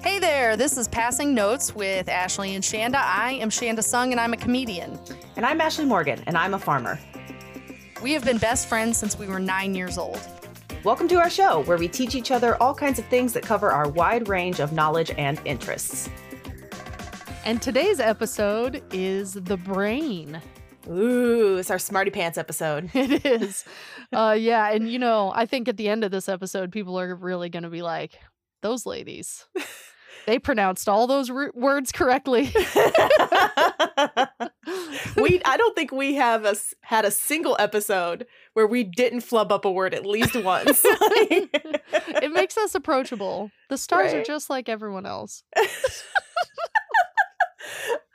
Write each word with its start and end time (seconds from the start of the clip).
Hey 0.00 0.18
there, 0.18 0.56
this 0.56 0.76
is 0.76 0.88
Passing 0.88 1.34
Notes 1.34 1.74
with 1.74 2.08
Ashley 2.08 2.54
and 2.54 2.62
Shanda. 2.62 2.96
I 2.96 3.32
am 3.32 3.50
Shanda 3.50 3.82
Sung 3.82 4.12
and 4.12 4.20
I'm 4.20 4.32
a 4.32 4.36
comedian. 4.36 4.98
And 5.36 5.44
I'm 5.46 5.60
Ashley 5.60 5.84
Morgan, 5.84 6.22
and 6.26 6.36
I'm 6.36 6.54
a 6.54 6.58
farmer. 6.58 6.98
We 8.02 8.12
have 8.12 8.24
been 8.24 8.38
best 8.38 8.68
friends 8.68 8.98
since 8.98 9.18
we 9.18 9.26
were 9.26 9.38
nine 9.38 9.74
years 9.74 9.98
old. 9.98 10.20
Welcome 10.84 11.08
to 11.08 11.16
our 11.16 11.30
show, 11.30 11.62
where 11.64 11.76
we 11.78 11.88
teach 11.88 12.14
each 12.14 12.30
other 12.30 12.60
all 12.62 12.74
kinds 12.74 12.98
of 12.98 13.06
things 13.06 13.32
that 13.32 13.42
cover 13.42 13.70
our 13.70 13.88
wide 13.88 14.28
range 14.28 14.60
of 14.60 14.72
knowledge 14.72 15.10
and 15.16 15.40
interests. 15.44 16.08
And 17.44 17.60
today's 17.60 18.00
episode 18.00 18.82
is 18.92 19.34
the 19.34 19.56
brain. 19.56 20.40
Ooh, 20.88 21.56
it's 21.56 21.70
our 21.70 21.78
Smarty 21.78 22.10
Pants 22.10 22.38
episode. 22.38 22.90
It 22.94 23.24
is. 23.26 23.64
uh, 24.12 24.36
yeah, 24.38 24.70
and 24.70 24.90
you 24.90 24.98
know, 24.98 25.32
I 25.34 25.46
think 25.46 25.68
at 25.68 25.76
the 25.76 25.88
end 25.88 26.04
of 26.04 26.10
this 26.10 26.28
episode, 26.28 26.70
people 26.72 26.98
are 26.98 27.14
really 27.14 27.48
going 27.48 27.64
to 27.64 27.70
be 27.70 27.82
like, 27.82 28.18
those 28.62 28.86
ladies. 28.86 29.46
They 30.26 30.38
pronounced 30.40 30.88
all 30.88 31.06
those 31.06 31.30
r- 31.30 31.52
words 31.54 31.92
correctly. 31.92 32.52
we 35.16 35.40
I 35.44 35.56
don't 35.56 35.76
think 35.76 35.92
we 35.92 36.14
have 36.16 36.44
a, 36.44 36.56
had 36.80 37.04
a 37.04 37.12
single 37.12 37.56
episode 37.60 38.26
where 38.54 38.66
we 38.66 38.82
didn't 38.82 39.20
flub 39.20 39.52
up 39.52 39.64
a 39.64 39.70
word 39.70 39.94
at 39.94 40.04
least 40.04 40.34
once. 40.34 40.80
it 40.84 42.32
makes 42.32 42.56
us 42.58 42.74
approachable. 42.74 43.52
The 43.68 43.78
stars 43.78 44.12
are 44.12 44.24
just 44.24 44.50
like 44.50 44.68
everyone 44.68 45.06
else. 45.06 45.44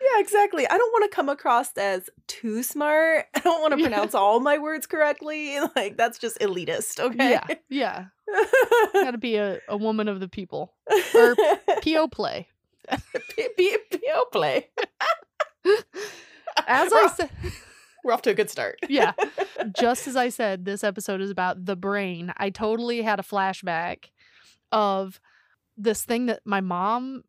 Yeah, 0.01 0.19
exactly. 0.19 0.67
I 0.67 0.77
don't 0.77 0.91
want 0.91 1.09
to 1.11 1.15
come 1.15 1.29
across 1.29 1.71
as 1.77 2.09
too 2.27 2.63
smart. 2.63 3.25
I 3.35 3.39
don't 3.39 3.61
want 3.61 3.73
to 3.73 3.81
pronounce 3.81 4.13
all 4.15 4.39
my 4.39 4.57
words 4.57 4.85
correctly. 4.87 5.57
Like 5.75 5.97
that's 5.97 6.17
just 6.17 6.39
elitist, 6.39 6.99
okay? 6.99 7.31
Yeah, 7.31 7.47
yeah. 7.69 8.05
Got 8.93 9.11
to 9.11 9.17
be 9.17 9.35
a, 9.35 9.59
a 9.67 9.77
woman 9.77 10.07
of 10.07 10.19
the 10.19 10.27
people. 10.27 10.73
Or 11.15 11.35
PO 11.83 12.07
play. 12.09 12.47
P- 13.35 13.47
P- 13.57 13.77
PO 13.91 14.25
play. 14.31 14.67
As 16.67 16.91
I 16.93 17.07
said, 17.15 17.29
We're 18.03 18.13
off 18.13 18.21
to 18.23 18.31
a 18.31 18.33
good 18.33 18.49
start. 18.49 18.79
yeah, 18.89 19.13
just 19.77 20.07
as 20.07 20.15
I 20.15 20.29
said, 20.29 20.65
this 20.65 20.83
episode 20.83 21.21
is 21.21 21.29
about 21.29 21.65
the 21.65 21.75
brain. 21.75 22.33
I 22.37 22.49
totally 22.49 23.01
had 23.01 23.19
a 23.19 23.23
flashback 23.23 24.05
of 24.71 25.19
this 25.77 26.03
thing 26.03 26.25
that 26.27 26.41
my 26.45 26.61
mom 26.61 27.23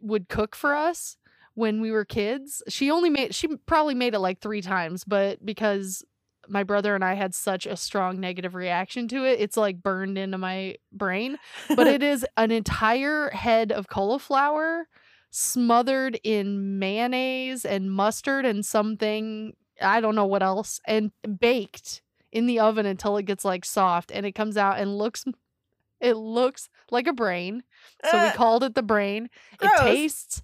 would 0.00 0.28
cook 0.28 0.54
for 0.54 0.74
us 0.74 1.16
when 1.58 1.80
we 1.80 1.90
were 1.90 2.04
kids. 2.04 2.62
She 2.68 2.88
only 2.90 3.10
made, 3.10 3.34
she 3.34 3.48
probably 3.66 3.94
made 3.94 4.14
it 4.14 4.20
like 4.20 4.40
three 4.40 4.62
times, 4.62 5.02
but 5.02 5.44
because 5.44 6.04
my 6.48 6.62
brother 6.62 6.94
and 6.94 7.04
I 7.04 7.14
had 7.14 7.34
such 7.34 7.66
a 7.66 7.76
strong 7.76 8.20
negative 8.20 8.54
reaction 8.54 9.08
to 9.08 9.24
it, 9.24 9.40
it's 9.40 9.56
like 9.56 9.82
burned 9.82 10.16
into 10.16 10.38
my 10.38 10.76
brain. 10.92 11.36
But 11.74 11.88
it 11.88 12.02
is 12.02 12.24
an 12.36 12.52
entire 12.52 13.30
head 13.30 13.72
of 13.72 13.88
cauliflower 13.88 14.86
smothered 15.30 16.18
in 16.22 16.78
mayonnaise 16.78 17.64
and 17.64 17.90
mustard 17.92 18.46
and 18.46 18.64
something 18.64 19.54
I 19.82 20.00
don't 20.00 20.14
know 20.14 20.26
what 20.26 20.42
else 20.42 20.80
and 20.86 21.10
baked 21.38 22.02
in 22.32 22.46
the 22.46 22.60
oven 22.60 22.86
until 22.86 23.16
it 23.16 23.26
gets 23.26 23.44
like 23.44 23.64
soft 23.64 24.10
and 24.12 24.24
it 24.24 24.32
comes 24.32 24.56
out 24.56 24.78
and 24.78 24.96
looks 24.96 25.24
it 26.00 26.14
looks 26.14 26.68
like 26.90 27.06
a 27.08 27.12
brain. 27.12 27.62
So 28.04 28.12
we 28.22 28.28
Uh, 28.28 28.32
called 28.32 28.62
it 28.62 28.74
the 28.74 28.82
brain. 28.82 29.28
gross. 29.58 29.72
It 29.72 29.82
tastes 29.82 30.42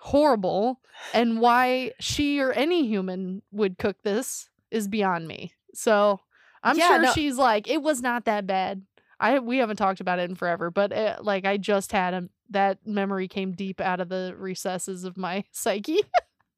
horrible 0.00 0.80
and 1.14 1.40
why 1.40 1.92
she 2.00 2.40
or 2.40 2.52
any 2.52 2.86
human 2.86 3.42
would 3.52 3.78
cook 3.78 3.96
this 4.02 4.48
is 4.70 4.88
beyond 4.88 5.28
me. 5.28 5.52
So 5.74 6.20
I'm 6.62 6.76
Yeah, 6.78 6.88
sure 6.88 6.98
no- 7.02 7.12
she's 7.12 7.36
like 7.36 7.68
it 7.68 7.82
was 7.82 8.00
not 8.02 8.24
that 8.24 8.46
bad. 8.46 8.82
I 9.18 9.38
we 9.38 9.58
haven't 9.58 9.76
talked 9.76 10.00
about 10.00 10.18
it 10.18 10.28
in 10.30 10.34
forever, 10.36 10.70
but 10.70 10.92
it, 10.92 11.22
like 11.24 11.44
I 11.44 11.58
just 11.58 11.92
had 11.92 12.14
a, 12.14 12.28
that 12.50 12.78
memory 12.86 13.28
came 13.28 13.52
deep 13.52 13.80
out 13.80 14.00
of 14.00 14.08
the 14.08 14.34
recesses 14.38 15.04
of 15.04 15.16
my 15.18 15.44
psyche. 15.52 16.00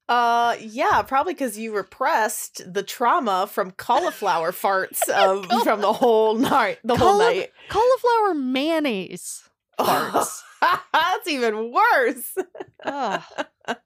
Uh, 0.08 0.56
yeah, 0.60 1.02
probably 1.02 1.32
because 1.32 1.58
you 1.58 1.74
repressed 1.74 2.60
the 2.72 2.82
trauma 2.82 3.48
from 3.50 3.70
cauliflower 3.72 4.52
farts 4.52 5.08
um, 5.14 5.42
from 5.62 5.80
the 5.80 5.92
whole 5.92 6.34
night. 6.34 6.78
The 6.84 6.96
whole 6.96 7.18
night. 7.18 7.50
Cauliflower 7.68 8.34
mayonnaise 8.34 9.48
farts. 9.78 10.40
That's 10.92 11.28
even 11.28 11.72
worse. 11.72 12.36
Ugh. 12.84 13.22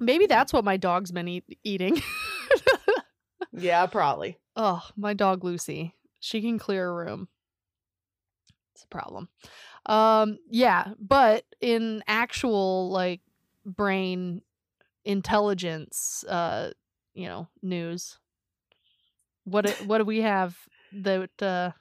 Maybe 0.00 0.26
that's 0.26 0.52
what 0.52 0.64
my 0.64 0.76
dog's 0.76 1.10
been 1.10 1.28
eat- 1.28 1.58
eating. 1.64 2.00
yeah, 3.52 3.84
probably. 3.86 4.38
oh, 4.56 4.82
my 4.96 5.12
dog 5.12 5.44
Lucy. 5.44 5.94
She 6.20 6.40
can 6.40 6.58
clear 6.58 6.88
a 6.88 6.94
room. 6.94 7.28
It's 8.74 8.84
a 8.84 8.88
problem. 8.88 9.28
Um, 9.86 10.38
yeah, 10.48 10.92
but 10.98 11.44
in 11.60 12.02
actual 12.06 12.90
like 12.90 13.20
brain 13.66 14.40
intelligence, 15.04 16.24
uh, 16.28 16.70
you 17.14 17.26
know, 17.26 17.48
news. 17.62 18.18
What 19.44 19.66
do- 19.66 19.84
what 19.86 19.98
do 19.98 20.04
we 20.04 20.20
have 20.22 20.56
that 20.92 21.30
uh 21.42 21.72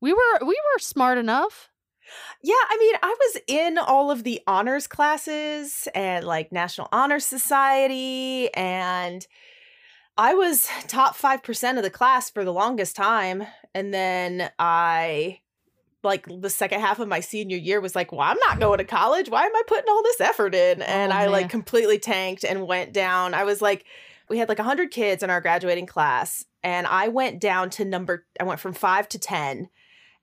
we 0.00 0.12
were 0.12 0.38
we 0.42 0.54
were 0.54 0.78
smart 0.78 1.18
enough. 1.18 1.68
Yeah, 2.42 2.54
I 2.54 2.76
mean, 2.78 2.94
I 3.02 3.16
was 3.18 3.42
in 3.46 3.78
all 3.78 4.10
of 4.10 4.24
the 4.24 4.40
honors 4.46 4.86
classes 4.86 5.86
and 5.94 6.24
like 6.24 6.50
National 6.50 6.88
Honor 6.90 7.20
Society, 7.20 8.52
and 8.54 9.26
I 10.16 10.34
was 10.34 10.68
top 10.88 11.16
5% 11.16 11.76
of 11.76 11.82
the 11.82 11.90
class 11.90 12.30
for 12.30 12.44
the 12.44 12.52
longest 12.52 12.96
time. 12.96 13.44
And 13.74 13.94
then 13.94 14.50
I, 14.58 15.40
like, 16.02 16.26
the 16.28 16.50
second 16.50 16.80
half 16.80 16.98
of 16.98 17.08
my 17.08 17.20
senior 17.20 17.56
year 17.56 17.80
was 17.80 17.94
like, 17.94 18.12
well, 18.12 18.20
I'm 18.20 18.38
not 18.38 18.60
going 18.60 18.78
to 18.78 18.84
college. 18.84 19.30
Why 19.30 19.44
am 19.44 19.54
I 19.54 19.62
putting 19.66 19.88
all 19.88 20.02
this 20.02 20.20
effort 20.20 20.54
in? 20.54 20.82
Oh, 20.82 20.86
and 20.86 21.12
Oh, 21.12 21.16
I, 21.16 21.26
like, 21.26 21.48
completely 21.48 21.98
tanked 21.98 22.44
and 22.44 22.66
went 22.66 22.92
down. 22.92 23.32
I 23.32 23.44
was 23.44 23.62
like, 23.62 23.84
we 24.28 24.38
had 24.38 24.48
like 24.48 24.58
100 24.58 24.90
kids 24.90 25.22
in 25.22 25.30
our 25.30 25.40
graduating 25.40 25.86
class, 25.86 26.44
and 26.62 26.86
I 26.86 27.08
went 27.08 27.40
down 27.40 27.68
to 27.70 27.84
number, 27.84 28.26
I 28.38 28.44
went 28.44 28.60
from 28.60 28.74
five 28.74 29.08
to 29.08 29.18
10. 29.18 29.68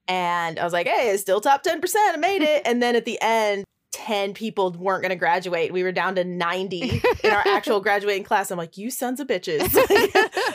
And 0.08 0.58
I 0.58 0.64
was 0.64 0.72
like, 0.72 0.88
hey, 0.88 1.10
it's 1.10 1.22
still 1.22 1.40
top 1.40 1.62
10%. 1.62 1.94
I 1.94 2.16
made 2.16 2.42
it. 2.42 2.62
and 2.66 2.82
then 2.82 2.96
at 2.96 3.04
the 3.04 3.18
end, 3.20 3.64
10 3.92 4.34
people 4.34 4.70
weren't 4.72 5.02
going 5.02 5.10
to 5.10 5.16
graduate. 5.16 5.72
We 5.72 5.82
were 5.82 5.92
down 5.92 6.14
to 6.16 6.24
90 6.24 7.02
in 7.24 7.30
our 7.30 7.42
actual 7.46 7.80
graduating 7.80 8.24
class. 8.24 8.50
I'm 8.50 8.58
like, 8.58 8.76
you 8.76 8.90
sons 8.90 9.20
of 9.20 9.26
bitches. 9.26 9.68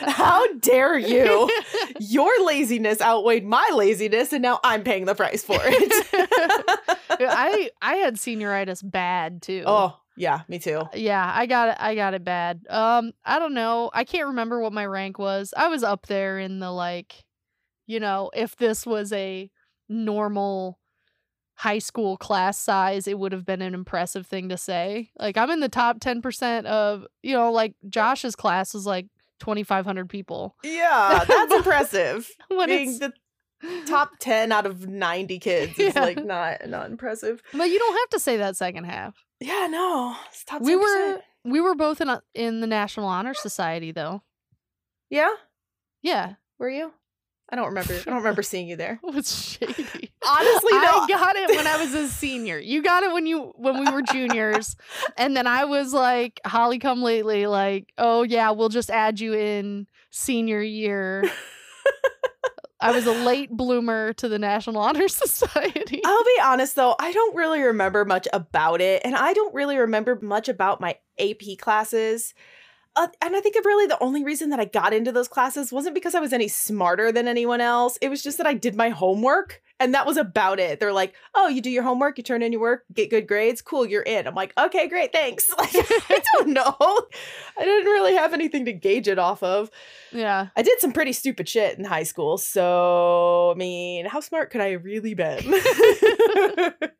How 0.08 0.46
dare 0.54 0.98
you? 0.98 1.48
Your 2.00 2.44
laziness 2.44 3.00
outweighed 3.00 3.44
my 3.44 3.68
laziness, 3.74 4.32
and 4.32 4.42
now 4.42 4.60
I'm 4.64 4.82
paying 4.82 5.04
the 5.04 5.14
price 5.14 5.42
for 5.42 5.58
it. 5.60 6.86
I 7.20 7.70
I 7.82 7.96
had 7.96 8.16
senioritis 8.16 8.88
bad 8.88 9.42
too. 9.42 9.64
oh, 9.66 9.98
yeah, 10.16 10.42
me 10.48 10.58
too. 10.58 10.82
Yeah, 10.94 11.30
I 11.34 11.46
got 11.46 11.70
it. 11.70 11.76
I 11.78 11.94
got 11.94 12.14
it 12.14 12.24
bad. 12.24 12.64
Um, 12.70 13.12
I 13.24 13.38
don't 13.38 13.54
know. 13.54 13.90
I 13.92 14.04
can't 14.04 14.28
remember 14.28 14.60
what 14.60 14.72
my 14.72 14.86
rank 14.86 15.18
was. 15.18 15.52
I 15.56 15.68
was 15.68 15.82
up 15.82 16.06
there 16.06 16.38
in 16.38 16.60
the 16.60 16.70
like, 16.70 17.24
you 17.86 18.00
know, 18.00 18.30
if 18.34 18.56
this 18.56 18.86
was 18.86 19.12
a 19.12 19.50
normal 19.88 20.78
high 21.56 21.78
school 21.78 22.16
class 22.16 22.58
size, 22.58 23.06
it 23.06 23.18
would 23.18 23.32
have 23.32 23.46
been 23.46 23.62
an 23.62 23.74
impressive 23.74 24.26
thing 24.26 24.48
to 24.48 24.56
say. 24.56 25.10
Like 25.18 25.36
I'm 25.36 25.50
in 25.50 25.60
the 25.60 25.68
top 25.68 26.00
ten 26.00 26.22
percent 26.22 26.66
of, 26.66 27.04
you 27.22 27.34
know, 27.34 27.52
like 27.52 27.74
Josh's 27.88 28.34
class 28.36 28.74
was 28.74 28.86
like 28.86 29.06
twenty 29.38 29.62
five 29.62 29.84
hundred 29.84 30.08
people. 30.08 30.56
Yeah, 30.64 31.24
that's 31.26 31.54
impressive. 31.54 32.28
When 32.48 32.68
Being 32.68 32.98
the 32.98 33.12
top 33.86 34.10
10 34.18 34.52
out 34.52 34.66
of 34.66 34.86
90 34.88 35.38
kids 35.38 35.78
is 35.78 35.94
like 35.96 36.22
not 36.22 36.68
not 36.68 36.90
impressive. 36.90 37.40
but 37.52 37.70
you 37.70 37.78
don't 37.78 37.94
have 37.96 38.08
to 38.10 38.18
say 38.18 38.36
that 38.36 38.56
second 38.56 38.84
half. 38.84 39.14
Yeah, 39.40 39.68
no. 39.70 40.14
10%. 40.50 40.60
We 40.60 40.76
were 40.76 41.20
we 41.44 41.60
were 41.60 41.74
both 41.74 42.00
in 42.00 42.08
a, 42.08 42.22
in 42.34 42.60
the 42.60 42.66
National 42.66 43.06
Honor 43.06 43.32
Society 43.34 43.92
though. 43.92 44.22
Yeah? 45.10 45.30
Yeah, 46.02 46.34
Were 46.58 46.68
you? 46.68 46.92
I 47.50 47.56
don't 47.56 47.66
remember. 47.66 47.94
I 47.94 48.02
don't 48.02 48.16
remember 48.16 48.42
seeing 48.42 48.68
you 48.68 48.76
there. 48.76 48.98
it 49.06 49.14
was 49.14 49.58
shady. 49.60 49.74
Honestly, 50.26 50.72
no. 50.72 50.78
I 50.78 51.06
got 51.08 51.36
it 51.36 51.50
when 51.56 51.66
I 51.66 51.76
was 51.76 51.94
a 51.94 52.08
senior. 52.08 52.58
You 52.58 52.82
got 52.82 53.02
it 53.02 53.12
when 53.12 53.26
you 53.26 53.52
when 53.56 53.78
we 53.78 53.90
were 53.90 54.02
juniors, 54.02 54.76
and 55.16 55.36
then 55.36 55.46
I 55.46 55.64
was 55.64 55.92
like, 55.92 56.40
"Holly, 56.46 56.78
come 56.78 57.02
lately." 57.02 57.46
Like, 57.46 57.92
oh 57.98 58.22
yeah, 58.22 58.50
we'll 58.50 58.70
just 58.70 58.90
add 58.90 59.20
you 59.20 59.34
in 59.34 59.86
senior 60.10 60.62
year. 60.62 61.30
I 62.80 62.90
was 62.90 63.06
a 63.06 63.12
late 63.12 63.50
bloomer 63.50 64.12
to 64.14 64.28
the 64.28 64.38
National 64.38 64.78
Honor 64.82 65.08
Society. 65.08 66.02
I'll 66.04 66.24
be 66.24 66.40
honest 66.42 66.76
though, 66.76 66.94
I 66.98 67.12
don't 67.12 67.34
really 67.34 67.62
remember 67.62 68.04
much 68.04 68.28
about 68.32 68.80
it, 68.80 69.02
and 69.04 69.14
I 69.14 69.32
don't 69.32 69.54
really 69.54 69.78
remember 69.78 70.18
much 70.20 70.48
about 70.48 70.80
my 70.80 70.98
AP 71.18 71.58
classes. 71.58 72.34
Uh, 72.96 73.08
and 73.20 73.34
I 73.34 73.40
think 73.40 73.56
really 73.64 73.86
the 73.86 74.00
only 74.02 74.22
reason 74.22 74.50
that 74.50 74.60
I 74.60 74.66
got 74.66 74.92
into 74.92 75.10
those 75.10 75.26
classes 75.26 75.72
wasn't 75.72 75.94
because 75.96 76.14
I 76.14 76.20
was 76.20 76.32
any 76.32 76.46
smarter 76.46 77.10
than 77.10 77.26
anyone 77.26 77.60
else. 77.60 77.98
It 78.00 78.08
was 78.08 78.22
just 78.22 78.38
that 78.38 78.46
I 78.46 78.54
did 78.54 78.76
my 78.76 78.90
homework, 78.90 79.62
and 79.80 79.94
that 79.94 80.06
was 80.06 80.16
about 80.16 80.60
it. 80.60 80.78
They're 80.78 80.92
like, 80.92 81.14
"Oh, 81.34 81.48
you 81.48 81.60
do 81.60 81.70
your 81.70 81.82
homework, 81.82 82.18
you 82.18 82.24
turn 82.24 82.42
in 82.42 82.52
your 82.52 82.60
work, 82.60 82.84
get 82.92 83.10
good 83.10 83.26
grades, 83.26 83.62
cool, 83.62 83.84
you're 83.84 84.02
in." 84.02 84.28
I'm 84.28 84.34
like, 84.36 84.52
"Okay, 84.56 84.88
great, 84.88 85.12
thanks." 85.12 85.50
Like, 85.58 85.70
I 85.74 86.20
don't 86.34 86.48
know. 86.52 86.76
I 87.58 87.64
didn't 87.64 87.86
really 87.86 88.14
have 88.14 88.32
anything 88.32 88.64
to 88.66 88.72
gauge 88.72 89.08
it 89.08 89.18
off 89.18 89.42
of. 89.42 89.70
yeah. 90.12 90.48
I 90.56 90.62
did 90.62 90.78
some 90.80 90.92
pretty 90.92 91.12
stupid 91.12 91.48
shit 91.48 91.76
in 91.78 91.84
high 91.84 92.02
school, 92.04 92.38
so 92.38 93.50
I 93.50 93.54
mean, 93.58 94.06
how 94.06 94.20
smart 94.20 94.50
could 94.50 94.60
I 94.60 94.70
have 94.70 94.84
really 94.84 95.14
been? 95.14 95.54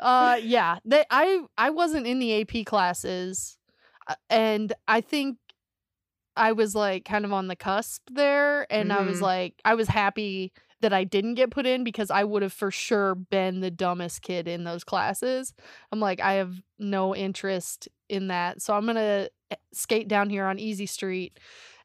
uh 0.00 0.38
yeah 0.42 0.78
they, 0.86 1.04
i 1.10 1.40
i 1.58 1.68
wasn't 1.68 2.06
in 2.06 2.18
the 2.20 2.40
ap 2.40 2.64
classes 2.64 3.58
and 4.28 4.72
i 4.88 5.00
think 5.00 5.36
i 6.36 6.52
was 6.52 6.74
like 6.74 7.04
kind 7.04 7.24
of 7.24 7.32
on 7.32 7.48
the 7.48 7.56
cusp 7.56 8.02
there 8.12 8.66
and 8.72 8.92
i 8.92 9.02
was 9.02 9.18
Mhm. 9.18 9.22
like 9.22 9.54
i 9.64 9.74
was 9.74 9.88
happy 9.88 10.52
that 10.80 10.92
i 10.92 11.04
didn't 11.04 11.34
get 11.34 11.50
put 11.50 11.66
in 11.66 11.84
because 11.84 12.10
i 12.10 12.24
would 12.24 12.42
have 12.42 12.52
for 12.52 12.70
sure 12.70 13.14
been 13.14 13.60
the 13.60 13.70
dumbest 13.70 14.22
kid 14.22 14.48
in 14.48 14.64
those 14.64 14.84
classes 14.84 15.54
i'm 15.92 16.00
like 16.00 16.20
i 16.20 16.34
have 16.34 16.60
no 16.78 17.14
interest 17.14 17.88
in 18.08 18.28
that 18.28 18.62
so 18.62 18.74
i'm 18.74 18.86
gonna 18.86 19.28
eh, 19.50 19.56
skate 19.72 20.08
down 20.08 20.30
here 20.30 20.46
on 20.46 20.58
easy 20.58 20.86
street 20.86 21.38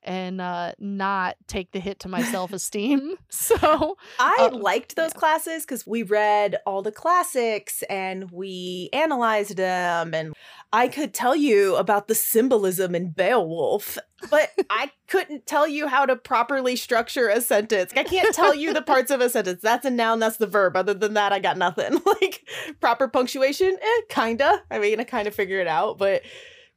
and 0.05 0.39
uh 0.39 0.71
not 0.79 1.35
take 1.47 1.71
the 1.71 1.79
hit 1.79 1.99
to 1.99 2.07
my 2.07 2.21
self-esteem 2.31 3.15
so 3.29 3.97
I 4.19 4.49
Uh, 4.51 4.57
liked 4.57 4.95
those 4.95 5.13
classes 5.13 5.63
because 5.63 5.85
we 5.85 6.03
read 6.03 6.57
all 6.65 6.81
the 6.81 6.91
classics 6.91 7.83
and 7.89 8.31
we 8.31 8.89
analyzed 8.93 9.57
them, 9.57 10.13
and 10.13 10.33
I 10.71 10.87
could 10.87 11.13
tell 11.13 11.35
you 11.35 11.75
about 11.75 12.07
the 12.07 12.15
symbolism 12.15 12.95
in 12.95 13.09
Beowulf, 13.11 13.97
but 14.29 14.49
I 14.69 14.91
couldn't 15.07 15.45
tell 15.45 15.67
you 15.67 15.87
how 15.87 16.05
to 16.05 16.15
properly 16.15 16.75
structure 16.75 17.29
a 17.29 17.39
sentence. 17.41 17.93
I 17.95 18.03
can't 18.03 18.33
tell 18.35 18.53
you 18.53 18.73
the 18.73 18.81
parts 18.81 19.09
of 19.11 19.21
a 19.21 19.29
sentence. 19.29 19.61
That's 19.61 19.85
a 19.85 19.89
noun, 19.89 20.19
that's 20.19 20.37
the 20.37 20.47
verb. 20.47 20.75
Other 20.75 20.93
than 20.93 21.13
that, 21.13 21.31
I 21.33 21.39
got 21.39 21.57
nothing. 21.57 21.99
like 22.05 22.47
proper 22.81 23.07
punctuation, 23.07 23.77
eh, 23.81 24.01
kinda. 24.09 24.63
I 24.69 24.79
mean, 24.79 24.99
I 24.99 25.03
kind 25.05 25.27
of 25.27 25.35
figure 25.35 25.59
it 25.59 25.67
out, 25.67 25.97
but 25.97 26.21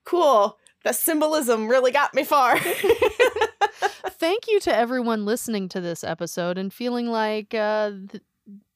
cool. 0.04 0.58
That 0.84 0.96
symbolism 0.96 1.68
really 1.68 1.90
got 1.90 2.14
me 2.14 2.24
far. 2.24 2.58
thank 4.10 4.48
you 4.48 4.60
to 4.60 4.74
everyone 4.74 5.24
listening 5.24 5.68
to 5.70 5.80
this 5.80 6.04
episode 6.04 6.56
and 6.58 6.72
feeling 6.72 7.08
like 7.08 7.54
uh, 7.54 7.90
th- 8.10 8.22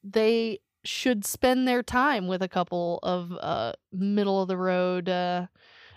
they 0.03 0.59
should 0.85 1.25
spend 1.25 1.67
their 1.69 1.83
time 1.83 2.27
with 2.27 2.43
a 2.43 2.49
couple 2.49 2.99
of 3.03 3.33
uh, 3.41 3.73
middle 3.93 4.43
of 4.43 4.49
the 4.49 4.57
road, 4.57 5.09
uh, 5.09 5.47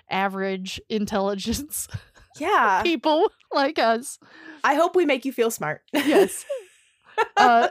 average 0.10 0.80
intelligence 0.90 1.88
yeah. 2.40 2.82
people 2.84 3.32
like 3.54 3.80
us. 3.80 4.20
I 4.64 4.76
hope 4.76 4.96
we 4.96 5.06
make 5.06 5.26
you 5.26 5.32
feel 5.32 5.52
smart. 5.52 5.82
Yes. 5.94 6.46
Uh, 7.38 7.70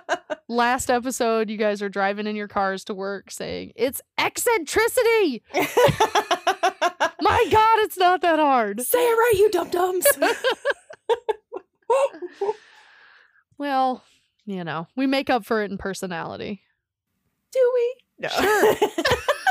last 0.49 0.89
episode, 0.89 1.51
you 1.51 1.59
guys 1.59 1.83
are 1.83 1.91
driving 1.91 2.27
in 2.27 2.35
your 2.35 2.49
cars 2.49 2.83
to 2.83 2.95
work 2.95 3.31
saying, 3.31 3.73
It's 3.77 4.01
eccentricity! 4.17 5.43
My 7.21 7.47
God, 7.51 7.79
it's 7.81 7.97
not 7.99 8.21
that 8.23 8.39
hard. 8.39 8.81
Say 8.83 8.99
it 8.99 9.13
right, 9.15 9.35
you 9.37 9.51
dum 9.51 9.71
dums. 9.71 10.07
Well, 13.57 14.03
you 14.47 14.65
know, 14.65 14.89
we 14.97 15.07
make 15.07 15.31
up 15.31 15.45
for 15.45 15.63
it 15.63 15.71
in 15.71 15.79
personality. 15.79 16.63
Do 17.53 17.73
we? 17.75 17.97
No. 18.19 18.29
Sure. 18.29 18.75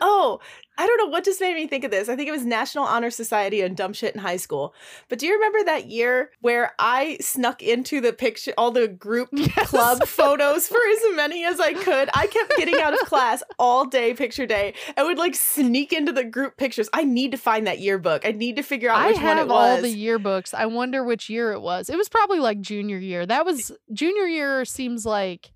oh, 0.00 0.40
I 0.78 0.86
don't 0.86 0.96
know 0.98 1.06
what 1.08 1.24
just 1.24 1.40
made 1.40 1.54
me 1.54 1.66
think 1.66 1.84
of 1.84 1.90
this. 1.90 2.08
I 2.08 2.16
think 2.16 2.28
it 2.28 2.32
was 2.32 2.44
National 2.46 2.84
Honor 2.84 3.10
Society 3.10 3.60
and 3.60 3.76
dumb 3.76 3.92
shit 3.92 4.14
in 4.14 4.20
high 4.20 4.38
school. 4.38 4.74
But 5.10 5.18
do 5.18 5.26
you 5.26 5.34
remember 5.34 5.62
that 5.64 5.86
year 5.88 6.30
where 6.40 6.72
I 6.78 7.18
snuck 7.20 7.62
into 7.62 8.00
the 8.00 8.12
picture, 8.14 8.54
all 8.56 8.70
the 8.70 8.88
group 8.88 9.28
Yes. 9.32 9.68
club 9.68 10.04
photos 10.06 10.68
for 10.68 10.78
as 10.78 11.16
many 11.16 11.44
as 11.44 11.60
I 11.60 11.74
could? 11.74 12.08
I 12.14 12.26
kept 12.28 12.54
getting 12.56 12.80
out 12.80 12.94
of 12.94 13.00
class 13.00 13.42
all 13.58 13.84
day, 13.84 14.14
picture 14.14 14.46
day. 14.46 14.72
I 14.96 15.02
would 15.02 15.18
like 15.18 15.34
sneak 15.34 15.92
into 15.92 16.12
the 16.12 16.24
group 16.24 16.56
pictures. 16.56 16.88
I 16.94 17.04
need 17.04 17.32
to 17.32 17.36
find 17.38 17.66
that 17.66 17.80
yearbook. 17.80 18.24
I 18.24 18.32
need 18.32 18.56
to 18.56 18.62
figure 18.62 18.88
out 18.90 18.98
I 19.00 19.08
which 19.08 19.16
one 19.20 19.26
it 19.36 19.40
have 19.40 19.48
was. 19.48 19.76
all 19.76 19.82
the 19.82 19.94
yearbooks. 20.06 20.54
I 20.54 20.64
wonder 20.66 21.04
which 21.04 21.28
year 21.28 21.52
it 21.52 21.60
was. 21.60 21.90
It 21.90 21.96
was 21.96 22.08
probably 22.08 22.38
like 22.38 22.60
junior 22.60 22.98
year. 22.98 23.26
That 23.26 23.44
was 23.44 23.70
junior 23.92 24.24
year 24.26 24.64
seems 24.64 25.04
like 25.04 25.52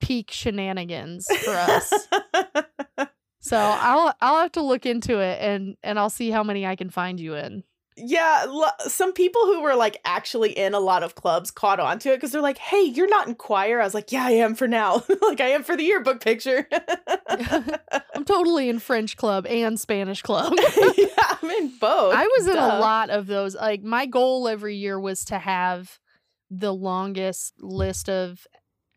peak 0.00 0.30
shenanigans 0.30 1.26
for 1.44 1.50
us. 1.54 1.92
so 3.42 3.58
I'll 3.58 4.14
I'll 4.20 4.40
have 4.40 4.52
to 4.52 4.62
look 4.62 4.86
into 4.86 5.18
it 5.18 5.40
and 5.42 5.76
and 5.82 5.98
I'll 5.98 6.10
see 6.10 6.30
how 6.30 6.44
many 6.44 6.64
I 6.64 6.76
can 6.76 6.90
find 6.90 7.18
you 7.18 7.34
in. 7.34 7.64
Yeah, 7.96 8.46
lo- 8.48 8.88
some 8.88 9.12
people 9.12 9.42
who 9.42 9.60
were 9.60 9.74
like 9.74 9.98
actually 10.04 10.56
in 10.56 10.72
a 10.72 10.80
lot 10.80 11.02
of 11.02 11.14
clubs 11.14 11.50
caught 11.50 11.78
on 11.78 11.98
to 12.00 12.10
it 12.12 12.16
because 12.16 12.32
they're 12.32 12.40
like, 12.40 12.56
"Hey, 12.56 12.82
you're 12.82 13.08
not 13.08 13.26
in 13.26 13.34
choir." 13.34 13.80
I 13.80 13.84
was 13.84 13.94
like, 13.94 14.12
"Yeah, 14.12 14.24
I 14.24 14.30
am 14.30 14.54
for 14.54 14.66
now. 14.66 15.02
like, 15.22 15.40
I 15.40 15.48
am 15.48 15.62
for 15.62 15.76
the 15.76 15.82
yearbook 15.82 16.22
picture." 16.22 16.66
I'm 17.28 18.24
totally 18.24 18.68
in 18.70 18.78
French 18.78 19.16
club 19.16 19.44
and 19.46 19.78
Spanish 19.78 20.22
club. 20.22 20.54
yeah, 20.96 21.36
I'm 21.42 21.50
in 21.50 21.72
both. 21.78 22.14
I 22.14 22.24
was 22.38 22.46
in 22.46 22.56
a 22.56 22.78
lot 22.78 23.10
of 23.10 23.26
those. 23.26 23.54
Like 23.54 23.82
my 23.82 24.06
goal 24.06 24.48
every 24.48 24.76
year 24.76 24.98
was 24.98 25.24
to 25.26 25.38
have 25.38 25.98
the 26.50 26.72
longest 26.72 27.54
list 27.58 28.08
of 28.08 28.46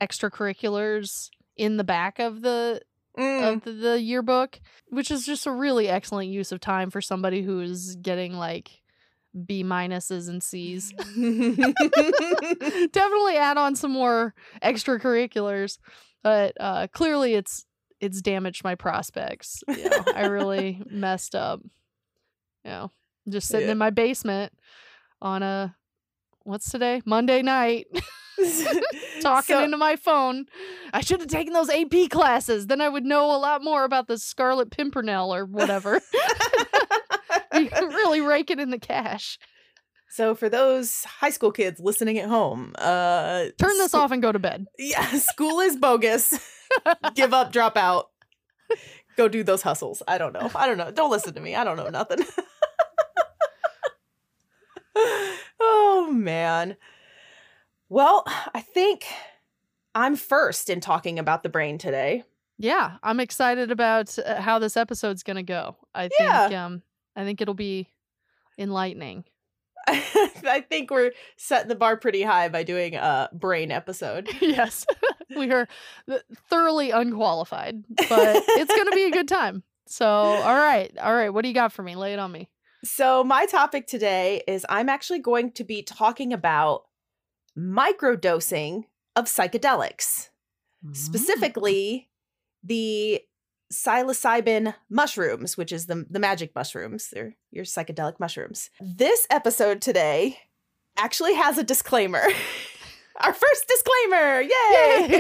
extracurriculars 0.02 1.30
in 1.58 1.78
the 1.78 1.84
back 1.84 2.20
of 2.20 2.42
the 2.42 2.82
Mm. 3.18 3.54
of 3.54 3.64
the, 3.64 3.72
the 3.72 4.02
yearbook, 4.02 4.60
which 4.90 5.10
is 5.10 5.26
just 5.26 5.46
a 5.48 5.52
really 5.52 5.88
excellent 5.88 6.30
use 6.30 6.52
of 6.52 6.60
time 6.60 6.90
for 6.90 7.00
somebody 7.02 7.42
who 7.44 7.62
is 7.62 7.96
getting 7.96 8.34
like 8.34 8.82
B 9.46 9.64
minuses 9.64 10.28
and 10.30 10.42
C's. 10.44 10.92
Definitely 12.92 13.38
add 13.38 13.58
on 13.58 13.76
some 13.76 13.92
more 13.92 14.34
extracurriculars, 14.64 15.78
but 16.24 16.54
uh, 16.60 16.88
clearly 16.94 17.36
it's 17.36 17.66
it's 18.02 18.22
damaged 18.22 18.64
my 18.64 18.76
prospects. 18.76 19.64
You 19.68 19.90
know, 19.90 20.04
I 20.14 20.26
really 20.26 20.82
messed 20.90 21.36
up. 21.36 21.62
You 22.64 22.72
know, 22.72 22.92
just 23.30 23.48
sitting 23.48 23.68
Yeah. 23.68 23.74
in 23.74 23.78
my 23.78 23.90
basement 23.92 24.52
on 25.22 25.44
a 25.44 25.76
what's 26.44 26.70
today 26.70 27.02
Monday 27.06 27.42
night 27.42 27.88
talking 29.26 29.56
So- 29.56 29.64
into 29.64 29.78
my 29.78 29.96
phone. 29.96 30.46
I 30.94 31.02
should 31.02 31.20
have 31.20 31.30
taken 31.30 31.54
those 31.54 31.70
AP 31.70 32.10
classes. 32.10 32.68
Then 32.68 32.82
I 32.82 32.90
would 32.90 33.04
know 33.06 33.26
a 33.36 33.38
lot 33.38 33.64
more 33.64 33.84
about 33.84 34.08
the 34.08 34.18
Scarlet 34.18 34.72
Pimpernel 34.72 35.34
or 35.34 35.46
whatever. 35.46 36.02
Really 37.54 38.20
raking 38.22 38.60
in 38.60 38.70
the 38.70 38.80
cash. 38.80 39.40
so 40.10 40.36
for 40.36 40.50
those 40.50 41.06
high 41.06 41.30
school 41.30 41.52
kids 41.54 41.80
listening 41.80 42.18
at 42.20 42.28
home, 42.28 42.74
uh, 42.78 43.46
Turn 43.58 43.78
this 43.78 43.92
scho- 43.92 44.00
off 44.00 44.12
and 44.12 44.22
go 44.22 44.32
to 44.34 44.40
bed. 44.40 44.66
Yeah, 44.78 45.06
school 45.20 45.62
is 45.62 45.78
bogus. 45.78 46.38
Give 47.16 47.34
up, 47.34 47.54
drop 47.54 47.78
out. 47.78 48.10
Go 49.16 49.30
do 49.30 49.42
those 49.44 49.62
hustles. 49.62 50.04
I 50.08 50.18
don't 50.18 50.34
know. 50.34 50.52
I 50.54 50.68
don't 50.68 50.78
know. 50.78 50.92
Don't 50.92 51.12
listen 51.12 51.34
to 51.36 51.40
me. 51.40 51.56
I 51.56 51.64
don't 51.64 51.78
know 51.78 51.88
nothing. 51.90 52.26
oh 55.60 56.10
man. 56.12 56.76
Well, 57.90 58.24
I 58.28 58.62
think 58.62 59.06
I'm 59.94 60.16
first 60.16 60.70
in 60.70 60.82
talking 60.82 61.20
about 61.20 61.44
the 61.44 61.50
brain 61.50 61.78
today. 61.78 62.24
Yeah, 62.58 62.98
I'm 63.04 63.20
excited 63.20 63.70
about 63.72 64.18
uh, 64.18 64.42
how 64.42 64.60
this 64.60 64.78
episode's 64.78 65.24
gonna 65.24 65.44
go. 65.44 65.76
I 65.94 66.10
Yeah. 66.20 66.48
think 66.48 66.58
um, 66.58 66.82
I 67.16 67.24
think 67.24 67.42
it'll 67.42 67.54
be 67.54 67.90
enlightening. 68.58 69.26
I 69.88 70.66
think 70.68 70.90
we're 70.90 71.12
setting 71.38 71.68
the 71.68 71.76
bar 71.76 71.96
pretty 71.98 72.24
high 72.24 72.50
by 72.50 72.64
doing 72.64 72.96
a 72.96 73.30
brain 73.34 73.72
episode. 73.72 74.28
yes, 74.42 74.86
we 75.36 75.52
are 75.52 75.68
thoroughly 76.50 76.90
unqualified, 76.92 77.84
but 78.10 78.44
it's 78.48 78.76
gonna 78.76 78.96
be 78.96 79.06
a 79.06 79.12
good 79.12 79.28
time. 79.28 79.64
So, 79.88 80.08
all 80.08 80.56
right, 80.56 80.92
all 81.00 81.14
right, 81.14 81.30
what 81.30 81.44
do 81.44 81.50
you 81.50 81.54
got 81.54 81.72
for 81.72 81.84
me? 81.84 81.96
Lay 81.96 82.14
it 82.14 82.20
on 82.20 82.32
me. 82.32 82.50
So, 82.84 83.24
my 83.24 83.46
topic 83.46 83.86
today 83.86 84.42
is 84.48 84.66
I'm 84.70 84.90
actually 84.90 85.20
going 85.20 85.52
to 85.54 85.64
be 85.64 85.84
talking 85.84 86.34
about 86.34 86.86
microdosing 87.58 88.84
of 89.16 89.26
psychedelics, 89.26 90.30
Mm. 90.86 90.96
specifically 90.96 92.10
the 92.64 93.22
psilocybin 93.74 94.76
mushrooms, 94.90 95.58
which 95.58 95.72
is 95.72 95.88
the, 95.88 96.06
the 96.10 96.20
magic 96.20 96.54
mushrooms. 96.56 97.10
They're 97.12 97.36
your 97.52 97.66
psychedelic 97.66 98.20
mushrooms. 98.20 98.70
This 98.80 99.26
episode 99.30 99.82
today 99.82 100.38
actually 100.98 101.34
has 101.36 101.58
a 101.58 101.64
disclaimer. 101.64 102.22
Our 103.22 103.34
first 103.34 103.66
disclaimer. 103.70 104.42
Yay! 104.42 104.50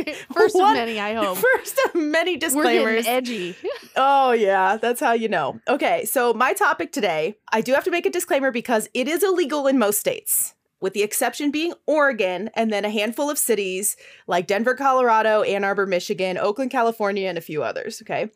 Yay! 0.06 0.16
First 0.34 0.56
One- 0.56 0.72
of 0.74 0.78
many, 0.80 1.00
I 1.00 1.14
hope. 1.14 1.38
First 1.38 1.80
of 1.86 1.96
many 1.96 2.36
disclaimers. 2.36 3.06
We're 3.06 3.12
edgy. 3.12 3.56
Oh, 3.98 4.34
yeah, 4.34 4.76
that's 4.76 5.00
how 5.00 5.14
you 5.14 5.30
know. 5.30 5.62
Okay, 5.70 6.04
so 6.04 6.34
my 6.34 6.52
topic 6.52 6.92
today, 6.92 7.38
I 7.54 7.62
do 7.62 7.74
have 7.74 7.86
to 7.86 7.92
make 7.92 8.06
a 8.06 8.10
disclaimer 8.10 8.52
because 8.52 8.90
it 8.94 9.08
is 9.08 9.24
illegal 9.24 9.68
in 9.68 9.80
most 9.80 10.02
states, 10.02 10.54
with 10.82 10.94
the 10.94 11.04
exception 11.04 11.52
being 11.52 11.74
Oregon 11.88 12.50
and 12.56 12.72
then 12.72 12.86
a 12.86 12.90
handful 12.90 13.30
of 13.30 13.38
cities 13.38 13.96
like 14.28 14.48
Denver, 14.48 14.76
Colorado, 14.76 15.42
Ann 15.44 15.64
Arbor, 15.64 15.86
Michigan, 15.86 16.38
Oakland, 16.38 16.72
California, 16.72 17.28
and 17.28 17.38
a 17.38 17.42
few 17.42 17.64
others. 17.64 18.02
Okay. 18.02 18.30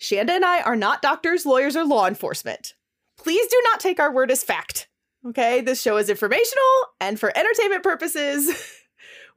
Shanda 0.00 0.30
and 0.30 0.44
I 0.44 0.62
are 0.62 0.76
not 0.76 1.02
doctors, 1.02 1.44
lawyers, 1.44 1.76
or 1.76 1.84
law 1.84 2.06
enforcement. 2.06 2.74
Please 3.16 3.48
do 3.48 3.60
not 3.64 3.80
take 3.80 3.98
our 3.98 4.12
word 4.12 4.30
as 4.30 4.44
fact. 4.44 4.88
Okay, 5.26 5.60
this 5.60 5.82
show 5.82 5.96
is 5.96 6.08
informational 6.08 6.64
and 7.00 7.18
for 7.18 7.36
entertainment 7.36 7.82
purposes. 7.82 8.74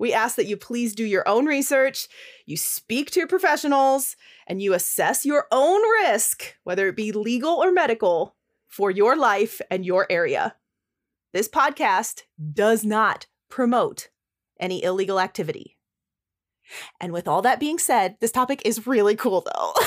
We 0.02 0.14
ask 0.14 0.36
that 0.38 0.48
you 0.48 0.58
please 0.58 0.96
do 0.96 1.06
your 1.06 1.28
own 1.30 1.46
research, 1.46 2.08
you 2.48 2.58
speak 2.58 3.12
to 3.12 3.20
your 3.20 3.28
professionals, 3.28 4.16
and 4.48 4.60
you 4.60 4.74
assess 4.74 5.28
your 5.28 5.46
own 5.52 5.80
risk, 6.02 6.56
whether 6.64 6.88
it 6.88 6.96
be 6.96 7.12
legal 7.12 7.64
or 7.64 7.72
medical, 7.72 8.36
for 8.68 8.90
your 8.90 9.16
life 9.16 9.62
and 9.70 9.86
your 9.86 10.08
area. 10.10 10.56
This 11.34 11.48
podcast 11.48 12.24
does 12.54 12.84
not 12.84 13.28
promote 13.50 14.10
any 14.60 14.84
illegal 14.84 15.20
activity. 15.20 15.78
And 17.00 17.14
with 17.14 17.28
all 17.28 17.42
that 17.42 17.60
being 17.60 17.80
said, 17.80 18.18
this 18.20 18.32
topic 18.32 18.62
is 18.66 18.88
really 18.88 19.16
cool 19.16 19.42
though. 19.42 19.74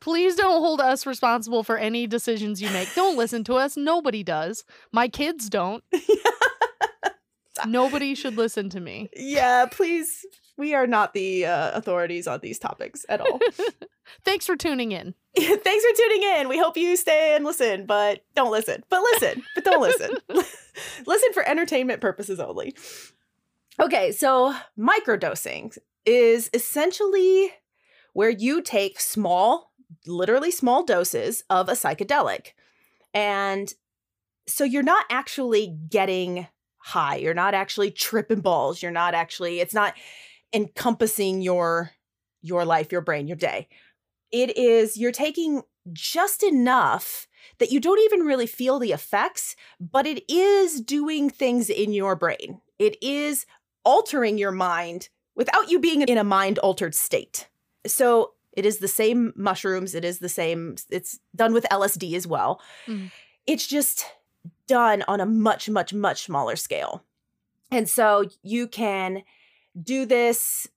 Please 0.00 0.36
don't 0.36 0.62
hold 0.62 0.80
us 0.80 1.04
responsible 1.06 1.62
for 1.62 1.76
any 1.76 2.06
decisions 2.06 2.62
you 2.62 2.70
make. 2.70 2.94
Don't 2.94 3.18
listen 3.18 3.44
to 3.44 3.54
us. 3.54 3.76
Nobody 3.76 4.22
does. 4.22 4.64
My 4.92 5.08
kids 5.08 5.50
don't. 5.50 5.84
Nobody 7.66 8.14
should 8.14 8.36
listen 8.36 8.70
to 8.70 8.80
me. 8.80 9.10
yeah, 9.16 9.66
please. 9.66 10.24
We 10.58 10.74
are 10.74 10.88
not 10.88 11.14
the 11.14 11.46
uh, 11.46 11.70
authorities 11.78 12.26
on 12.26 12.40
these 12.40 12.58
topics 12.58 13.06
at 13.08 13.20
all. 13.20 13.38
Thanks 14.24 14.44
for 14.44 14.56
tuning 14.56 14.90
in. 14.90 15.14
Thanks 15.38 15.84
for 15.84 15.96
tuning 15.96 16.22
in. 16.22 16.48
We 16.48 16.58
hope 16.58 16.76
you 16.76 16.96
stay 16.96 17.36
and 17.36 17.44
listen, 17.44 17.86
but 17.86 18.24
don't 18.34 18.50
listen. 18.50 18.82
But 18.90 19.00
listen, 19.12 19.44
but 19.54 19.64
don't 19.64 19.80
listen. 19.80 20.10
listen 21.06 21.32
for 21.32 21.48
entertainment 21.48 22.00
purposes 22.00 22.40
only. 22.40 22.74
Okay, 23.80 24.10
so 24.10 24.52
microdosing 24.76 25.78
is 26.04 26.50
essentially 26.52 27.52
where 28.12 28.30
you 28.30 28.60
take 28.60 28.98
small, 28.98 29.72
literally 30.08 30.50
small 30.50 30.84
doses 30.84 31.44
of 31.48 31.68
a 31.68 31.72
psychedelic. 31.72 32.48
And 33.14 33.72
so 34.48 34.64
you're 34.64 34.82
not 34.82 35.04
actually 35.08 35.78
getting 35.88 36.48
high. 36.78 37.16
You're 37.16 37.34
not 37.34 37.54
actually 37.54 37.92
tripping 37.92 38.40
balls. 38.40 38.82
You're 38.82 38.90
not 38.90 39.14
actually 39.14 39.60
it's 39.60 39.74
not 39.74 39.94
encompassing 40.52 41.40
your 41.40 41.90
your 42.40 42.64
life, 42.64 42.92
your 42.92 43.00
brain, 43.00 43.26
your 43.26 43.36
day. 43.36 43.68
It 44.30 44.56
is 44.56 44.96
you're 44.96 45.12
taking 45.12 45.62
just 45.92 46.42
enough 46.42 47.26
that 47.58 47.72
you 47.72 47.80
don't 47.80 48.00
even 48.00 48.20
really 48.20 48.46
feel 48.46 48.78
the 48.78 48.92
effects, 48.92 49.56
but 49.80 50.06
it 50.06 50.22
is 50.30 50.80
doing 50.80 51.30
things 51.30 51.70
in 51.70 51.92
your 51.92 52.14
brain. 52.14 52.60
It 52.78 52.96
is 53.02 53.46
altering 53.84 54.38
your 54.38 54.52
mind 54.52 55.08
without 55.34 55.70
you 55.70 55.78
being 55.78 56.02
in 56.02 56.18
a 56.18 56.24
mind 56.24 56.58
altered 56.58 56.94
state. 56.94 57.48
So 57.86 58.32
it 58.52 58.66
is 58.66 58.78
the 58.78 58.88
same 58.88 59.32
mushrooms, 59.36 59.94
it 59.94 60.04
is 60.04 60.18
the 60.18 60.28
same, 60.28 60.76
it's 60.90 61.18
done 61.34 61.52
with 61.52 61.64
LSD 61.70 62.14
as 62.14 62.26
well. 62.26 62.60
Mm. 62.86 63.10
It's 63.46 63.66
just 63.66 64.04
done 64.66 65.04
on 65.08 65.20
a 65.20 65.26
much, 65.26 65.70
much, 65.70 65.94
much 65.94 66.24
smaller 66.24 66.56
scale. 66.56 67.04
And 67.70 67.88
so 67.88 68.24
you 68.42 68.66
can 68.66 69.22
do 69.82 70.06
this. 70.06 70.68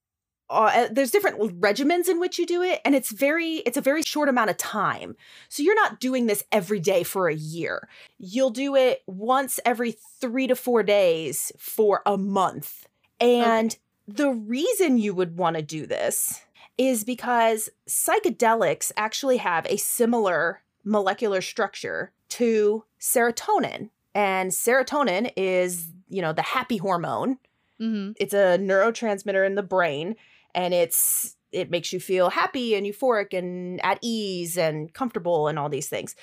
Uh, 0.50 0.90
there's 0.92 1.12
different 1.12 1.62
regimens 1.62 2.10
in 2.10 2.20
which 2.20 2.38
you 2.38 2.46
do 2.46 2.62
it, 2.62 2.82
and 2.84 2.94
it's 2.94 3.12
very 3.12 3.56
it's 3.58 3.78
a 3.78 3.82
very 3.82 4.02
short 4.02 4.28
amount 4.28 4.50
of 4.50 4.58
time. 4.58 5.16
So 5.48 5.64
you're 5.64 5.76
not 5.76 6.00
doing 6.00 6.28
this 6.28 6.44
every 6.52 6.80
day 6.80 7.04
for 7.04 7.30
a 7.30 7.36
year. 7.36 7.88
You'll 8.18 8.50
do 8.50 8.76
it 8.76 9.02
once 9.08 9.60
every 9.66 9.96
three 10.20 10.48
to 10.48 10.56
four 10.56 10.84
days 10.84 11.52
for 11.58 12.02
a 12.06 12.18
month. 12.18 12.88
And 13.22 13.72
okay. 13.72 14.24
the 14.24 14.32
reason 14.32 14.98
you 14.98 15.14
would 15.14 15.38
want 15.38 15.56
to 15.56 15.62
do 15.62 15.86
this 15.86 16.42
is 16.78 17.04
because 17.04 17.70
psychedelics 17.88 18.92
actually 18.98 19.38
have 19.38 19.66
a 19.68 19.78
similar 19.78 20.62
molecular 20.84 21.42
structure 21.42 22.12
to 22.30 22.84
serotonin. 23.00 23.90
And 24.14 24.52
serotonin 24.52 25.32
is, 25.38 25.88
you 26.10 26.22
know, 26.22 26.34
the 26.34 26.42
happy 26.42 26.78
hormone. 26.78 27.38
Mm-hmm. 27.82 28.12
It's 28.18 28.34
a 28.34 28.58
neurotransmitter 28.60 29.46
in 29.46 29.56
the 29.56 29.64
brain 29.64 30.16
and 30.54 30.74
it's 30.74 31.36
it 31.52 31.70
makes 31.70 31.92
you 31.92 32.00
feel 32.00 32.30
happy 32.30 32.76
and 32.76 32.86
euphoric 32.86 33.38
and 33.38 33.84
at 33.84 34.00
ease 34.02 34.58
and 34.58 34.94
comfortable 34.94 35.48
and 35.48 35.60
all 35.60 35.70
these 35.70 35.90
things. 35.90 36.16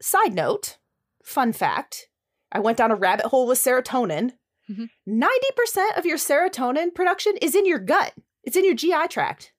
Side 0.00 0.32
note, 0.32 0.78
fun 1.22 1.52
fact, 1.52 2.08
I 2.50 2.60
went 2.60 2.78
down 2.78 2.90
a 2.90 2.96
rabbit 2.96 3.26
hole 3.26 3.46
with 3.46 3.58
serotonin. 3.58 4.32
Mm-hmm. 4.70 5.22
90% 5.22 5.98
of 5.98 6.06
your 6.06 6.16
serotonin 6.16 6.94
production 6.94 7.36
is 7.42 7.54
in 7.54 7.66
your 7.66 7.78
gut. 7.78 8.14
It's 8.42 8.56
in 8.56 8.64
your 8.64 8.74
GI 8.74 9.08
tract. 9.10 9.52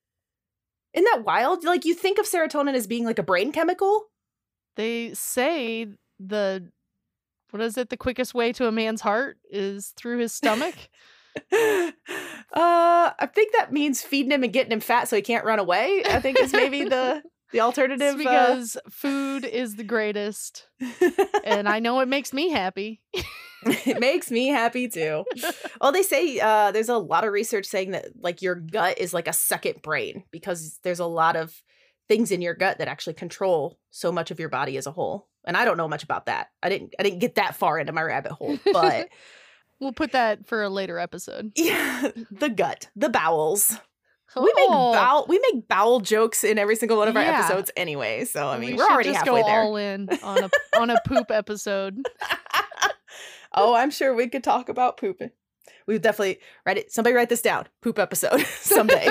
Isn't 0.93 1.07
that 1.13 1.25
wild? 1.25 1.63
Like 1.63 1.85
you 1.85 1.93
think 1.93 2.17
of 2.17 2.25
serotonin 2.25 2.73
as 2.73 2.87
being 2.87 3.05
like 3.05 3.19
a 3.19 3.23
brain 3.23 3.51
chemical, 3.51 4.07
they 4.75 5.13
say 5.13 5.87
the 6.19 6.71
what 7.51 7.61
is 7.61 7.77
it? 7.77 7.89
The 7.89 7.97
quickest 7.97 8.33
way 8.33 8.51
to 8.53 8.67
a 8.67 8.71
man's 8.71 9.01
heart 9.01 9.37
is 9.49 9.93
through 9.95 10.19
his 10.19 10.33
stomach. 10.33 10.75
uh, 11.51 11.91
I 12.53 13.29
think 13.33 13.53
that 13.53 13.71
means 13.71 14.01
feeding 14.01 14.31
him 14.31 14.43
and 14.43 14.53
getting 14.53 14.71
him 14.71 14.79
fat 14.79 15.07
so 15.07 15.15
he 15.15 15.21
can't 15.21 15.45
run 15.45 15.59
away. 15.59 16.03
I 16.05 16.19
think 16.19 16.39
is 16.39 16.53
maybe 16.53 16.83
the 16.83 17.23
the 17.51 17.61
alternative. 17.61 18.15
It's 18.15 18.17
because 18.17 18.75
uh... 18.75 18.89
food 18.89 19.45
is 19.45 19.75
the 19.75 19.83
greatest, 19.83 20.67
and 21.43 21.67
I 21.67 21.79
know 21.81 21.99
it 21.99 22.07
makes 22.07 22.33
me 22.33 22.49
happy. 22.49 23.01
it 23.63 23.99
makes 23.99 24.29
me 24.29 24.47
happy 24.47 24.87
too. 24.87 25.25
Well, 25.81 25.91
they 25.91 26.03
say 26.03 26.39
uh, 26.39 26.71
there's 26.71 26.89
a 26.89 26.97
lot 26.97 27.23
of 27.23 27.33
research 27.33 27.65
saying 27.65 27.91
that 27.91 28.07
like 28.19 28.41
your 28.41 28.55
gut 28.55 28.99
is 28.99 29.13
like 29.13 29.27
a 29.27 29.33
second 29.33 29.81
brain 29.81 30.23
because 30.31 30.79
there's 30.83 30.99
a 30.99 31.05
lot 31.05 31.35
of 31.35 31.61
things 32.07 32.31
in 32.31 32.41
your 32.41 32.53
gut 32.53 32.77
that 32.77 32.87
actually 32.87 33.13
control 33.13 33.79
so 33.89 34.11
much 34.11 34.31
of 34.31 34.39
your 34.39 34.49
body 34.49 34.77
as 34.77 34.87
a 34.87 34.91
whole. 34.91 35.27
And 35.45 35.55
I 35.55 35.65
don't 35.65 35.77
know 35.77 35.87
much 35.87 36.03
about 36.03 36.25
that. 36.25 36.49
I 36.61 36.69
didn't 36.69 36.93
I 36.99 37.03
didn't 37.03 37.19
get 37.19 37.35
that 37.35 37.55
far 37.55 37.79
into 37.79 37.93
my 37.93 38.01
rabbit 38.01 38.31
hole, 38.31 38.57
but 38.71 39.09
we'll 39.79 39.93
put 39.93 40.11
that 40.11 40.47
for 40.47 40.63
a 40.63 40.69
later 40.69 40.99
episode. 40.99 41.51
Yeah, 41.55 42.11
the 42.31 42.49
gut, 42.49 42.89
the 42.95 43.09
bowels. 43.09 43.77
Oh. 44.35 44.41
We 44.41 44.47
make 44.47 44.69
oh. 44.69 44.93
bowel 44.93 45.25
we 45.29 45.39
make 45.51 45.67
bowel 45.67 45.99
jokes 46.01 46.43
in 46.43 46.57
every 46.57 46.75
single 46.75 46.97
one 46.97 47.07
of 47.07 47.15
our 47.15 47.23
yeah. 47.23 47.39
episodes 47.39 47.71
anyway. 47.77 48.25
So 48.25 48.47
I 48.47 48.57
mean, 48.57 48.75
we 48.75 48.81
are 48.81 48.91
already 48.91 49.09
just 49.09 49.25
halfway 49.25 49.41
go 49.41 49.47
there. 49.47 49.61
all 49.61 49.75
in 49.77 50.09
on 50.23 50.43
a 50.43 50.49
on 50.77 50.89
a 50.89 50.97
poop 51.05 51.27
episode. 51.31 52.05
oh, 53.55 53.73
I'm 53.73 53.91
sure 53.91 54.13
we 54.13 54.27
could 54.27 54.43
talk 54.43 54.67
about 54.69 54.97
pooping. 54.97 55.31
We 55.87 55.93
would 55.93 56.01
definitely 56.01 56.39
write 56.65 56.77
it. 56.77 56.91
Somebody 56.91 57.15
write 57.15 57.29
this 57.29 57.41
down. 57.41 57.67
Poop 57.81 57.99
episode 57.99 58.41
someday. 58.59 59.07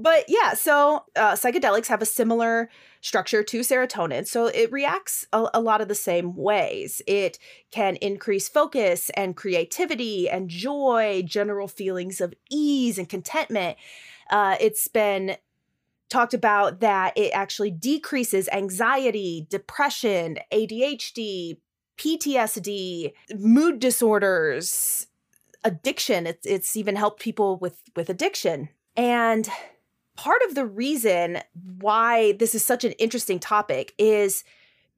But 0.00 0.24
yeah, 0.28 0.54
so 0.54 1.04
uh, 1.14 1.32
psychedelics 1.32 1.88
have 1.88 2.00
a 2.00 2.06
similar 2.06 2.70
structure 3.02 3.42
to 3.42 3.60
serotonin. 3.60 4.26
So 4.26 4.46
it 4.46 4.72
reacts 4.72 5.26
a, 5.32 5.48
a, 5.52 5.60
lot 5.60 5.80
of 5.80 5.88
the 5.88 5.94
same 5.94 6.34
ways. 6.34 7.02
It 7.06 7.38
can 7.70 7.96
increase 7.96 8.48
focus 8.48 9.10
and 9.10 9.36
creativity 9.36 10.28
and 10.28 10.48
joy, 10.48 11.22
general 11.26 11.68
feelings 11.68 12.20
of 12.20 12.32
ease 12.50 12.98
and 12.98 13.08
contentment. 13.08 13.76
Uh, 14.30 14.56
it's 14.60 14.88
been 14.88 15.36
talked 16.08 16.34
about 16.34 16.80
that 16.80 17.12
it 17.16 17.30
actually 17.32 17.70
decreases 17.70 18.48
anxiety, 18.52 19.46
depression, 19.50 20.38
ADHD, 20.52 21.58
PTSD, 21.98 23.12
mood 23.38 23.78
disorders, 23.78 25.06
addiction. 25.62 26.26
It's 26.26 26.46
it's 26.46 26.76
even 26.76 26.96
helped 26.96 27.20
people 27.20 27.58
with 27.58 27.82
with 27.94 28.08
addiction. 28.08 28.70
And 28.96 29.48
part 30.16 30.42
of 30.48 30.54
the 30.54 30.66
reason 30.66 31.38
why 31.80 32.32
this 32.32 32.54
is 32.54 32.64
such 32.64 32.84
an 32.84 32.92
interesting 32.92 33.38
topic 33.38 33.94
is 33.98 34.44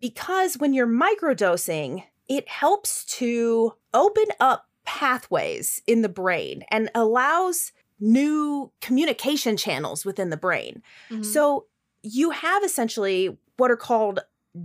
because 0.01 0.59
when 0.59 0.75
you're 0.75 0.87
microdosing, 0.87 2.05
it 2.29 2.49
helps 2.49 3.05
to 3.05 3.75
open 3.95 4.27
up 4.41 4.67
pathways 4.85 5.81
in 5.87 6.03
the 6.03 6.09
brain 6.09 6.65
and 6.71 6.91
allows 6.95 7.73
new 8.01 8.73
communication 8.81 9.57
channels 9.57 10.05
within 10.05 10.31
the 10.31 10.37
brain. 10.37 10.83
Mm-hmm. 11.09 11.23
So 11.23 11.67
you 12.03 12.31
have 12.31 12.65
essentially 12.65 13.37
what 13.57 13.71
are 13.71 13.77
called 13.77 14.21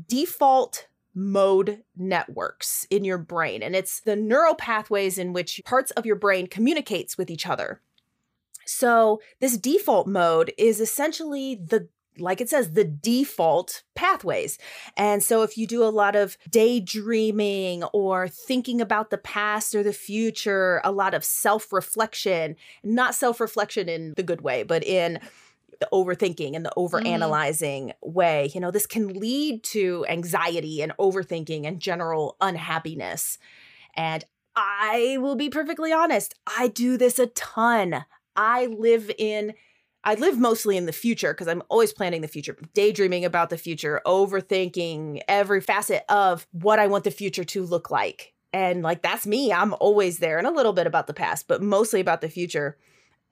default 0.08 0.88
mode 1.14 1.84
networks 1.96 2.86
in 2.92 3.04
your 3.04 3.18
brain 3.18 3.64
and 3.64 3.76
it's 3.76 4.02
the 4.02 4.16
neural 4.16 4.54
pathways 4.54 5.18
in 5.18 5.34
which 5.34 5.60
parts 5.66 5.90
of 5.92 6.06
your 6.06 6.16
brain 6.16 6.46
communicates 6.46 7.18
with 7.18 7.32
each 7.32 7.48
other 7.48 7.82
so, 8.68 9.22
this 9.40 9.58
default 9.58 10.08
mode 10.08 10.54
is 10.58 10.80
essentially 10.80 11.56
the 11.56 11.88
like 12.20 12.42
it 12.42 12.50
says, 12.50 12.72
the 12.72 12.84
default 12.84 13.84
pathways. 13.96 14.58
And 14.96 15.24
so, 15.24 15.44
if 15.44 15.58
you 15.58 15.68
do 15.68 15.84
a 15.84 15.86
lot 15.86 16.16
of 16.16 16.38
daydreaming 16.50 17.84
or 17.86 18.28
thinking 18.28 18.82
about 18.82 19.10
the 19.10 19.18
past 19.18 19.76
or 19.76 19.84
the 19.84 19.94
future, 19.94 20.82
a 20.84 20.92
lot 20.92 21.14
of 21.14 21.24
self 21.24 21.72
reflection, 21.72 22.56
not 22.84 23.16
self 23.16 23.40
reflection 23.40 23.90
in 23.90 24.14
the 24.16 24.24
good 24.24 24.42
way, 24.42 24.64
but 24.64 24.84
in 24.84 25.20
the 25.80 25.90
overthinking 25.94 26.56
and 26.56 26.66
the 26.66 26.74
over 26.76 27.06
analyzing 27.06 27.90
mm. 27.90 28.14
way, 28.14 28.50
you 28.54 28.60
know, 28.60 28.72
this 28.72 28.88
can 28.88 29.14
lead 29.20 29.64
to 29.64 30.06
anxiety 30.10 30.82
and 30.82 30.92
overthinking 30.98 31.66
and 31.66 31.80
general 31.80 32.36
unhappiness. 32.42 33.38
And 33.96 34.24
I 34.56 35.18
will 35.20 35.36
be 35.36 35.50
perfectly 35.50 35.94
honest, 35.94 36.34
I 36.58 36.68
do 36.70 36.98
this 36.98 37.20
a 37.20 37.28
ton. 37.28 38.06
I 38.38 38.68
live 38.68 39.12
in 39.18 39.54
I 40.04 40.14
live 40.14 40.40
mostly 40.40 40.78
in 40.78 40.86
the 40.86 40.94
future 40.94 41.34
because 41.34 41.50
I'm 41.50 41.64
always 41.68 41.92
planning 41.92 42.22
the 42.22 42.30
future, 42.30 42.56
daydreaming 42.74 43.26
about 43.26 43.50
the 43.50 43.58
future, 43.58 44.00
overthinking 44.06 45.22
every 45.28 45.60
facet 45.60 46.06
of 46.08 46.48
what 46.52 46.80
I 46.80 46.88
want 46.88 47.04
the 47.04 47.12
future 47.12 47.44
to 47.44 47.64
look 47.64 47.92
like. 47.92 48.34
And 48.54 48.84
like 48.84 49.02
that's 49.02 49.28
me. 49.28 49.52
I'm 49.52 49.76
always 49.82 50.20
there 50.20 50.38
and 50.38 50.48
a 50.48 50.52
little 50.52 50.72
bit 50.72 50.88
about 50.88 51.08
the 51.08 51.14
past, 51.14 51.50
but 51.50 51.62
mostly 51.62 52.00
about 52.00 52.22
the 52.22 52.30
future. 52.30 52.78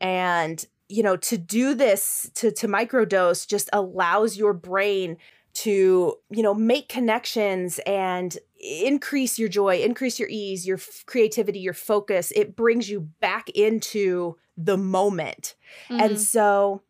And 0.02 0.66
you 0.90 1.02
know, 1.02 1.16
to 1.18 1.38
do 1.38 1.74
this 1.74 2.30
to 2.36 2.52
to 2.52 2.68
microdose 2.68 3.48
just 3.48 3.70
allows 3.72 4.36
your 4.36 4.54
brain 4.54 5.18
to, 5.54 6.16
you 6.30 6.44
know, 6.44 6.54
make 6.54 6.90
connections 6.90 7.80
and 7.86 8.38
increase 8.60 9.38
your 9.38 9.50
joy, 9.50 9.78
increase 9.78 10.20
your 10.20 10.30
ease, 10.30 10.66
your 10.66 10.78
f- 10.78 11.04
creativity, 11.06 11.60
your 11.60 11.74
focus. 11.74 12.32
It 12.36 12.56
brings 12.56 12.90
you 12.90 13.02
back 13.20 13.50
into 13.50 14.38
the 14.58 14.78
moment. 14.78 15.56
Mhm. 15.90 16.02
And 16.02 16.20
so 16.20 16.82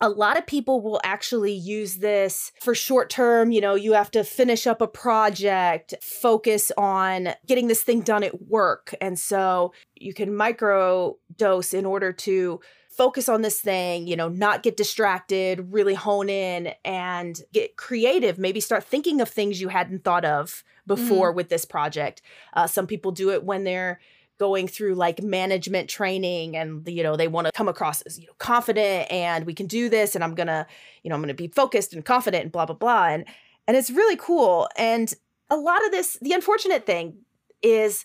a 0.00 0.08
lot 0.08 0.36
of 0.36 0.46
people 0.46 0.80
will 0.80 1.00
actually 1.04 1.52
use 1.52 1.96
this 1.98 2.50
for 2.60 2.74
short 2.74 3.08
term. 3.08 3.52
You 3.52 3.60
know, 3.60 3.76
you 3.76 3.92
have 3.92 4.10
to 4.10 4.24
finish 4.24 4.66
up 4.66 4.82
a 4.82 4.88
project, 4.88 5.94
focus 6.02 6.72
on 6.76 7.28
getting 7.46 7.68
this 7.68 7.82
thing 7.82 8.00
done 8.00 8.24
at 8.24 8.48
work. 8.48 8.94
And 9.00 9.16
so 9.18 9.72
you 9.94 10.12
can 10.12 10.34
micro 10.34 11.18
dose 11.36 11.72
in 11.72 11.86
order 11.86 12.12
to 12.12 12.60
focus 12.90 13.28
on 13.28 13.42
this 13.42 13.60
thing, 13.60 14.06
you 14.06 14.16
know, 14.16 14.28
not 14.28 14.62
get 14.62 14.76
distracted, 14.76 15.72
really 15.72 15.94
hone 15.94 16.28
in 16.28 16.74
and 16.84 17.40
get 17.52 17.76
creative. 17.76 18.38
Maybe 18.38 18.60
start 18.60 18.84
thinking 18.84 19.20
of 19.20 19.28
things 19.28 19.60
you 19.60 19.68
hadn't 19.68 20.04
thought 20.04 20.24
of 20.24 20.64
before 20.86 21.32
with 21.32 21.48
this 21.48 21.64
project. 21.64 22.22
Uh, 22.54 22.66
some 22.66 22.86
people 22.86 23.12
do 23.12 23.30
it 23.30 23.44
when 23.44 23.64
they're 23.64 24.00
going 24.38 24.66
through 24.66 24.94
like 24.94 25.22
management 25.22 25.88
training 25.88 26.56
and 26.56 26.88
you 26.88 27.02
know 27.02 27.16
they 27.16 27.28
want 27.28 27.46
to 27.46 27.52
come 27.52 27.68
across 27.68 28.02
as 28.02 28.18
you 28.18 28.26
know 28.26 28.32
confident 28.38 29.08
and 29.12 29.46
we 29.46 29.54
can 29.54 29.66
do 29.66 29.88
this 29.88 30.16
and 30.16 30.24
i'm 30.24 30.34
gonna 30.34 30.66
you 31.04 31.08
know 31.08 31.14
i'm 31.14 31.22
gonna 31.22 31.32
be 31.32 31.46
focused 31.46 31.92
and 31.92 32.04
confident 32.04 32.42
and 32.42 32.50
blah 32.50 32.66
blah 32.66 32.74
blah 32.74 33.06
and 33.06 33.24
and 33.68 33.76
it's 33.76 33.90
really 33.90 34.16
cool 34.16 34.68
and 34.76 35.14
a 35.48 35.56
lot 35.56 35.84
of 35.84 35.92
this 35.92 36.18
the 36.22 36.32
unfortunate 36.32 36.84
thing 36.84 37.18
is 37.62 38.04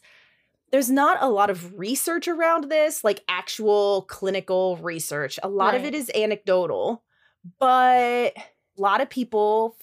there's 0.71 0.91
not 0.91 1.17
a 1.21 1.29
lot 1.29 1.49
of 1.49 1.77
research 1.79 2.27
around 2.27 2.69
this 2.69 3.03
like 3.03 3.23
actual 3.29 4.03
clinical 4.03 4.77
research. 4.77 5.39
A 5.41 5.47
lot 5.47 5.75
of 5.75 5.85
it 5.85 5.95
is 5.95 6.11
anecdotal 6.13 7.03
but 7.59 8.33
a 8.35 8.81
lot 8.81 9.01
of 9.01 9.09
people 9.09 9.77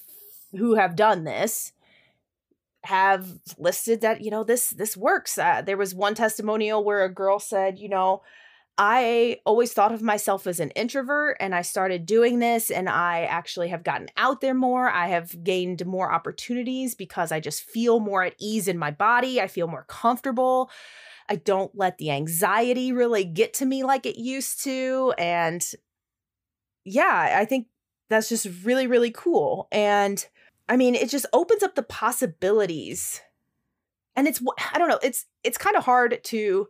who 0.51 0.75
have 0.75 0.95
done 0.95 1.23
this 1.23 1.73
have 2.85 3.27
listed 3.57 4.01
that 4.01 4.21
you 4.21 4.31
know 4.31 4.43
this 4.43 4.69
this 4.71 4.95
works. 4.95 5.37
Uh, 5.37 5.61
there 5.61 5.77
was 5.77 5.95
one 5.95 6.15
testimonial 6.15 6.83
where 6.83 7.03
a 7.03 7.13
girl 7.13 7.39
said 7.39 7.79
you 7.79 7.89
know 7.89 8.21
i 8.77 9.37
always 9.45 9.71
thought 9.71 9.93
of 9.93 10.01
myself 10.01 10.45
as 10.45 10.59
an 10.59 10.69
introvert 10.71 11.37
and 11.39 11.55
i 11.55 11.61
started 11.61 12.05
doing 12.05 12.39
this 12.39 12.69
and 12.69 12.89
i 12.89 13.23
actually 13.23 13.69
have 13.69 13.83
gotten 13.83 14.09
out 14.17 14.41
there 14.41 14.53
more. 14.53 14.89
I 14.89 15.07
have 15.07 15.43
gained 15.43 15.85
more 15.85 16.11
opportunities 16.11 16.93
because 16.93 17.31
i 17.31 17.39
just 17.39 17.63
feel 17.63 17.99
more 17.99 18.23
at 18.23 18.35
ease 18.39 18.67
in 18.67 18.77
my 18.77 18.91
body. 18.91 19.39
I 19.39 19.47
feel 19.47 19.67
more 19.67 19.85
comfortable. 19.87 20.69
I 21.29 21.37
don't 21.37 21.71
let 21.73 21.97
the 21.97 22.11
anxiety 22.11 22.91
really 22.91 23.23
get 23.23 23.53
to 23.55 23.65
me 23.65 23.83
like 23.83 24.05
it 24.05 24.17
used 24.17 24.63
to. 24.65 25.13
And 25.17 25.65
yeah 26.83 27.37
i 27.39 27.45
think 27.45 27.67
that's 28.09 28.29
just 28.29 28.47
really 28.63 28.87
really 28.87 29.11
cool. 29.11 29.67
And 29.71 30.25
I 30.67 30.77
mean, 30.77 30.95
it 30.95 31.09
just 31.09 31.25
opens 31.33 31.63
up 31.63 31.75
the 31.75 31.83
possibilities. 31.83 33.21
And 34.15 34.27
it's 34.27 34.41
I 34.73 34.77
don't 34.77 34.87
know, 34.89 34.99
it's 35.03 35.25
it's 35.43 35.57
kind 35.57 35.75
of 35.75 35.83
hard 35.83 36.19
to 36.25 36.67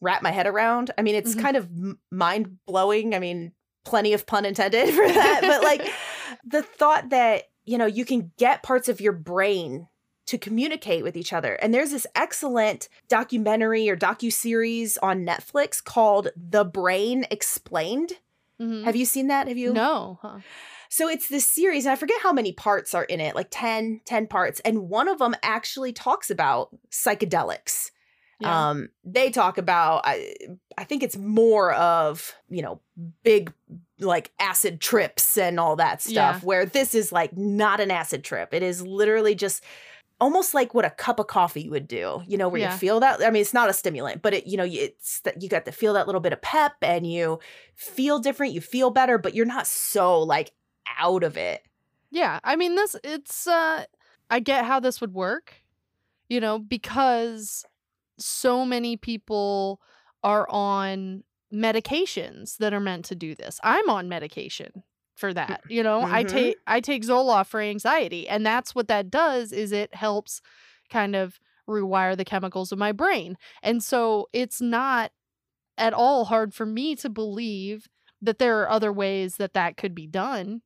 wrap 0.00 0.22
my 0.22 0.30
head 0.30 0.46
around. 0.46 0.92
I 0.96 1.02
mean, 1.02 1.14
it's 1.16 1.34
Mhm. 1.34 1.40
kind 1.42 1.56
of 1.56 1.68
mind-blowing. 2.12 3.14
I 3.14 3.18
mean, 3.18 3.52
plenty 3.84 4.12
of 4.12 4.26
pun 4.26 4.44
intended 4.44 4.88
for 4.94 5.08
that, 5.08 5.40
but 5.42 5.62
like 5.64 5.92
the 6.44 6.62
thought 6.62 7.08
that, 7.10 7.44
you 7.64 7.78
know, 7.78 7.86
you 7.86 8.04
can 8.04 8.32
get 8.38 8.62
parts 8.62 8.88
of 8.88 9.00
your 9.00 9.12
brain 9.12 9.88
to 10.26 10.38
communicate 10.38 11.02
with 11.02 11.16
each 11.16 11.32
other. 11.32 11.54
And 11.54 11.72
there's 11.74 11.90
this 11.90 12.06
excellent 12.14 12.88
documentary 13.08 13.88
or 13.88 13.96
docu-series 13.96 14.98
on 14.98 15.24
Netflix 15.26 15.82
called 15.82 16.28
The 16.36 16.64
Brain 16.64 17.24
Explained. 17.30 18.12
Mhm. 18.60 18.84
Have 18.84 18.94
you 18.94 19.06
seen 19.06 19.28
that? 19.28 19.48
Have 19.48 19.56
you 19.56 19.72
No. 19.72 20.18
Huh. 20.22 20.38
So 20.88 21.08
it's 21.08 21.28
this 21.28 21.46
series, 21.46 21.84
and 21.86 21.92
I 21.92 21.96
forget 21.96 22.20
how 22.22 22.32
many 22.32 22.52
parts 22.52 22.94
are 22.94 23.04
in 23.04 23.20
it, 23.20 23.34
like 23.34 23.48
10, 23.50 24.00
10 24.04 24.26
parts. 24.26 24.60
And 24.60 24.88
one 24.88 25.08
of 25.08 25.18
them 25.18 25.34
actually 25.42 25.92
talks 25.92 26.30
about 26.30 26.70
psychedelics. 26.90 27.90
Yeah. 28.40 28.68
Um, 28.70 28.88
they 29.04 29.30
talk 29.30 29.58
about 29.58 30.02
I, 30.04 30.32
I 30.76 30.84
think 30.84 31.02
it's 31.02 31.16
more 31.16 31.72
of, 31.72 32.34
you 32.48 32.62
know, 32.62 32.80
big 33.24 33.52
like 33.98 34.30
acid 34.38 34.80
trips 34.80 35.36
and 35.36 35.58
all 35.58 35.74
that 35.76 36.00
stuff, 36.00 36.36
Yeah. 36.36 36.40
where 36.46 36.64
this 36.64 36.94
is 36.94 37.10
like 37.10 37.36
not 37.36 37.80
an 37.80 37.90
acid 37.90 38.22
trip. 38.22 38.54
It 38.54 38.62
is 38.62 38.80
literally 38.80 39.34
just 39.34 39.64
almost 40.20 40.54
like 40.54 40.72
what 40.72 40.84
a 40.84 40.90
cup 40.90 41.18
of 41.18 41.26
coffee 41.26 41.68
would 41.68 41.88
do, 41.88 42.22
you 42.28 42.36
know, 42.36 42.48
where 42.48 42.60
Yeah. 42.60 42.72
you 42.72 42.78
feel 42.78 43.00
that. 43.00 43.20
I 43.24 43.30
mean, 43.30 43.40
it's 43.42 43.54
not 43.54 43.70
a 43.70 43.72
stimulant, 43.72 44.22
but 44.22 44.34
it, 44.34 44.46
you 44.46 44.56
know, 44.56 44.66
it's 44.68 45.20
that 45.22 45.42
you 45.42 45.48
got 45.48 45.64
to 45.64 45.72
feel 45.72 45.94
that 45.94 46.06
little 46.06 46.20
bit 46.20 46.32
of 46.32 46.40
pep 46.40 46.74
and 46.80 47.04
you 47.10 47.40
feel 47.74 48.20
different, 48.20 48.52
you 48.52 48.60
feel 48.60 48.90
better, 48.90 49.18
but 49.18 49.34
you're 49.34 49.46
not 49.46 49.66
so 49.66 50.20
like 50.22 50.52
out 50.98 51.24
of 51.24 51.36
it. 51.36 51.62
Yeah, 52.10 52.40
I 52.42 52.56
mean 52.56 52.74
this 52.74 52.96
it's 53.04 53.46
uh 53.46 53.84
I 54.30 54.40
get 54.40 54.64
how 54.64 54.80
this 54.80 55.00
would 55.00 55.14
work, 55.14 55.54
you 56.28 56.40
know, 56.40 56.58
because 56.58 57.64
so 58.18 58.64
many 58.64 58.96
people 58.96 59.80
are 60.24 60.48
on 60.50 61.24
medications 61.54 62.58
that 62.58 62.74
are 62.74 62.80
meant 62.80 63.06
to 63.06 63.14
do 63.16 63.34
this. 63.34 63.60
I'm 63.64 63.88
on 63.90 64.08
medication 64.08 64.84
for 65.16 65.34
that. 65.34 65.62
You 65.68 65.82
know, 65.82 66.08
I 66.10 66.24
Mhm. 66.24 66.24
take 66.24 66.58
I 66.66 66.80
take 66.80 67.04
Zoloft 67.04 67.48
for 67.48 67.60
anxiety 67.60 68.28
and 68.28 68.46
that's 68.46 68.74
what 68.74 68.88
that 68.88 69.10
does 69.10 69.52
is 69.52 69.72
it 69.72 69.94
helps 69.94 70.40
kind 70.90 71.16
of 71.16 71.40
rewire 71.68 72.16
the 72.16 72.24
chemicals 72.24 72.72
of 72.72 72.78
my 72.78 72.92
brain. 72.92 73.36
And 73.62 73.82
so 73.84 74.28
it's 74.32 74.60
not 74.60 75.12
at 75.78 75.94
all 75.94 76.24
hard 76.26 76.54
for 76.54 76.66
me 76.66 76.96
to 76.96 77.08
believe 77.10 77.88
that 78.22 78.38
there 78.38 78.60
are 78.62 78.70
other 78.70 78.92
ways 78.92 79.36
that 79.36 79.54
that 79.54 79.76
could 79.76 79.94
be 79.94 80.06
done 80.06 80.62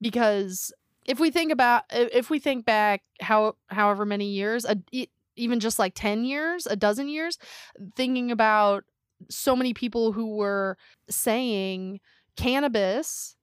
because 0.00 0.72
if 1.04 1.20
we 1.20 1.30
think 1.30 1.52
about 1.52 1.84
if 1.90 2.30
we 2.30 2.38
think 2.38 2.64
back 2.64 3.02
how 3.20 3.56
however 3.68 4.04
many 4.04 4.26
years 4.28 4.64
a, 4.64 4.76
even 5.36 5.60
just 5.60 5.78
like 5.78 5.92
10 5.94 6.24
years 6.24 6.66
a 6.66 6.76
dozen 6.76 7.08
years 7.08 7.38
thinking 7.94 8.30
about 8.30 8.84
so 9.30 9.54
many 9.56 9.72
people 9.72 10.12
who 10.12 10.36
were 10.36 10.76
saying 11.08 12.00
cannabis 12.36 13.36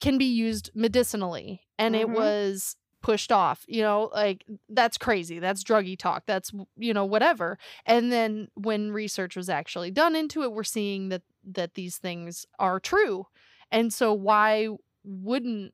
can 0.00 0.18
be 0.18 0.24
used 0.26 0.70
medicinally 0.74 1.62
and 1.78 1.96
it 1.96 2.06
Mhm. 2.06 2.14
was 2.14 2.76
pushed 3.00 3.30
off 3.30 3.64
you 3.68 3.82
know 3.82 4.10
like 4.14 4.44
that's 4.70 4.96
crazy 4.96 5.38
that's 5.38 5.62
druggy 5.62 5.98
talk 5.98 6.22
that's 6.26 6.50
you 6.76 6.94
know 6.94 7.04
whatever 7.04 7.58
and 7.84 8.10
then 8.10 8.48
when 8.54 8.92
research 8.92 9.36
was 9.36 9.50
actually 9.50 9.90
done 9.90 10.16
into 10.16 10.42
it 10.42 10.52
we're 10.52 10.64
seeing 10.64 11.10
that 11.10 11.20
that 11.44 11.74
these 11.74 11.98
things 11.98 12.46
are 12.58 12.80
true 12.80 13.26
and 13.70 13.92
so 13.92 14.12
why 14.14 14.68
wouldn't 15.04 15.72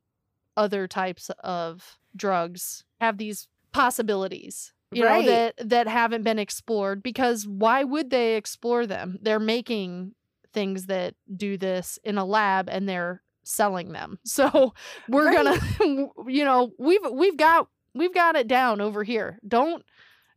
other 0.57 0.87
types 0.87 1.31
of 1.43 1.97
drugs 2.15 2.83
have 2.99 3.17
these 3.17 3.47
possibilities 3.71 4.73
you 4.91 5.03
Right. 5.03 5.25
know 5.25 5.31
that 5.31 5.69
that 5.69 5.87
haven't 5.87 6.23
been 6.23 6.37
explored 6.39 7.01
because 7.01 7.47
why 7.47 7.83
would 7.83 8.09
they 8.09 8.35
explore 8.35 8.85
them 8.85 9.17
they're 9.21 9.39
making 9.39 10.13
things 10.53 10.87
that 10.87 11.15
do 11.33 11.57
this 11.57 11.97
in 12.03 12.17
a 12.17 12.25
lab 12.25 12.67
and 12.69 12.87
they're 12.89 13.21
selling 13.43 13.93
them 13.93 14.19
so 14.25 14.73
we're 15.07 15.25
Right. 15.27 15.59
gonna 15.79 16.09
you 16.27 16.43
know 16.43 16.71
we've 16.77 16.99
we've 17.11 17.37
got 17.37 17.67
we've 17.95 18.13
got 18.13 18.35
it 18.35 18.47
down 18.47 18.81
over 18.81 19.03
here 19.03 19.39
don't 19.47 19.83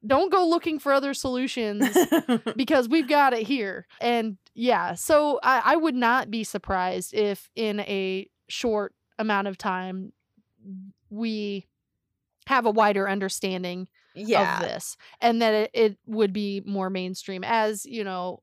don't 0.07 0.31
go 0.31 0.47
looking 0.47 0.79
for 0.79 0.93
other 0.93 1.15
solutions 1.15 1.97
because 2.57 2.91
we've 2.91 3.09
got 3.09 3.33
it 3.33 3.47
here. 3.47 3.87
And 4.03 4.37
yeah, 4.55 4.93
so 4.97 5.41
I, 5.43 5.63
I 5.65 5.77
would 5.77 5.95
not 5.95 6.31
be 6.31 6.45
surprised 6.45 7.15
if 7.15 7.49
in 7.57 7.81
a 7.81 8.29
short 8.49 8.95
amount 9.19 9.49
of 9.49 9.57
time 9.59 10.13
we 11.11 11.67
have 12.47 12.67
a 12.67 12.71
wider 12.71 13.09
understanding 13.09 13.89
yeah. 14.15 14.59
of 14.59 14.69
this 14.69 14.97
and 15.21 15.41
that 15.41 15.55
it, 15.55 15.71
it 15.73 15.99
would 16.07 16.33
be 16.33 16.63
more 16.65 16.91
mainstream 16.91 17.43
as, 17.45 17.87
you 17.87 18.05
know, 18.05 18.43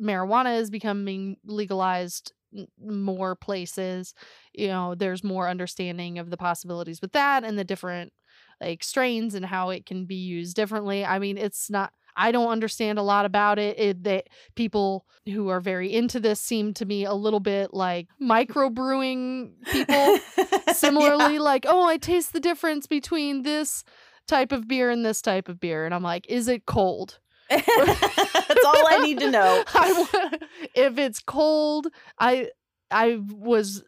marijuana 0.00 0.58
is 0.58 0.70
becoming 0.70 1.36
legalized 1.44 2.32
more 2.78 3.34
places 3.34 4.14
you 4.52 4.68
know 4.68 4.94
there's 4.94 5.24
more 5.24 5.48
understanding 5.48 6.18
of 6.18 6.28
the 6.28 6.36
possibilities 6.36 7.00
with 7.00 7.12
that 7.12 7.44
and 7.44 7.58
the 7.58 7.64
different 7.64 8.12
like 8.60 8.82
strains 8.82 9.34
and 9.34 9.46
how 9.46 9.70
it 9.70 9.86
can 9.86 10.04
be 10.04 10.16
used 10.16 10.54
differently 10.54 11.04
i 11.04 11.18
mean 11.18 11.38
it's 11.38 11.70
not 11.70 11.92
i 12.16 12.32
don't 12.32 12.48
understand 12.48 12.98
a 12.98 13.02
lot 13.02 13.24
about 13.24 13.58
it 13.58 13.78
it 13.78 14.04
that 14.04 14.28
people 14.54 15.06
who 15.26 15.48
are 15.48 15.60
very 15.60 15.92
into 15.92 16.18
this 16.18 16.40
seem 16.40 16.74
to 16.74 16.84
me 16.84 17.04
a 17.04 17.14
little 17.14 17.40
bit 17.40 17.72
like 17.72 18.08
microbrewing 18.20 19.52
people. 19.70 20.18
Similarly 20.74 21.38
like 21.38 21.64
oh 21.68 21.86
i 21.86 21.96
taste 21.96 22.32
the 22.32 22.40
difference 22.40 22.86
between 22.86 23.42
this 23.42 23.84
type 24.26 24.52
of 24.52 24.66
beer 24.66 24.90
and 24.90 25.04
this 25.04 25.22
type 25.22 25.48
of 25.48 25.60
beer 25.60 25.84
and 25.84 25.94
i'm 25.94 26.02
like 26.02 26.26
is 26.28 26.48
it 26.48 26.66
cold? 26.66 27.18
That's 27.52 28.64
all 28.64 28.88
I 28.88 29.00
need 29.02 29.18
to 29.20 29.30
know. 29.30 29.62
I 29.74 30.38
if 30.74 30.96
it's 30.96 31.20
cold, 31.20 31.88
I 32.18 32.48
I 32.90 33.18
was 33.20 33.84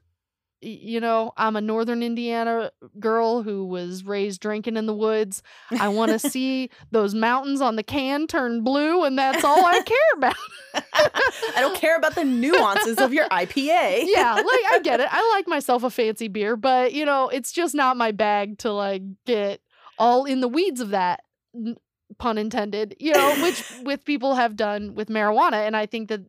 you 0.65 1.01
know, 1.01 1.33
I'm 1.37 1.57
a 1.57 1.61
northern 1.61 2.03
Indiana 2.03 2.71
girl 2.99 3.43
who 3.43 3.67
was 3.67 4.05
raised 4.05 4.41
drinking 4.41 4.77
in 4.77 4.87
the 4.87 4.95
woods. 4.95 5.43
I 5.79 5.89
want 5.89 6.13
to 6.13 6.19
see 6.31 6.71
those 6.91 7.15
mountains 7.15 7.61
on 7.61 7.77
the 7.77 7.83
can 7.83 8.27
turn 8.27 8.63
blue 8.63 9.05
and 9.05 9.19
that's 9.19 9.45
all 9.45 9.65
I 9.65 9.81
care 9.87 9.97
about. 10.17 10.37
I 10.75 11.61
don't 11.61 11.77
care 11.77 11.97
about 11.97 12.15
the 12.15 12.25
nuances 12.25 12.99
of 12.99 13.13
your 13.13 13.29
IPA. 13.31 14.05
yeah, 14.07 14.35
like 14.35 14.61
I 14.71 14.81
get 14.83 15.01
it. 15.01 15.09
I 15.11 15.31
like 15.35 15.47
myself 15.47 15.85
a 15.85 15.91
fancy 15.91 16.29
beer, 16.29 16.57
but 16.57 16.93
you 16.93 17.05
know, 17.05 17.29
it's 17.29 17.53
just 17.53 17.75
not 17.75 17.97
my 17.97 18.11
bag 18.13 18.59
to 18.59 18.73
like 18.73 19.03
get 19.27 19.61
all 19.99 20.25
in 20.25 20.41
the 20.41 20.49
weeds 20.49 20.81
of 20.81 20.91
that. 20.91 21.21
pun 22.19 22.39
intended, 22.39 22.97
you 23.01 23.13
know, 23.13 23.35
which 23.43 23.65
with 23.83 24.05
people 24.05 24.35
have 24.35 24.57
done 24.57 24.95
with 24.95 25.09
marijuana. 25.09 25.67
And 25.67 25.77
I 25.77 25.87
think 25.87 26.09
that, 26.09 26.21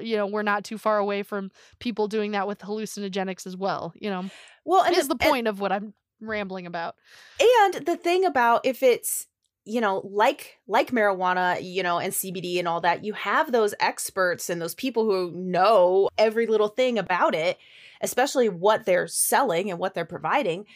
you 0.00 0.16
know, 0.16 0.26
we're 0.26 0.42
not 0.42 0.64
too 0.64 0.78
far 0.78 0.98
away 0.98 1.22
from 1.22 1.50
people 1.78 2.08
doing 2.08 2.32
that 2.32 2.46
with 2.46 2.58
hallucinogenics 2.60 3.46
as 3.46 3.56
well, 3.56 3.92
you 3.94 4.10
know. 4.10 4.24
Well, 4.64 4.84
and 4.84 4.96
is 4.96 5.08
the 5.08 5.16
and- 5.20 5.30
point 5.30 5.48
of 5.48 5.60
what 5.60 5.72
I'm 5.72 5.94
rambling 6.20 6.66
about. 6.66 6.96
And 7.40 7.86
the 7.86 7.96
thing 7.96 8.24
about 8.24 8.64
if 8.64 8.82
it's 8.82 9.26
you 9.64 9.80
know 9.80 10.00
like 10.04 10.58
like 10.66 10.90
marijuana 10.90 11.62
you 11.62 11.84
know 11.84 12.00
and 12.00 12.12
cbd 12.12 12.58
and 12.58 12.66
all 12.66 12.80
that 12.80 13.04
you 13.04 13.12
have 13.12 13.52
those 13.52 13.74
experts 13.78 14.50
and 14.50 14.60
those 14.60 14.74
people 14.74 15.04
who 15.04 15.30
know 15.36 16.08
every 16.18 16.46
little 16.46 16.66
thing 16.66 16.98
about 16.98 17.32
it 17.32 17.58
especially 18.00 18.48
what 18.48 18.84
they're 18.84 19.06
selling 19.06 19.70
and 19.70 19.78
what 19.78 19.94
they're 19.94 20.04
providing 20.04 20.66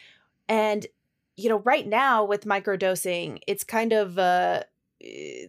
and 0.49 0.87
you 1.37 1.49
know 1.49 1.59
right 1.61 1.89
now 1.89 2.25
with 2.25 2.45
microdosing 2.45 3.41
it's 3.49 3.65
kind 3.65 3.93
of 3.93 4.21
uh 4.21 4.63
eh, 5.03 5.47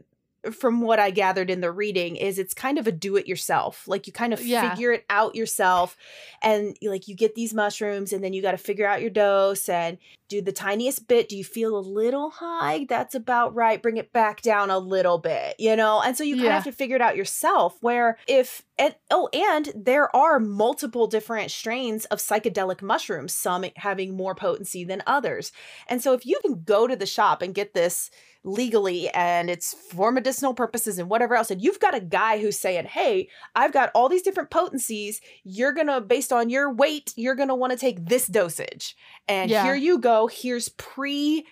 from 0.51 0.81
what 0.81 0.99
i 0.99 1.10
gathered 1.12 1.49
in 1.49 1.62
the 1.62 1.71
reading 1.71 2.15
is 2.15 2.39
it's 2.39 2.53
kind 2.53 2.77
of 2.77 2.88
a 2.88 2.91
do 2.91 3.15
it 3.15 3.27
yourself 3.27 3.88
like 3.88 4.07
you 4.07 4.13
kind 4.13 4.33
of 4.33 4.45
Yeah. 4.45 4.69
figure 4.71 4.91
it 4.91 5.05
out 5.10 5.36
yourself 5.36 5.95
and 6.41 6.75
like 6.81 7.07
you 7.07 7.15
get 7.15 7.36
these 7.36 7.53
mushrooms 7.53 8.13
and 8.13 8.23
then 8.23 8.33
you 8.33 8.41
got 8.41 8.51
to 8.51 8.57
figure 8.57 8.88
out 8.88 9.01
your 9.01 9.10
dose 9.10 9.67
and 9.69 9.97
do 10.29 10.41
the 10.41 10.51
tiniest 10.51 11.07
bit. 11.07 11.29
Do 11.29 11.38
you 11.38 11.43
feel 11.45 11.77
a 11.77 11.79
little 11.79 12.31
high? 12.31 12.86
That's 12.89 13.15
about 13.15 13.55
right. 13.55 13.81
Bring 13.81 13.95
it 13.95 14.12
back 14.12 14.41
down 14.41 14.69
a 14.69 14.77
little 14.77 15.17
bit, 15.19 15.55
you 15.57 15.73
know? 15.77 16.01
And 16.01 16.17
so 16.17 16.23
you 16.25 16.36
kind 16.36 16.47
of 16.47 16.51
have 16.53 16.63
to 16.65 16.73
figure 16.73 16.97
it 16.97 17.01
out 17.01 17.15
yourself. 17.15 17.77
Where 17.79 18.17
if, 18.27 18.62
and 18.77 18.93
oh, 19.10 19.29
and 19.31 19.71
there 19.73 20.13
are 20.13 20.38
multiple 20.39 21.07
different 21.07 21.49
strains 21.51 22.03
of 22.05 22.19
psychedelic 22.19 22.81
mushrooms, 22.81 23.33
some 23.33 23.63
having 23.77 24.17
more 24.17 24.36
potency 24.36 24.83
than 24.83 25.01
others. 25.07 25.53
And 25.88 26.01
so 26.01 26.12
if 26.12 26.25
you 26.25 26.39
can 26.41 26.62
go 26.63 26.88
to 26.88 26.97
the 26.97 27.05
shop 27.05 27.41
and 27.41 27.55
get 27.55 27.73
this 27.73 28.12
legally 28.47 29.10
and 29.10 29.49
it's 29.49 29.73
for 29.73 30.12
medicinal 30.12 30.53
purposes 30.53 30.97
and 30.97 31.10
whatever 31.10 31.36
else, 31.36 31.51
and 31.51 31.62
you've 31.62 31.79
got 31.79 31.93
a 31.93 31.99
guy 31.99 32.39
who's 32.39 32.57
saying, 32.57 32.86
hey, 32.86 33.27
I've 33.55 33.73
got 33.73 33.91
all 33.93 34.10
these 34.10 34.21
different 34.23 34.49
potencies. 34.49 35.19
You're 35.43 35.73
going 35.73 35.88
to, 35.88 36.01
based 36.01 36.31
on 36.31 36.49
your 36.49 36.73
weight, 36.73 37.13
you're 37.15 37.36
going 37.36 37.49
to 37.49 37.55
want 37.55 37.73
to 37.73 37.77
take 37.77 38.05
this 38.05 38.25
dosage. 38.27 38.95
And 39.27 39.51
Yeah. 39.51 39.63
here 39.63 39.75
you 39.75 39.99
go. 39.99 40.27
Here's 40.27 40.69
pre 40.69 41.45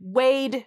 weighed 0.00 0.66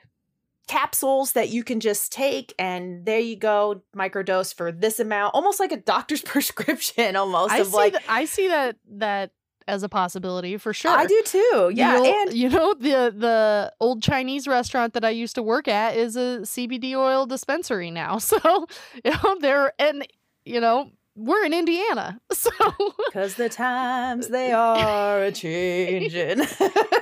capsules 0.67 1.34
that 1.34 1.50
you 1.50 1.63
can 1.63 1.80
just 1.80 2.12
take. 2.12 2.54
And 2.58 3.06
there 3.06 3.19
you 3.19 3.36
go. 3.36 3.82
Microdose 3.95 4.54
for 4.54 4.71
this 4.71 5.00
amount, 5.00 5.36
almost 5.36 5.60
like 5.60 5.71
a 5.71 5.78
doctor's 5.78 6.21
prescription, 6.34 7.15
almost 7.15 7.54
I 7.54 7.60
of 7.60 7.67
see 7.67 7.76
like, 7.76 7.93
th- 7.93 8.06
I 8.08 8.26
see 8.26 8.47
that 8.47 8.78
that 8.93 9.32
as 9.72 9.84
a 9.84 9.90
possibility 9.90 10.58
for 10.58 10.74
sure. 10.74 10.92
I 10.92 11.06
do 11.06 11.22
too. 11.26 11.72
Yeah. 11.74 11.94
The 11.94 12.00
ol- 12.00 12.06
and 12.06 12.34
you 12.34 12.50
know 12.50 12.74
the 12.74 13.14
the 13.16 13.74
old 13.80 14.04
Chinese 14.04 14.48
restaurant 14.48 14.94
that 14.94 15.06
I 15.06 15.10
used 15.10 15.36
to 15.36 15.44
work 15.44 15.68
at 15.68 15.96
is 15.96 16.16
a 16.16 16.40
CBD 16.44 16.94
oil 16.94 17.26
dispensary 17.26 17.90
now. 17.90 18.20
So 18.32 18.68
you 19.04 19.12
know 19.12 19.36
there 19.40 19.74
and 19.80 20.06
you 20.46 20.60
know 20.60 20.92
we're 21.16 21.44
in 21.46 21.54
Indiana, 21.54 22.20
so 22.32 22.50
because 23.08 23.36
the 23.36 23.50
times 23.50 24.30
they 24.30 24.52
are 24.68 25.24
a 25.24 25.32
changing. 25.32 26.46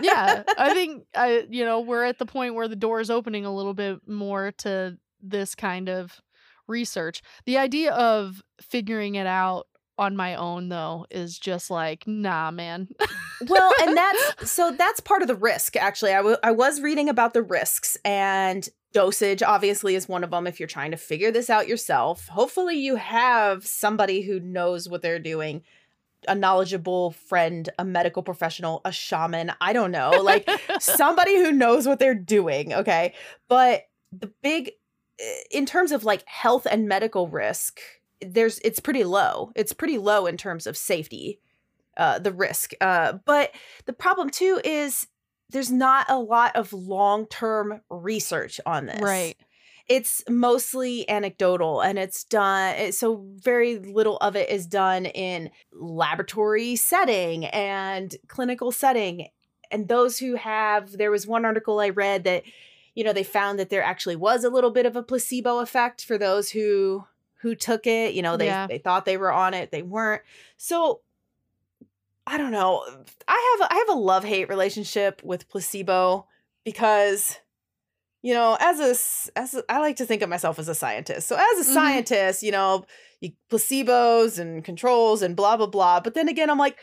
yeah, 0.02 0.44
I 0.58 0.74
think 0.74 1.06
I 1.16 1.46
you 1.50 1.66
know 1.66 1.80
we're 1.82 2.04
at 2.06 2.18
the 2.20 2.26
point 2.26 2.56
where 2.56 2.68
the 2.68 2.76
door 2.76 3.00
is 3.00 3.10
opening 3.10 3.46
a 3.46 3.54
little 3.54 3.74
bit 3.74 4.00
more 4.08 4.52
to 4.60 4.98
this 5.22 5.56
kind 5.56 5.90
of 5.90 6.22
research. 6.68 7.22
The 7.46 7.58
idea 7.58 7.92
of 7.94 8.42
figuring 8.62 9.16
it 9.16 9.28
out 9.28 9.68
on 10.00 10.16
my 10.16 10.36
own 10.36 10.70
though 10.70 11.06
is 11.12 11.38
just 11.38 11.70
like 11.70 12.08
nah, 12.08 12.50
man. 12.50 12.88
well, 13.48 13.72
and 13.82 13.96
that's 13.98 14.52
so 14.52 14.72
that's 14.72 15.00
part 15.00 15.22
of 15.22 15.28
the 15.28 15.36
risk. 15.36 15.76
Actually, 15.76 16.14
I, 16.14 16.18
w- 16.18 16.38
I 16.42 16.52
was 16.52 16.82
reading 16.82 17.10
about 17.10 17.34
the 17.34 17.44
risks 17.44 17.98
and 18.04 18.68
dosage. 18.94 19.44
Obviously, 19.44 19.96
is 19.96 20.10
one 20.10 20.24
of 20.24 20.32
them. 20.32 20.48
If 20.48 20.60
you're 20.60 20.68
trying 20.68 20.92
to 20.92 20.98
figure 20.98 21.32
this 21.32 21.50
out 21.50 21.68
yourself, 21.68 22.28
hopefully 22.30 22.78
you 22.78 22.96
have 22.96 23.68
somebody 23.68 24.22
who 24.22 24.40
knows 24.40 24.88
what 24.90 25.02
they're 25.02 25.20
doing. 25.20 25.62
A 26.28 26.36
knowledgeable 26.36 27.12
friend, 27.12 27.70
a 27.78 27.86
medical 27.86 28.24
professional, 28.24 28.82
a 28.84 28.92
shaman. 28.92 29.54
I 29.62 29.74
don't 29.74 29.92
know, 29.92 30.12
like 30.22 30.50
somebody 30.80 31.38
who 31.38 31.52
knows 31.52 31.88
what 31.88 32.00
they're 32.00 32.16
doing. 32.16 32.74
Okay, 32.74 33.14
but 33.48 33.84
the 34.12 34.32
big, 34.42 34.72
in 35.52 35.66
terms 35.66 35.92
of 35.92 36.04
like 36.04 36.26
health 36.26 36.68
and 36.70 36.88
medical 36.88 37.28
risk, 37.28 37.80
there's 38.22 38.60
it's 38.60 38.80
pretty 38.80 39.04
low. 39.04 39.52
It's 39.56 39.74
pretty 39.74 39.98
low 39.98 40.26
in 40.26 40.38
terms 40.38 40.68
of 40.68 40.78
safety 40.78 41.40
uh, 42.00 42.18
the 42.18 42.32
risk. 42.32 42.72
Uh, 42.82 43.14
but 43.26 43.52
the 43.86 43.94
problem 43.94 44.30
too 44.30 44.60
is 44.64 45.08
there's 45.50 45.72
not 45.72 46.10
a 46.10 46.18
lot 46.18 46.56
of 46.56 46.74
long 46.74 47.28
term 47.28 47.82
research 47.90 48.60
on 48.66 48.88
this. 48.88 49.02
right. 49.02 49.38
It's 49.88 50.24
mostly 50.30 51.10
anecdotal 51.10 51.82
and 51.82 51.98
it's 51.98 52.24
done, 52.24 52.92
so 52.92 53.26
very 53.38 53.80
little 53.80 54.18
of 54.18 54.36
it 54.36 54.48
is 54.48 54.68
done 54.68 55.08
in 55.08 55.50
laboratory 55.74 56.76
setting 56.76 57.46
and 57.46 58.16
clinical 58.28 58.72
setting. 58.72 59.30
And 59.72 59.88
those 59.88 60.20
who 60.20 60.36
have, 60.36 60.92
there 60.92 61.10
was 61.10 61.26
one 61.26 61.44
article 61.44 61.80
I 61.80 61.90
read 61.90 62.24
that, 62.26 62.44
you 62.94 63.04
know, 63.04 63.14
they 63.14 63.24
found 63.24 63.58
that 63.58 63.72
there 63.72 63.82
actually 63.82 64.16
was 64.16 64.44
a 64.44 64.52
little 64.52 64.70
bit 64.70 64.86
of 64.86 64.96
a 64.96 65.02
placebo 65.02 65.58
effect 65.58 66.06
for 66.06 66.20
those 66.20 66.52
who 66.52 67.06
who 67.42 67.56
took 67.56 67.88
it 67.88 68.14
you 68.14 68.22
know 68.22 68.38
they 68.38 68.46
Yeah. 68.48 68.68
they 68.68 68.78
thought 68.78 69.06
they 69.06 69.18
were 69.18 69.32
on 69.32 69.54
it 69.54 69.72
they 69.72 69.82
weren't 69.82 70.22
so 70.58 71.02
I 72.28 72.38
don't 72.38 72.52
know. 72.52 72.84
I 73.28 73.58
have 73.60 73.68
a, 73.72 73.74
I 73.74 73.78
have 73.78 73.90
a 73.90 74.00
love 74.00 74.24
hate 74.24 74.50
relationship 74.50 75.24
with 75.24 75.50
placebo 75.50 76.28
because 76.64 77.40
you 78.22 78.34
know, 78.36 78.56
as 78.60 78.80
a 78.80 79.40
as 79.40 79.56
a, 79.56 79.64
I 79.68 79.80
like 79.80 79.96
to 79.96 80.06
think 80.06 80.22
of 80.22 80.30
myself 80.30 80.60
as 80.60 80.68
a 80.68 80.76
scientist. 80.76 81.28
So 81.28 81.36
as 81.36 81.68
a 81.68 81.72
Mhm. 81.72 81.74
scientist, 81.74 82.44
you 82.44 82.52
know, 82.52 82.86
you, 83.20 83.32
placebos 83.50 84.38
and 84.38 84.64
controls 84.64 85.22
and 85.24 85.36
blah 85.36 85.58
blah 85.58 85.66
blah. 85.68 86.02
But 86.02 86.14
then 86.14 86.28
again, 86.28 86.50
I'm 86.52 86.60
like, 86.60 86.78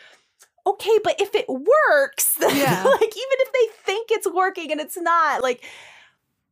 okay, 0.67 0.99
but 1.05 1.21
if 1.21 1.33
it 1.35 1.47
works, 1.49 2.37
Yeah. 2.41 2.83
like 2.83 3.03
even 3.03 3.39
if 3.45 3.53
they 3.53 3.67
think 3.85 4.11
it's 4.11 4.27
working 4.29 4.73
and 4.73 4.81
it's 4.81 4.97
not, 4.97 5.43
like, 5.43 5.63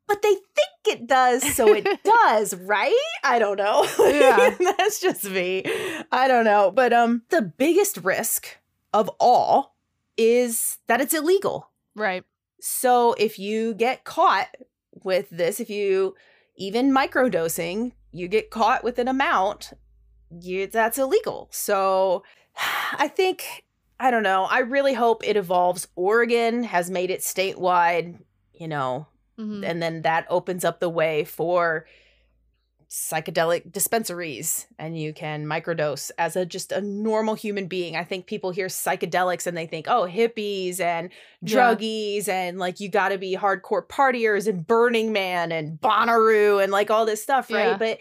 but 0.06 0.22
they 0.22 0.34
think 0.34 1.00
it 1.00 1.06
does, 1.06 1.42
so 1.54 1.72
it 1.72 1.86
does, 2.04 2.54
right? 2.56 2.94
I 3.22 3.38
don't 3.38 3.56
know. 3.56 3.86
Yeah. 3.98 4.54
That's 4.58 5.00
just 5.00 5.24
me. 5.24 5.64
I 6.12 6.28
don't 6.28 6.44
know. 6.44 6.70
But 6.70 6.92
um 6.92 7.22
the 7.30 7.42
biggest 7.42 7.98
risk 7.98 8.58
of 8.92 9.10
all 9.18 9.76
is 10.16 10.78
that 10.86 11.00
it's 11.00 11.14
illegal. 11.14 11.70
Right. 11.96 12.24
So 12.60 13.14
if 13.14 13.38
you 13.38 13.74
get 13.74 14.04
caught 14.04 14.48
with 15.02 15.28
this, 15.30 15.60
if 15.60 15.68
you 15.68 16.14
even 16.56 16.92
microdosing, 16.92 17.92
you 18.12 18.28
get 18.28 18.50
caught 18.50 18.84
with 18.84 18.98
an 18.98 19.08
amount, 19.08 19.72
you 20.30 20.66
that's 20.66 20.98
illegal. 20.98 21.48
So 21.50 22.22
I 22.98 23.08
think 23.08 23.64
I 23.98 24.10
don't 24.10 24.22
know. 24.22 24.44
I 24.44 24.60
really 24.60 24.94
hope 24.94 25.26
it 25.26 25.36
evolves. 25.36 25.88
Oregon 25.94 26.64
has 26.64 26.90
made 26.90 27.10
it 27.10 27.20
statewide, 27.20 28.20
you 28.52 28.68
know, 28.68 29.06
Mhm. 29.38 29.64
and 29.64 29.82
then 29.82 30.02
that 30.02 30.26
opens 30.30 30.64
up 30.64 30.80
the 30.80 30.88
way 30.88 31.24
for 31.24 31.86
psychedelic 32.90 33.72
dispensaries 33.72 34.66
and 34.78 34.98
you 35.00 35.12
can 35.12 35.46
microdose 35.46 36.10
as 36.18 36.36
a 36.36 36.44
just 36.46 36.70
a 36.70 36.80
normal 36.80 37.34
human 37.34 37.66
being. 37.66 37.96
I 37.96 38.04
think 38.04 38.26
people 38.26 38.50
hear 38.50 38.66
psychedelics 38.68 39.46
and 39.46 39.56
they 39.56 39.66
think, 39.66 39.86
"Oh, 39.88 40.06
hippies 40.08 40.80
and 40.80 41.10
Yeah. 41.40 41.74
druggies 41.74 42.28
and 42.28 42.58
like 42.58 42.80
you 42.80 42.88
got 42.88 43.08
to 43.08 43.18
be 43.18 43.36
hardcore 43.36 43.86
partiers 43.86 44.46
and 44.46 44.66
Burning 44.66 45.12
Man 45.12 45.50
and 45.50 45.80
Bonnaroo 45.80 46.62
and 46.62 46.70
like 46.70 46.90
all 46.90 47.06
this 47.06 47.22
stuff, 47.22 47.50
right?" 47.50 47.64
Yeah. 47.70 47.76
But 47.78 47.98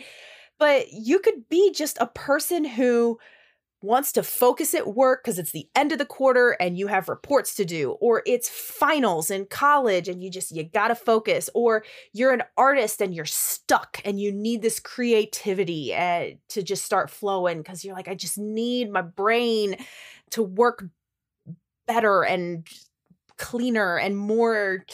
but 0.60 0.92
you 0.94 1.20
could 1.20 1.50
be 1.50 1.72
just 1.72 1.98
a 2.00 2.08
person 2.08 2.64
who 2.66 3.20
wants 3.84 4.12
to 4.14 4.24
focus 4.24 4.74
at 4.74 4.96
work 4.96 5.24
because 5.24 5.38
it's 5.38 5.52
the 5.52 5.68
end 5.76 5.92
of 5.92 5.98
the 5.98 6.06
quarter 6.06 6.52
and 6.60 6.78
you 6.78 6.88
have 6.88 7.10
reports 7.10 7.54
to 7.56 7.66
do 7.66 7.92
or 8.00 8.24
it's 8.26 8.50
finals 8.50 9.30
in 9.30 9.46
college 9.46 10.08
and 10.08 10.24
you 10.24 10.30
just 10.30 10.52
you 10.56 10.64
got 10.64 10.88
to 10.88 10.96
focus 10.96 11.50
or 11.54 11.84
you're 12.14 12.32
an 12.32 12.44
artist 12.58 13.02
and 13.02 13.14
you're 13.14 13.26
stuck 13.26 14.00
and 14.06 14.20
you 14.20 14.32
need 14.32 14.62
this 14.62 14.80
creativity 14.80 15.94
uh, 15.94 16.28
to 16.48 16.64
just 16.64 16.86
start 16.86 17.10
flowing 17.10 17.58
because 17.58 17.84
you're 17.84 17.96
like 17.96 18.08
I 18.08 18.16
just 18.16 18.38
need 18.38 18.90
my 18.90 19.02
brain 19.02 19.76
to 20.32 20.42
work 20.42 20.86
better 21.88 22.24
and 22.24 22.68
cleaner 23.38 23.98
and 23.98 24.18
more 24.18 24.86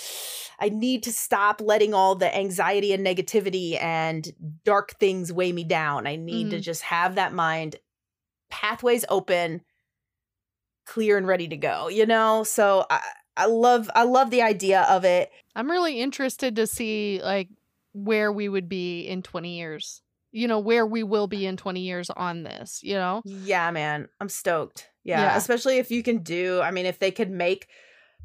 I 0.60 0.70
need 0.70 1.04
to 1.04 1.12
stop 1.14 1.62
letting 1.62 1.94
all 1.94 2.16
the 2.16 2.36
anxiety 2.36 2.94
and 2.94 3.06
negativity 3.06 3.82
and 3.82 4.30
dark 4.66 4.92
things 5.00 5.32
weigh 5.32 5.54
me 5.54 5.64
down. 5.64 6.08
I 6.08 6.16
need 6.18 6.50
to 6.52 6.58
Mhm. 6.58 6.62
just 6.62 6.82
have 6.84 7.16
that 7.16 7.34
mind 7.34 7.78
pathways 8.50 9.06
open, 9.10 9.62
clear 10.86 11.18
and 11.18 11.28
ready 11.28 11.48
to 11.48 11.58
go, 11.58 11.88
you 11.88 12.06
know? 12.06 12.44
So 12.44 12.86
I 12.90 13.02
I 13.38 13.46
love 13.46 13.90
I 13.96 14.04
love 14.04 14.32
the 14.32 14.42
idea 14.42 14.82
of 14.84 15.06
it. 15.06 15.32
I'm 15.56 15.70
really 15.72 16.02
interested 16.02 16.56
to 16.58 16.68
see 16.68 17.22
like 17.24 17.50
where 17.94 18.32
we 18.32 18.50
would 18.50 18.70
be 18.70 19.02
in 19.02 19.22
20 19.22 19.58
years. 19.58 20.02
You 20.32 20.48
know, 20.48 20.60
where 20.60 20.86
we 20.86 21.02
will 21.02 21.26
be 21.26 21.48
in 21.48 21.58
20 21.58 21.80
years 21.82 22.12
on 22.12 22.44
this, 22.44 22.84
you 22.84 22.94
know? 22.94 23.24
Yeah, 23.26 23.72
man. 23.72 24.08
I'm 24.20 24.30
stoked. 24.30 24.88
Yeah, 25.04 25.22
Yeah. 25.22 25.38
especially 25.38 25.78
if 25.80 25.90
you 25.90 26.04
can 26.04 26.20
do, 26.20 26.62
I 26.62 26.70
mean, 26.70 26.86
if 26.86 27.00
they 27.00 27.10
could 27.10 27.32
make 27.32 27.68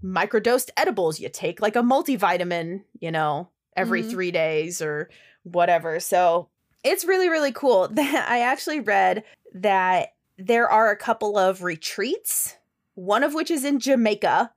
microdosed 0.02 0.68
edibles, 0.76 1.18
you 1.18 1.30
take 1.30 1.62
like 1.62 1.76
a 1.76 1.82
multivitamin, 1.82 2.82
you 3.00 3.10
know, 3.10 3.48
every 3.74 4.02
Mhm. 4.02 4.10
three 4.10 4.30
days 4.32 4.82
or 4.82 5.08
whatever. 5.44 5.98
So 5.98 6.50
it's 6.82 7.06
really, 7.06 7.30
really 7.30 7.52
cool. 7.52 7.88
That 7.92 8.26
I 8.28 8.40
actually 8.40 8.80
read 8.80 9.24
that 9.54 10.13
there 10.38 10.68
are 10.68 10.90
a 10.90 10.96
couple 10.96 11.38
of 11.38 11.62
retreats, 11.62 12.56
one 12.94 13.22
of 13.22 13.34
which 13.34 13.50
is 13.50 13.64
in 13.64 13.78
Jamaica. 13.78 14.52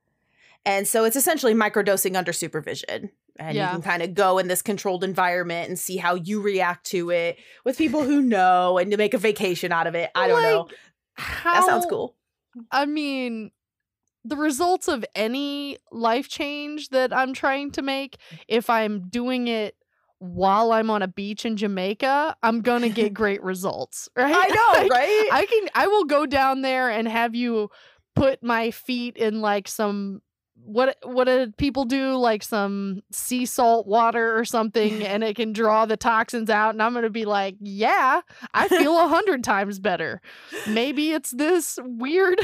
And 0.66 0.88
so 0.88 1.06
it's 1.06 1.16
essentially 1.16 1.54
microdosing 1.54 2.16
under 2.16 2.34
supervision. 2.34 3.12
And 3.40 3.56
Yeah. 3.56 3.68
you 3.68 3.72
can 3.74 3.82
kind 3.84 4.02
of 4.02 4.14
go 4.14 4.38
in 4.38 4.48
this 4.48 4.62
controlled 4.62 5.04
environment 5.04 5.70
and 5.70 5.78
see 5.78 5.98
how 5.98 6.16
you 6.16 6.42
react 6.42 6.86
to 6.88 7.12
it 7.12 7.38
with 7.64 7.78
people 7.78 8.04
who 8.04 8.22
know 8.22 8.78
and 8.78 8.92
to 8.92 8.98
make 8.98 9.14
a 9.14 9.18
vacation 9.18 9.72
out 9.72 9.88
of 9.88 9.96
it. 9.96 10.10
I 10.16 10.28
don't 10.28 10.42
know. 10.42 10.68
How, 11.14 11.54
That 11.54 11.66
sounds 11.66 11.86
cool. 11.86 12.16
I 12.72 12.86
mean, 12.86 13.52
the 14.26 14.36
results 14.36 14.88
of 14.88 15.06
any 15.16 15.78
life 15.92 16.28
change 16.28 16.90
that 16.90 17.14
I'm 17.16 17.34
trying 17.34 17.72
to 17.72 17.82
make, 17.82 18.18
if 18.48 18.70
I'm 18.70 19.08
doing 19.10 19.48
it 19.48 19.76
while 20.20 20.72
I'm 20.72 20.90
on 20.90 21.02
a 21.02 21.08
beach 21.08 21.46
in 21.46 21.58
Jamaica, 21.58 22.36
I'm 22.42 22.62
gonna 22.62 22.90
get 22.90 23.14
great 23.14 23.42
results, 23.44 24.10
right? 24.16 24.36
I 24.36 24.48
know, 24.50 24.82
Like, 24.82 24.92
right? 24.92 25.30
I 25.32 25.46
can 25.46 25.70
I 25.76 25.88
will 25.88 26.06
go 26.06 26.26
down 26.26 26.62
there 26.62 26.90
and 26.90 27.08
have 27.08 27.36
you 27.36 27.70
put 28.16 28.42
my 28.44 28.72
feet 28.72 29.16
in 29.18 29.42
like 29.42 29.68
some 29.68 30.22
what 30.64 30.98
what 31.04 31.26
do 31.26 31.52
people 31.58 31.86
do 31.86 32.16
like 32.16 32.42
some 32.42 33.04
sea 33.12 33.46
salt 33.46 33.86
water 33.86 34.38
or 34.38 34.44
something 34.44 35.04
and 35.06 35.24
it 35.24 35.36
can 35.36 35.54
draw 35.54 35.86
the 35.86 35.96
toxins 35.98 36.50
out 36.50 36.74
and 36.74 36.82
I'm 36.82 36.96
to 36.96 37.10
be 37.12 37.26
like, 37.26 37.56
"Yeah, 37.60 38.22
I 38.54 38.68
feel 38.68 38.98
a 39.00 39.08
hundred 39.08 39.44
times 39.44 39.80
better." 39.80 40.20
Maybe 40.68 41.12
it's 41.12 41.30
this 41.32 41.78
weird 41.84 42.40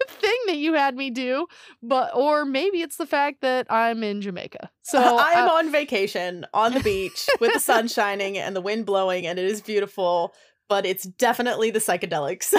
thing 0.08 0.36
that 0.46 0.56
you 0.56 0.74
had 0.74 0.96
me 0.96 1.10
do, 1.10 1.46
but 1.82 2.14
or 2.14 2.44
maybe 2.44 2.82
it's 2.82 2.96
the 2.96 3.06
fact 3.06 3.40
that 3.42 3.66
I'm 3.70 4.02
in 4.02 4.20
Jamaica. 4.20 4.70
So 4.84 4.98
I'm 4.98 5.48
uh, 5.48 5.52
on 5.52 5.72
vacation 5.72 6.44
on 6.52 6.74
the 6.74 6.80
beach 6.80 7.26
with 7.40 7.52
the 7.54 7.60
sun 7.60 7.86
shining 7.96 8.36
and 8.36 8.54
the 8.54 8.60
wind 8.60 8.84
blowing, 8.84 9.26
and 9.26 9.38
it 9.38 9.44
is 9.44 9.62
beautiful. 9.62 10.34
But 10.68 10.86
it's 10.86 11.04
definitely 11.04 11.70
the 11.70 11.78
psychedelics. 11.78 12.52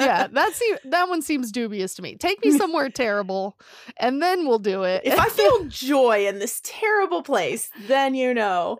yeah, 0.00 0.28
that 0.28 0.52
seem, 0.54 0.76
that 0.84 1.08
one 1.08 1.20
seems 1.20 1.50
dubious 1.52 1.94
to 1.96 2.02
me. 2.02 2.16
Take 2.16 2.44
me 2.44 2.56
somewhere 2.56 2.88
terrible, 2.90 3.58
and 3.98 4.22
then 4.22 4.46
we'll 4.46 4.58
do 4.58 4.84
it. 4.84 5.02
if 5.04 5.18
I 5.18 5.28
feel 5.28 5.64
joy 5.66 6.26
in 6.26 6.38
this 6.38 6.60
terrible 6.64 7.22
place, 7.22 7.70
then 7.88 8.14
you 8.14 8.32
know 8.34 8.78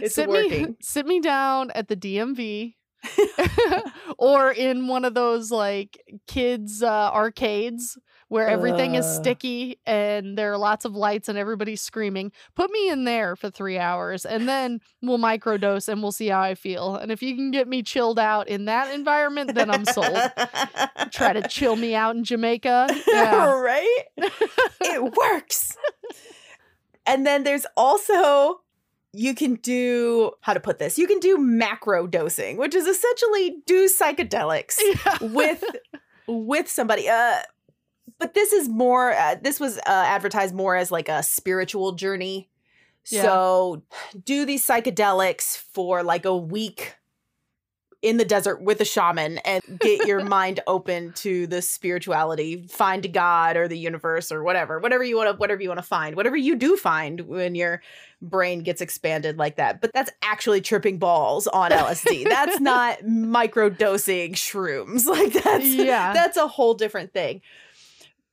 it's 0.00 0.14
sit 0.14 0.28
working. 0.28 0.64
Me, 0.64 0.76
sit 0.80 1.06
me 1.06 1.20
down 1.20 1.70
at 1.72 1.88
the 1.88 1.96
DMV. 1.96 2.74
or 4.18 4.50
in 4.52 4.86
one 4.88 5.04
of 5.04 5.14
those 5.14 5.50
like 5.50 5.98
kids 6.26 6.82
uh, 6.82 7.10
arcades 7.12 7.98
where 8.28 8.48
everything 8.48 8.96
is 8.96 9.04
Uh. 9.06 9.12
sticky 9.20 9.78
and 9.86 10.36
there 10.36 10.52
are 10.52 10.58
lots 10.58 10.84
of 10.84 10.94
lights 10.96 11.28
and 11.28 11.38
everybody's 11.38 11.80
screaming. 11.80 12.32
Put 12.56 12.70
me 12.72 12.88
in 12.90 13.04
there 13.04 13.36
for 13.36 13.50
three 13.50 13.78
hours 13.78 14.24
and 14.26 14.48
then 14.48 14.80
we'll 15.00 15.18
microdose 15.18 15.88
and 15.88 16.02
we'll 16.02 16.10
see 16.10 16.28
how 16.28 16.40
I 16.40 16.56
feel. 16.56 16.96
And 16.96 17.12
if 17.12 17.22
you 17.22 17.36
can 17.36 17.52
get 17.52 17.68
me 17.68 17.82
chilled 17.84 18.18
out 18.18 18.48
in 18.48 18.64
that 18.64 18.92
environment, 18.92 19.54
then 19.54 19.70
I'm 19.70 19.84
sold. 19.84 20.18
Try 21.12 21.34
to 21.34 21.46
chill 21.48 21.76
me 21.76 21.94
out 21.94 22.16
in 22.16 22.24
Jamaica. 22.24 22.88
Yeah. 23.06 23.52
right? 23.60 24.02
it 24.80 25.14
works. 25.16 25.76
and 27.06 27.24
then 27.24 27.44
there's 27.44 27.66
also 27.76 28.60
you 29.16 29.34
can 29.34 29.54
do 29.56 30.32
how 30.40 30.52
to 30.52 30.60
put 30.60 30.78
this. 30.78 30.98
You 30.98 31.06
can 31.06 31.20
do 31.20 31.38
macro 31.38 32.06
dosing, 32.06 32.58
which 32.58 32.74
is 32.74 32.86
essentially 32.86 33.56
do 33.66 33.88
psychedelics 33.88 34.76
with 35.34 35.64
with 36.26 36.68
somebody. 36.68 37.08
Uh 37.08 37.38
but 38.18 38.34
this 38.34 38.52
is 38.52 38.68
more 38.68 39.12
uh, 39.12 39.36
this 39.40 39.60
was 39.60 39.78
uh, 39.78 39.82
advertised 39.86 40.54
more 40.54 40.76
as 40.76 40.90
like 40.90 41.08
a 41.08 41.22
spiritual 41.22 41.92
journey. 41.92 42.48
Yeah. 43.10 43.22
So 43.22 43.82
do 44.24 44.44
these 44.44 44.66
psychedelics 44.66 45.56
for 45.56 46.02
like 46.02 46.24
a 46.24 46.36
week 46.36 46.96
in 48.06 48.18
the 48.18 48.24
desert 48.24 48.62
with 48.62 48.80
a 48.80 48.84
shaman 48.84 49.38
and 49.38 49.62
get 49.80 50.06
your 50.06 50.22
mind 50.38 50.60
open 50.68 51.12
to 51.14 51.46
the 51.48 51.60
spirituality. 51.60 52.66
Find 52.68 53.12
god 53.12 53.56
or 53.56 53.66
the 53.66 53.76
universe 53.76 54.30
or 54.30 54.44
whatever 54.44 54.78
whatever 54.78 55.02
you 55.02 55.16
want 55.16 55.28
to 55.30 55.36
whatever 55.36 55.60
you 55.60 55.68
want 55.68 55.78
to 55.78 55.86
find 55.86 56.14
whatever 56.14 56.36
you 56.36 56.54
do 56.54 56.76
find 56.76 57.22
when 57.22 57.54
your 57.56 57.82
brain 58.22 58.60
gets 58.60 58.80
expanded 58.80 59.38
like 59.38 59.56
that. 59.56 59.80
But 59.80 59.92
that's 59.92 60.10
actually 60.22 60.60
tripping 60.60 60.98
balls 60.98 61.46
on 61.48 61.70
lsd 61.72 62.28
that's 62.28 62.60
not 62.72 63.00
microdosing 63.00 64.32
shrooms. 64.34 65.06
Like 65.16 65.32
that's 65.32 65.64
Yeah. 65.66 66.12
that's 66.12 66.36
a 66.36 66.46
whole 66.46 66.74
different 66.74 67.12
thing. 67.12 67.40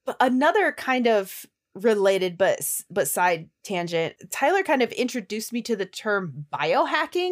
But 0.05 0.17
another 0.19 0.71
kind 0.71 1.07
of 1.07 1.45
related 1.75 2.37
but 2.37 2.59
but 2.91 3.07
side 3.07 3.49
tangent 3.63 4.13
tyler 4.29 4.61
kind 4.61 4.83
of 4.83 4.91
introduced 4.91 5.51
me 5.51 5.59
to 5.63 5.75
the 5.75 5.87
term 5.87 6.45
biohacking 6.53 7.31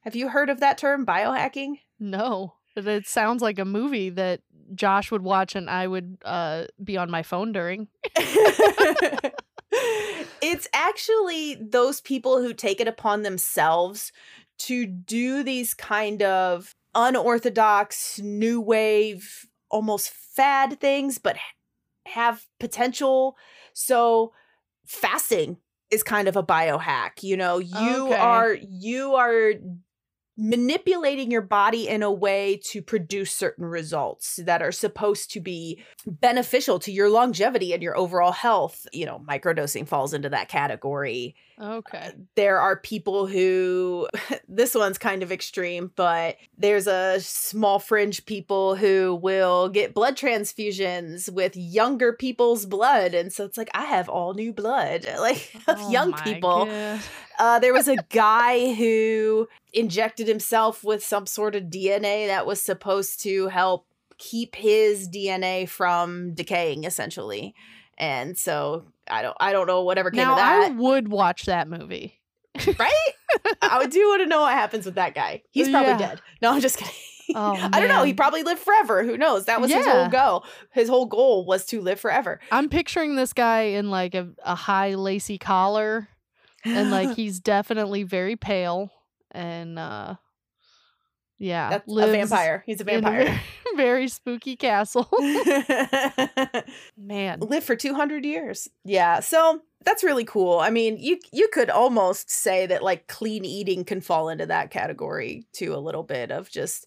have 0.00 0.16
you 0.16 0.28
heard 0.28 0.50
of 0.50 0.60
that 0.60 0.78
term 0.78 1.04
biohacking 1.06 1.78
No, 1.98 2.54
it 2.76 3.06
sounds 3.06 3.42
like 3.42 3.58
a 3.58 3.64
movie 3.64 4.10
that 4.10 4.40
Josh 4.74 5.10
would 5.10 5.22
watch 5.22 5.54
and 5.54 5.68
I 5.68 5.86
would 5.86 6.18
uh, 6.24 6.64
be 6.82 6.96
on 6.96 7.10
my 7.10 7.22
phone 7.22 7.52
during. 7.52 7.88
it's 10.42 10.68
actually 10.72 11.56
those 11.56 12.00
people 12.00 12.40
who 12.40 12.52
take 12.54 12.80
it 12.80 12.88
upon 12.88 13.22
themselves 13.22 14.12
to 14.58 14.86
do 14.86 15.42
these 15.42 15.74
kind 15.74 16.22
of 16.22 16.74
unorthodox 16.94 18.18
new 18.18 18.60
wave 18.60 19.46
almost 19.70 20.10
fad 20.10 20.80
things 20.80 21.18
but 21.18 21.36
have 22.06 22.46
potential 22.58 23.36
so 23.72 24.32
fasting 24.84 25.56
is 25.90 26.02
kind 26.02 26.26
of 26.26 26.34
a 26.36 26.42
biohack 26.42 27.22
you 27.22 27.36
know 27.36 27.58
you 27.58 28.08
Okay. 28.08 28.20
are 28.20 28.54
you 28.54 29.14
are 29.14 29.52
manipulating 30.40 31.30
your 31.30 31.42
body 31.42 31.86
in 31.86 32.02
a 32.02 32.10
way 32.10 32.58
to 32.64 32.80
produce 32.80 33.30
certain 33.30 33.66
results 33.66 34.40
that 34.44 34.62
are 34.62 34.72
supposed 34.72 35.30
to 35.32 35.40
be 35.40 35.82
beneficial 36.06 36.78
to 36.78 36.90
your 36.90 37.10
longevity 37.10 37.74
and 37.74 37.82
your 37.82 37.96
overall 37.96 38.32
health. 38.32 38.86
You 38.92 39.04
know, 39.04 39.22
microdosing 39.28 39.86
falls 39.86 40.14
into 40.14 40.30
that 40.30 40.48
category. 40.48 41.36
Okay. 41.60 41.98
Uh, 41.98 42.10
there 42.36 42.58
are 42.58 42.76
people 42.76 43.26
who, 43.26 44.08
this 44.48 44.74
one's 44.74 44.96
kind 44.96 45.22
of 45.22 45.30
extreme, 45.30 45.92
but 45.94 46.36
there's 46.56 46.86
a 46.86 47.20
small 47.20 47.78
fringe 47.78 48.24
people 48.24 48.76
who 48.76 49.18
will 49.22 49.68
get 49.68 49.92
blood 49.92 50.16
transfusions 50.16 51.30
with 51.30 51.54
younger 51.54 52.14
people's 52.14 52.64
blood. 52.64 53.12
And 53.12 53.30
so 53.30 53.44
it's 53.44 53.58
like, 53.58 53.70
I 53.74 53.84
have 53.84 54.08
all 54.08 54.32
new 54.32 54.54
blood, 54.54 55.06
like 55.18 55.52
of 55.68 55.76
Oh 55.78 55.90
young 55.90 56.14
people. 56.14 56.64
God. 56.64 57.00
Uh, 57.40 57.58
there 57.58 57.72
was 57.72 57.88
a 57.88 57.96
guy 58.10 58.74
who 58.74 59.48
injected 59.72 60.28
himself 60.28 60.84
with 60.84 61.02
some 61.02 61.26
sort 61.26 61.54
of 61.54 61.64
DNA 61.64 62.26
that 62.26 62.44
was 62.46 62.62
supposed 62.62 63.20
to 63.22 63.48
help 63.48 63.86
keep 64.18 64.54
his 64.54 65.08
DNA 65.08 65.66
from 65.66 66.34
decaying, 66.34 66.84
essentially. 66.84 67.54
And 67.96 68.36
so 68.36 68.84
I 69.10 69.22
don't, 69.22 69.36
I 69.40 69.52
don't 69.52 69.66
know 69.66 69.82
whatever 69.82 70.10
came 70.10 70.18
Now 70.18 70.32
of 70.32 70.36
that. 70.36 70.70
I 70.70 70.74
would 70.74 71.08
watch 71.08 71.46
that 71.46 71.66
movie. 71.66 72.20
right? 72.78 72.92
I 73.62 73.86
do 73.86 74.06
want 74.08 74.20
to 74.22 74.26
know 74.26 74.42
what 74.42 74.52
happens 74.52 74.84
with 74.84 74.96
that 74.96 75.14
guy. 75.14 75.42
He's 75.50 75.70
probably 75.70 75.92
Yeah. 75.92 75.98
dead. 75.98 76.20
No, 76.42 76.52
I'm 76.52 76.60
just 76.60 76.76
kidding. 76.76 76.92
Oh, 77.34 77.54
I 77.72 77.80
don't 77.80 77.88
know. 77.88 78.02
He 78.02 78.12
probably 78.12 78.42
lived 78.42 78.60
forever. 78.60 79.02
Who 79.02 79.16
knows? 79.16 79.46
That 79.46 79.62
was 79.62 79.72
his 79.72 79.86
whole 79.86 80.08
goal. 80.08 80.44
His 80.72 80.90
whole 80.90 81.06
goal 81.06 81.46
was 81.46 81.64
to 81.66 81.80
live 81.80 81.98
forever. 82.00 82.38
I'm 82.52 82.68
picturing 82.68 83.16
this 83.16 83.32
guy 83.32 83.62
in 83.62 83.88
like 83.90 84.14
a, 84.14 84.28
a 84.44 84.54
high 84.54 84.94
lacy 84.94 85.38
collar 85.38 86.08
and 86.64 86.90
like 86.90 87.14
he's 87.16 87.40
definitely 87.40 88.02
very 88.02 88.36
pale 88.36 88.90
and 89.30 89.78
uh 89.78 90.14
yeah, 91.42 91.70
that's 91.70 91.90
a 91.90 92.06
vampire. 92.06 92.62
He's 92.66 92.82
a 92.82 92.84
vampire. 92.84 93.24
very, 93.24 93.40
very 93.76 94.08
spooky 94.08 94.56
castle. 94.56 95.08
Man. 96.98 97.40
live 97.40 97.64
for 97.64 97.76
200 97.76 98.24
years. 98.26 98.68
Yeah. 98.84 99.20
So 99.20 99.60
that's 99.84 100.04
really 100.04 100.24
cool. 100.24 100.58
I 100.58 100.68
mean, 100.68 100.98
you 100.98 101.18
you 101.32 101.48
could 101.52 101.70
almost 101.70 102.30
say 102.30 102.66
that 102.66 102.82
like 102.82 103.06
clean 103.06 103.46
eating 103.46 103.84
can 103.84 104.02
fall 104.02 104.28
into 104.28 104.46
that 104.46 104.70
category 104.70 105.46
too 105.52 105.74
a 105.74 105.78
little 105.80 106.02
bit 106.02 106.30
of 106.30 106.50
just 106.50 106.86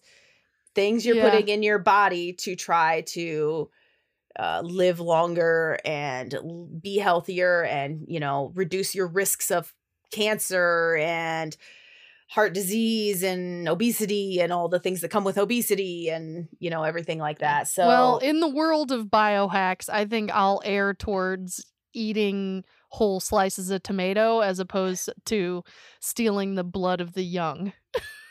things 0.74 1.04
you're 1.04 1.16
Yeah. 1.16 1.30
putting 1.30 1.48
in 1.48 1.62
your 1.64 1.80
body 1.80 2.32
to 2.34 2.54
try 2.54 3.00
to 3.08 3.70
uh, 4.38 4.60
live 4.64 5.00
longer 5.00 5.78
and 5.84 6.34
be 6.82 6.98
healthier 6.98 7.62
and 7.64 8.04
you 8.08 8.20
know 8.20 8.52
reduce 8.54 8.94
your 8.94 9.06
risks 9.06 9.50
of 9.50 9.72
cancer 10.10 10.96
and 11.00 11.56
heart 12.28 12.54
disease 12.54 13.22
and 13.22 13.68
obesity 13.68 14.40
and 14.40 14.52
all 14.52 14.68
the 14.68 14.80
things 14.80 15.00
that 15.02 15.10
come 15.10 15.24
with 15.24 15.38
obesity 15.38 16.08
and 16.08 16.48
you 16.58 16.70
know 16.70 16.82
everything 16.82 17.18
like 17.18 17.38
that 17.38 17.68
so 17.68 17.86
Well, 17.86 18.18
in 18.18 18.40
the 18.40 18.48
world 18.48 18.90
of 18.90 19.06
biohacks, 19.06 19.88
I 19.88 20.04
think 20.04 20.30
I'll 20.32 20.62
err 20.64 20.94
towards 20.94 21.64
eating 21.92 22.64
whole 22.88 23.20
slices 23.20 23.70
of 23.70 23.82
tomato 23.82 24.40
as 24.40 24.58
opposed 24.58 25.10
to 25.26 25.62
stealing 26.00 26.54
the 26.54 26.64
blood 26.64 27.00
of 27.00 27.12
the 27.12 27.22
young. 27.24 27.72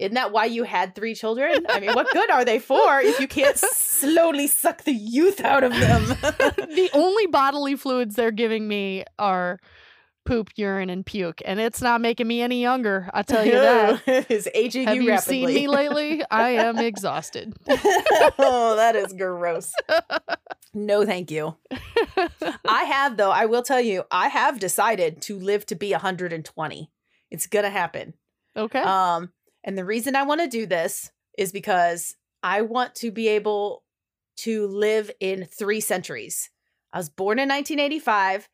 Isn't 0.00 0.14
that 0.14 0.32
why 0.32 0.46
you 0.46 0.64
had 0.64 0.94
three 0.94 1.14
children? 1.14 1.66
I 1.68 1.80
mean, 1.80 1.92
what 1.92 2.10
good 2.12 2.30
are 2.30 2.44
they 2.44 2.58
for 2.58 3.00
if 3.00 3.20
you 3.20 3.28
can't 3.28 3.56
slowly 3.56 4.46
suck 4.46 4.82
the 4.84 4.92
youth 4.92 5.40
out 5.40 5.62
of 5.62 5.72
them? 5.72 6.04
the 6.06 6.90
only 6.92 7.26
bodily 7.26 7.76
fluids 7.76 8.16
they're 8.16 8.32
giving 8.32 8.66
me 8.66 9.04
are 9.18 9.58
poop, 10.24 10.50
urine, 10.56 10.90
and 10.90 11.04
puke, 11.04 11.42
and 11.44 11.60
it's 11.60 11.82
not 11.82 12.00
making 12.00 12.26
me 12.26 12.40
any 12.40 12.60
younger. 12.60 13.08
I 13.12 13.22
tell 13.22 13.44
you 13.44 13.52
that. 13.52 14.02
it's 14.28 14.48
aging 14.54 14.88
Have 14.88 14.96
you 14.96 15.02
you 15.12 15.18
seen 15.18 15.46
me 15.46 15.68
lately? 15.68 16.22
I 16.30 16.50
am 16.50 16.78
exhausted. 16.78 17.54
oh, 17.68 18.74
that 18.76 18.96
is 18.96 19.12
gross. 19.12 19.72
no, 20.72 21.04
thank 21.04 21.30
you. 21.30 21.56
I 22.66 22.84
have 22.84 23.16
though. 23.16 23.30
I 23.30 23.46
will 23.46 23.62
tell 23.62 23.80
you. 23.80 24.04
I 24.10 24.28
have 24.28 24.58
decided 24.58 25.22
to 25.22 25.38
live 25.38 25.66
to 25.66 25.74
be 25.74 25.92
120. 25.92 26.90
It's 27.30 27.46
gonna 27.46 27.70
happen. 27.70 28.14
okay. 28.56 28.80
Um, 28.80 29.30
and 29.64 29.76
the 29.76 29.84
reason 29.84 30.14
I 30.14 30.22
want 30.22 30.40
to 30.42 30.46
do 30.46 30.66
this 30.66 31.10
is 31.36 31.50
because 31.50 32.14
I 32.42 32.60
want 32.62 32.94
to 32.96 33.10
be 33.10 33.28
able 33.28 33.82
to 34.36 34.66
live 34.66 35.10
in 35.20 35.46
three 35.46 35.80
centuries. 35.80 36.50
I 36.92 36.98
was 36.98 37.08
born 37.08 37.38
in 37.38 37.48
1985. 37.48 38.48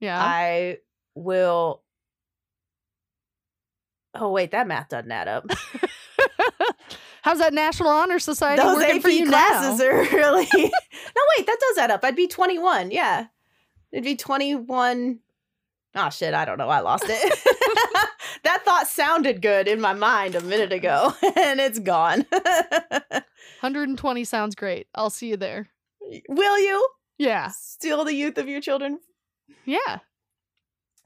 yeah. 0.00 0.22
I 0.22 0.78
will. 1.14 1.82
Oh 4.14 4.30
wait, 4.30 4.50
that 4.50 4.66
math 4.66 4.88
doesn't 4.88 5.10
add 5.12 5.28
up. 5.28 5.46
How's 7.22 7.38
that 7.38 7.52
National 7.54 7.90
Honor 7.90 8.18
Society 8.18 8.62
Those 8.62 8.76
working 8.76 8.96
AP 8.96 9.02
for 9.02 9.08
you 9.10 9.26
classes 9.28 9.78
now? 9.80 9.86
are 9.86 10.02
really. 10.12 10.48
no, 10.54 11.22
wait, 11.36 11.46
that 11.46 11.58
does 11.60 11.78
add 11.78 11.90
up. 11.90 12.04
I'd 12.04 12.16
be 12.16 12.28
21. 12.28 12.90
Yeah, 12.90 13.26
it'd 13.92 14.04
be 14.04 14.16
21. 14.16 15.18
Oh 15.94 16.10
shit, 16.10 16.34
I 16.34 16.44
don't 16.44 16.58
know. 16.58 16.68
I 16.68 16.80
lost 16.80 17.04
it. 17.08 17.38
That 18.86 18.92
sounded 18.92 19.42
good 19.42 19.68
in 19.68 19.80
my 19.80 19.92
mind 19.92 20.34
a 20.34 20.40
minute 20.40 20.72
ago, 20.72 21.12
and 21.36 21.60
it's 21.60 21.78
gone. 21.78 22.24
120 22.30 24.24
sounds 24.24 24.54
great. 24.54 24.86
I'll 24.94 25.10
see 25.10 25.28
you 25.28 25.36
there. 25.36 25.68
Will 26.28 26.58
you 26.58 26.88
Yeah. 27.18 27.48
steal 27.48 28.04
the 28.04 28.14
youth 28.14 28.38
of 28.38 28.48
your 28.48 28.60
children? 28.60 29.00
Yeah. 29.64 29.98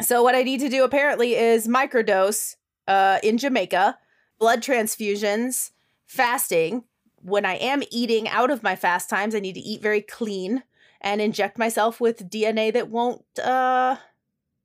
So 0.00 0.22
what 0.22 0.34
I 0.34 0.42
need 0.42 0.60
to 0.60 0.68
do 0.68 0.84
apparently 0.84 1.34
is 1.34 1.68
microdose 1.68 2.56
uh, 2.88 3.18
in 3.22 3.38
Jamaica, 3.38 3.98
blood 4.38 4.62
transfusions, 4.62 5.70
fasting. 6.06 6.84
When 7.22 7.44
I 7.44 7.54
am 7.56 7.82
eating 7.90 8.28
out 8.28 8.50
of 8.50 8.62
my 8.62 8.76
fast 8.76 9.10
times, 9.10 9.34
I 9.34 9.40
need 9.40 9.54
to 9.54 9.60
eat 9.60 9.82
very 9.82 10.00
clean 10.00 10.62
and 11.02 11.20
inject 11.20 11.58
myself 11.58 12.00
with 12.00 12.30
DNA 12.30 12.72
that 12.72 12.88
won't 12.88 13.24
uh 13.38 13.96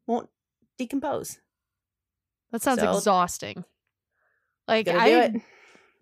won't 0.07 0.29
decompose. 0.77 1.39
That 2.55 2.61
sounds 2.61 2.79
So- 2.79 2.95
exhausting. 2.95 3.65
Like 4.65 4.87
I 4.87 5.41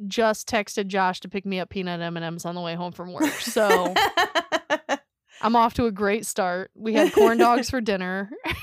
just 0.08 0.48
texted 0.48 0.86
Josh 0.88 1.20
to 1.22 1.30
pick 1.30 1.48
me 1.48 1.60
up 1.60 1.70
peanut 1.70 2.00
M&Ms 2.00 2.46
on 2.46 2.54
the 2.54 2.62
way 2.62 2.76
home 2.76 2.92
from 2.92 3.12
work. 3.12 3.24
So 3.40 3.96
I'm 5.42 5.56
off 5.56 5.74
to 5.74 5.88
a 5.88 5.92
great 5.92 6.28
start. 6.28 6.70
We 6.76 6.94
had 6.94 7.12
corn 7.12 7.40
dogs 7.40 7.72
for 7.72 7.82
dinner. 7.82 8.30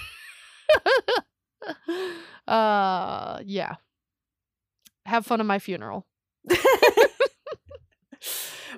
uh 2.47 3.41
yeah. 3.45 3.75
Have 5.07 5.27
fun 5.27 5.41
at 5.41 5.47
my 5.47 5.59
funeral. 5.59 6.07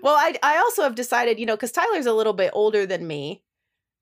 well, 0.02 0.14
I 0.16 0.34
I 0.42 0.58
also 0.58 0.82
have 0.82 0.94
decided, 0.94 1.38
you 1.38 1.46
know, 1.46 1.56
because 1.56 1.72
Tyler's 1.72 2.06
a 2.06 2.12
little 2.14 2.32
bit 2.32 2.50
older 2.54 2.86
than 2.86 3.06
me, 3.06 3.42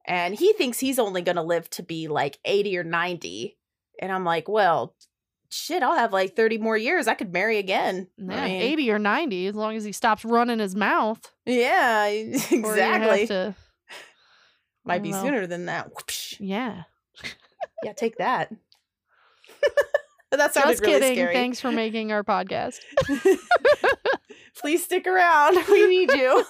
and 0.07 0.35
he 0.35 0.53
thinks 0.53 0.79
he's 0.79 0.99
only 0.99 1.23
gonna 1.23 1.43
live 1.43 1.69
to 1.71 1.83
be 1.83 2.09
like 2.09 2.39
80 2.45 2.79
or 2.79 2.85
90. 2.85 3.57
And 4.01 4.11
I'm 4.11 4.25
like, 4.25 4.49
well, 4.49 4.95
shit, 5.51 5.83
I'll 5.83 5.95
have 5.97 6.13
like 6.13 6.35
30 6.35 6.59
more 6.59 6.77
years. 6.77 7.07
I 7.07 7.15
could 7.15 7.33
marry 7.33 7.59
again. 7.59 8.09
I 8.19 8.23
mean, 8.23 8.63
80 8.63 8.91
or 8.93 8.99
90 8.99 9.47
as 9.47 9.55
long 9.55 9.77
as 9.77 9.85
he 9.85 9.93
stops 9.93 10.25
running 10.25 10.59
his 10.59 10.75
mouth. 10.75 11.21
Yeah, 11.47 12.07
Or 12.09 12.13
you 12.13 12.33
have 12.33 12.43
exactly. 12.65 13.27
to- 13.29 13.55
Might 14.85 15.03
be 15.03 15.11
well. 15.13 15.23
sooner 15.23 15.47
than 15.47 15.67
that. 15.67 15.93
Whoopsh. 15.95 16.37
yeah. 16.41 16.85
Yeah, 17.85 17.93
take 17.93 18.17
that. 18.19 18.51
that 20.31 20.55
sounded 20.55 20.73
Just 20.73 20.83
really 20.83 21.01
kidding. 21.01 21.17
scary. 21.17 21.35
Thanks 21.35 21.61
for 21.61 21.71
making 21.73 22.13
our 22.13 22.25
podcast. 22.25 22.77
Please 24.57 24.85
stick 24.85 25.07
around. 25.07 25.57
We 25.71 25.87
need 25.87 26.11
you. 26.13 26.45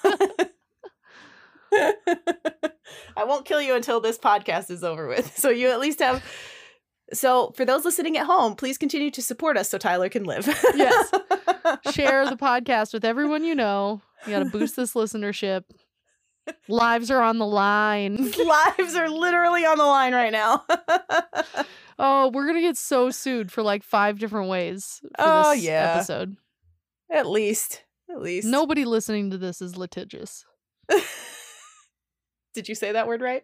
I 3.17 3.25
won't 3.25 3.45
kill 3.45 3.61
you 3.63 3.75
until 3.77 4.01
this 4.01 4.19
podcast 4.19 4.71
is 4.71 4.83
over 4.83 5.07
with. 5.07 5.37
So 5.39 5.51
you 5.51 5.71
at 5.71 5.79
least 5.81 6.01
have. 6.01 6.23
So 7.13 7.53
for 7.57 7.65
those 7.65 7.85
listening 7.85 8.17
at 8.17 8.27
home, 8.27 8.55
please 8.55 8.79
continue 8.79 9.11
to 9.11 9.23
support 9.23 9.57
us 9.57 9.69
so 9.69 9.79
Tyler 9.79 10.09
can 10.09 10.25
live. 10.25 10.47
Yes. 10.75 11.11
Share 11.93 12.29
the 12.29 12.37
podcast 12.37 12.93
with 12.93 13.05
everyone 13.05 13.45
you 13.45 13.55
know. 13.55 14.01
You 14.27 14.33
got 14.33 14.39
to 14.41 14.45
boost 14.47 14.77
this 14.77 14.95
listenership. 14.95 15.65
Lives 16.69 17.11
are 17.11 17.23
on 17.23 17.39
the 17.39 17.47
line. 17.47 18.17
Lives 18.45 18.95
are 18.97 19.09
literally 19.09 19.65
on 19.65 19.79
the 19.79 19.85
line 19.85 20.15
right 20.15 20.33
now. 20.33 20.65
Oh, 22.03 22.31
we're 22.33 22.45
going 22.45 22.55
to 22.57 22.63
get 22.63 22.79
so 22.79 23.11
sued 23.11 23.53
for 23.53 23.63
like 23.63 23.83
five 23.83 24.19
different 24.19 24.49
ways 24.49 25.01
for 25.03 25.11
Oh, 25.19 25.53
this 25.55 25.63
yeah. 25.65 25.93
episode. 25.97 26.35
at 27.13 27.27
least. 27.27 27.85
At 28.11 28.23
least. 28.23 28.47
Nobody 28.49 28.87
listening 28.87 29.31
to 29.33 29.37
this 29.37 29.61
is 29.61 29.77
litigious. 29.77 30.47
Did 32.55 32.71
you 32.71 32.75
say 32.75 32.93
that 32.93 33.07
word 33.07 33.21
right? 33.21 33.43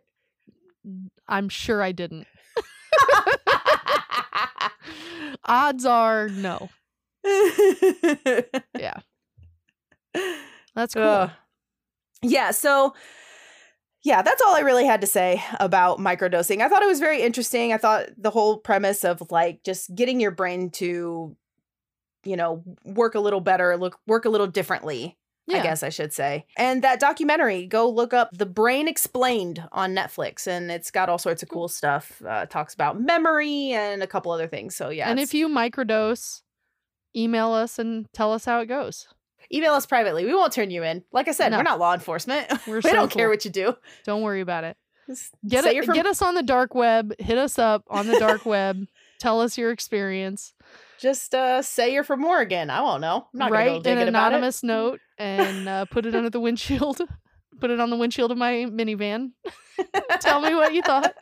I'm 1.28 1.50
sure 1.50 1.82
I 1.82 1.92
didn't. 1.92 2.26
Odds 5.46 5.84
are 5.84 6.28
no. 6.28 6.68
Yeah. 8.78 9.00
That's 10.74 10.94
cool. 10.94 11.30
Yeah, 12.22 12.50
so 12.50 12.94
yeah, 14.04 14.22
that's 14.22 14.40
all 14.42 14.54
I 14.54 14.60
really 14.60 14.86
had 14.86 15.00
to 15.00 15.06
say 15.06 15.42
about 15.58 15.98
microdosing. 15.98 16.60
I 16.60 16.68
thought 16.68 16.82
it 16.82 16.86
was 16.88 17.00
very 17.00 17.22
interesting. 17.22 17.72
I 17.72 17.78
thought 17.78 18.06
the 18.16 18.30
whole 18.30 18.58
premise 18.58 19.04
of 19.04 19.22
like 19.30 19.62
just 19.64 19.94
getting 19.94 20.20
your 20.20 20.30
brain 20.30 20.70
to 20.72 21.36
you 22.26 22.36
know, 22.36 22.62
work 22.84 23.14
a 23.14 23.20
little 23.20 23.40
better, 23.40 23.76
look 23.76 23.98
work 24.06 24.24
a 24.24 24.28
little 24.28 24.48
differently, 24.48 25.16
yeah. 25.46 25.58
I 25.58 25.62
guess 25.62 25.82
I 25.82 25.88
should 25.90 26.12
say. 26.12 26.46
And 26.56 26.82
that 26.82 26.98
documentary, 27.00 27.66
go 27.66 27.88
look 27.88 28.12
up 28.12 28.30
The 28.32 28.46
Brain 28.46 28.88
Explained 28.88 29.62
on 29.72 29.94
Netflix 29.94 30.46
and 30.46 30.70
it's 30.70 30.90
got 30.90 31.08
all 31.08 31.18
sorts 31.18 31.42
of 31.42 31.48
cool 31.48 31.68
stuff. 31.68 32.20
Uh 32.26 32.46
talks 32.46 32.74
about 32.74 33.00
memory 33.00 33.70
and 33.72 34.02
a 34.02 34.06
couple 34.06 34.32
other 34.32 34.48
things. 34.48 34.74
So 34.76 34.88
yeah. 34.90 35.08
and 35.10 35.20
if 35.20 35.32
you 35.34 35.48
microdose, 35.48 36.42
email 37.14 37.52
us 37.52 37.78
and 37.78 38.06
tell 38.12 38.32
us 38.32 38.44
how 38.44 38.60
it 38.60 38.66
goes. 38.66 39.06
email 39.52 39.72
us 39.74 39.86
privately, 39.86 40.24
we 40.24 40.34
won't 40.34 40.52
turn 40.52 40.70
you 40.70 40.82
in. 40.82 41.02
Like 41.12 41.28
I 41.28 41.32
said, 41.32 41.50
No. 41.50 41.58
we're 41.58 41.62
not 41.62 41.78
law 41.78 41.94
enforcement. 41.94 42.46
We're 42.66 42.76
we 42.76 42.82
so 42.82 42.92
don't 42.92 43.10
care 43.10 43.28
what 43.28 43.44
you 43.44 43.50
do. 43.50 43.76
Don't 44.04 44.22
worry 44.22 44.40
about 44.40 44.64
it. 44.64 44.76
Just 45.08 45.30
Get 45.46 45.64
it, 45.64 45.84
from 45.84 45.94
get 45.94 46.04
us 46.06 46.20
on 46.20 46.34
the 46.34 46.42
dark 46.42 46.74
web. 46.74 47.14
Hit 47.20 47.38
us 47.38 47.60
up 47.60 47.84
on 47.88 48.08
the 48.08 48.18
dark 48.18 48.44
web. 48.54 48.86
Tell 49.20 49.40
us 49.40 49.56
your 49.56 49.70
experience. 49.70 50.52
just 50.98 51.32
uh 51.34 51.62
say 51.62 51.92
you're 51.92 52.02
from 52.04 52.24
Oregon. 52.24 52.70
I 52.70 52.80
won't 52.80 53.00
know. 53.02 53.28
I'm 53.32 53.38
not 53.38 53.52
gonna 53.52 53.64
go 53.66 53.76
an 53.76 53.82
digging 53.82 54.08
about 54.08 54.32
it. 54.32 54.34
anonymous 54.34 54.62
note 54.64 55.00
and 55.18 55.68
uh, 55.68 55.84
put 55.86 56.06
it 56.06 56.14
under 56.14 56.30
the 56.30 56.40
windshield. 56.40 57.00
Put 57.58 57.70
it 57.70 57.80
on 57.80 57.88
the 57.88 57.96
windshield 57.96 58.30
of 58.30 58.36
my 58.36 58.66
minivan. 58.68 59.30
Tell 60.20 60.42
me 60.42 60.54
what 60.54 60.74
you 60.74 60.82
thought. 60.82 61.14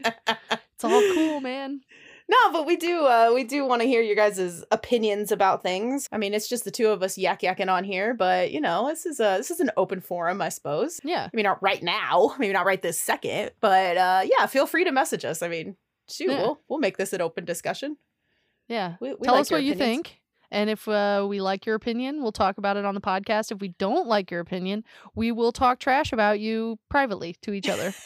It's 0.75 0.83
all 0.83 1.01
cool, 1.15 1.41
man. 1.41 1.81
No, 2.29 2.37
but 2.51 2.67
we 2.67 2.75
do 2.77 3.05
uh 3.07 3.31
we 3.33 3.45
do 3.45 3.65
want 3.65 3.83
to 3.83 3.87
hear 3.87 4.03
your 4.03 4.17
guys' 4.17 4.65
opinions 4.73 5.31
about 5.31 5.63
things. 5.63 6.09
I 6.11 6.19
mean, 6.19 6.35
it's 6.35 6.49
just 6.49 6.65
the 6.65 6.73
two 6.73 6.89
of 6.89 7.05
us 7.05 7.17
yak 7.17 7.43
yakking 7.43 7.71
on 7.71 7.85
here, 7.85 8.15
but 8.15 8.51
you 8.51 8.61
know, 8.61 8.89
this 8.89 9.07
is 9.07 9.21
a 9.21 9.37
this 9.37 9.53
is 9.53 9.61
an 9.61 9.71
open 9.77 10.01
forum, 10.01 10.43
I 10.43 10.49
suppose. 10.49 11.01
Yeah. 11.05 11.29
I 11.33 11.37
mean, 11.37 11.45
not 11.45 11.63
right 11.63 11.83
now, 11.85 12.35
maybe 12.41 12.53
not 12.53 12.67
right 12.67 12.83
this 12.83 12.99
second, 13.01 13.53
but 13.61 13.97
uh 13.97 14.23
yeah, 14.25 14.47
feel 14.47 14.67
free 14.67 14.83
to 14.83 14.91
message 14.91 15.25
us. 15.25 15.41
I 15.41 15.47
mean, 15.47 15.77
shoot, 16.11 16.31
Yeah. 16.31 16.39
we'll 16.41 16.61
we'll 16.69 16.79
make 16.81 16.97
this 16.97 17.13
an 17.13 17.21
open 17.21 17.45
discussion. 17.45 17.97
Yeah. 18.67 18.97
We, 19.01 19.11
we 19.11 19.19
Tell 19.23 19.35
like 19.35 19.43
us 19.43 19.51
what 19.53 19.63
you 19.63 19.77
think. 19.77 20.19
And 20.55 20.71
if 20.71 20.87
uh, 20.87 21.27
we 21.29 21.41
like 21.41 21.67
your 21.67 21.75
opinion, 21.75 22.23
we'll 22.23 22.31
talk 22.31 22.59
about 22.59 22.77
it 22.77 22.85
on 22.85 22.95
the 22.95 23.01
podcast. 23.01 23.51
If 23.51 23.59
we 23.59 23.71
don't 23.71 24.07
like 24.07 24.31
your 24.31 24.39
opinion, 24.39 24.85
we 25.17 25.33
will 25.33 25.51
talk 25.51 25.81
trash 25.81 26.13
about 26.13 26.39
you 26.39 26.79
privately 26.89 27.35
to 27.43 27.53
each 27.53 27.69
other. 27.69 27.93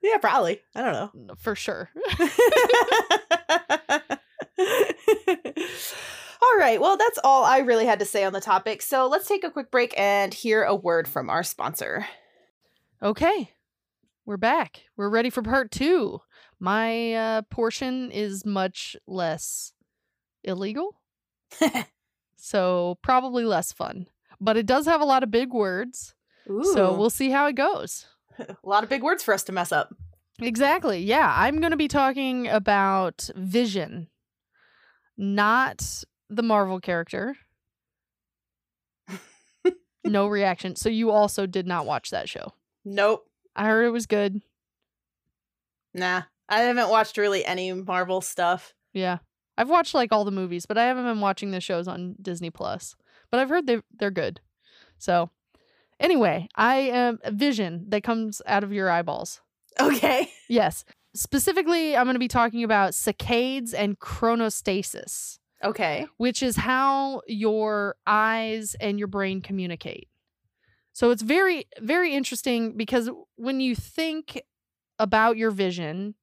yeah, 0.00 0.18
probably. 0.20 0.60
I 0.76 0.82
don't 0.82 0.92
know. 0.92 1.10
For 1.36 1.56
sure. 1.56 1.90
all 2.20 2.28
right. 6.56 6.80
Well, 6.80 6.96
that's 6.96 7.18
all 7.24 7.44
I 7.44 7.58
really 7.58 7.86
had 7.86 7.98
to 7.98 8.04
say 8.04 8.22
on 8.22 8.32
the 8.32 8.40
topic. 8.40 8.82
So 8.82 9.08
let's 9.08 9.26
take 9.26 9.42
a 9.42 9.50
quick 9.50 9.72
break 9.72 9.98
and 9.98 10.32
hear 10.32 10.62
a 10.62 10.76
word 10.76 11.08
from 11.08 11.28
our 11.28 11.42
sponsor. 11.42 12.06
Okay. 13.02 13.50
We're 14.24 14.36
back. 14.36 14.82
We're 14.96 15.08
ready 15.08 15.30
for 15.30 15.42
part 15.42 15.72
two. 15.72 16.20
My 16.62 17.14
uh, 17.14 17.42
portion 17.50 18.12
is 18.12 18.46
much 18.46 18.94
less 19.08 19.72
illegal. 20.44 20.94
so 22.36 22.98
probably 23.02 23.44
less 23.44 23.72
fun. 23.72 24.06
But 24.40 24.56
it 24.56 24.64
does 24.64 24.86
have 24.86 25.00
a 25.00 25.04
lot 25.04 25.24
of 25.24 25.32
big 25.32 25.52
words. 25.52 26.14
So 26.46 26.94
we'll 26.96 27.10
see 27.10 27.30
how 27.30 27.46
it 27.46 27.56
goes. 27.56 28.06
a 28.38 28.56
lot 28.62 28.84
of 28.84 28.88
big 28.88 29.02
words 29.02 29.24
for 29.24 29.34
us 29.34 29.42
to 29.44 29.52
mess 29.52 29.72
up. 29.72 29.92
Exactly. 30.40 31.00
Yeah. 31.00 31.34
I'm 31.36 31.58
going 31.58 31.72
to 31.72 31.76
be 31.76 31.88
talking 31.88 32.46
about 32.46 33.28
Vision, 33.34 34.06
not 35.16 36.04
the 36.30 36.44
Marvel 36.44 36.78
character. 36.78 37.34
no 40.04 40.26
reaction. 40.28 40.76
So 40.76 40.88
you 40.88 41.10
also 41.10 41.44
did 41.44 41.66
not 41.66 41.86
watch 41.86 42.10
that 42.10 42.28
show. 42.28 42.52
Nope. 42.84 43.26
I 43.56 43.66
heard 43.66 43.84
it 43.84 43.90
was 43.90 44.06
good. 44.06 44.42
Nah, 45.94 46.22
I 46.52 46.60
haven't 46.60 46.90
watched 46.90 47.16
really 47.16 47.44
any 47.44 47.72
Marvel 47.72 48.20
stuff. 48.20 48.74
Yeah. 48.92 49.18
I've 49.56 49.70
watched 49.70 49.94
like 49.94 50.12
all 50.12 50.24
the 50.24 50.30
movies, 50.30 50.66
but 50.66 50.76
I 50.78 50.84
haven't 50.84 51.04
been 51.04 51.20
watching 51.20 51.50
the 51.50 51.60
shows 51.60 51.88
on 51.88 52.14
Disney 52.20 52.50
Plus. 52.50 52.94
But 53.30 53.40
I've 53.40 53.48
heard 53.48 53.66
they 53.66 53.80
they're 53.98 54.10
good. 54.10 54.40
So, 54.98 55.30
anyway, 55.98 56.48
I 56.54 56.76
am 56.76 57.18
a 57.24 57.30
vision 57.32 57.86
that 57.88 58.02
comes 58.02 58.42
out 58.46 58.64
of 58.64 58.72
your 58.72 58.90
eyeballs. 58.90 59.40
Okay. 59.80 60.30
Yes. 60.48 60.84
Specifically, 61.14 61.96
I'm 61.96 62.04
going 62.04 62.14
to 62.14 62.20
be 62.20 62.28
talking 62.28 62.64
about 62.64 62.92
saccades 62.92 63.72
and 63.76 63.98
chronostasis, 63.98 65.38
Okay. 65.64 66.06
which 66.18 66.42
is 66.42 66.56
how 66.56 67.22
your 67.26 67.96
eyes 68.06 68.76
and 68.80 68.98
your 68.98 69.08
brain 69.08 69.40
communicate. 69.40 70.08
So 70.92 71.10
it's 71.10 71.22
very, 71.22 71.64
very 71.80 72.14
interesting 72.14 72.76
because 72.76 73.08
when 73.36 73.60
you 73.60 73.74
think 73.74 74.42
about 74.98 75.36
your 75.38 75.50
vision, 75.50 76.14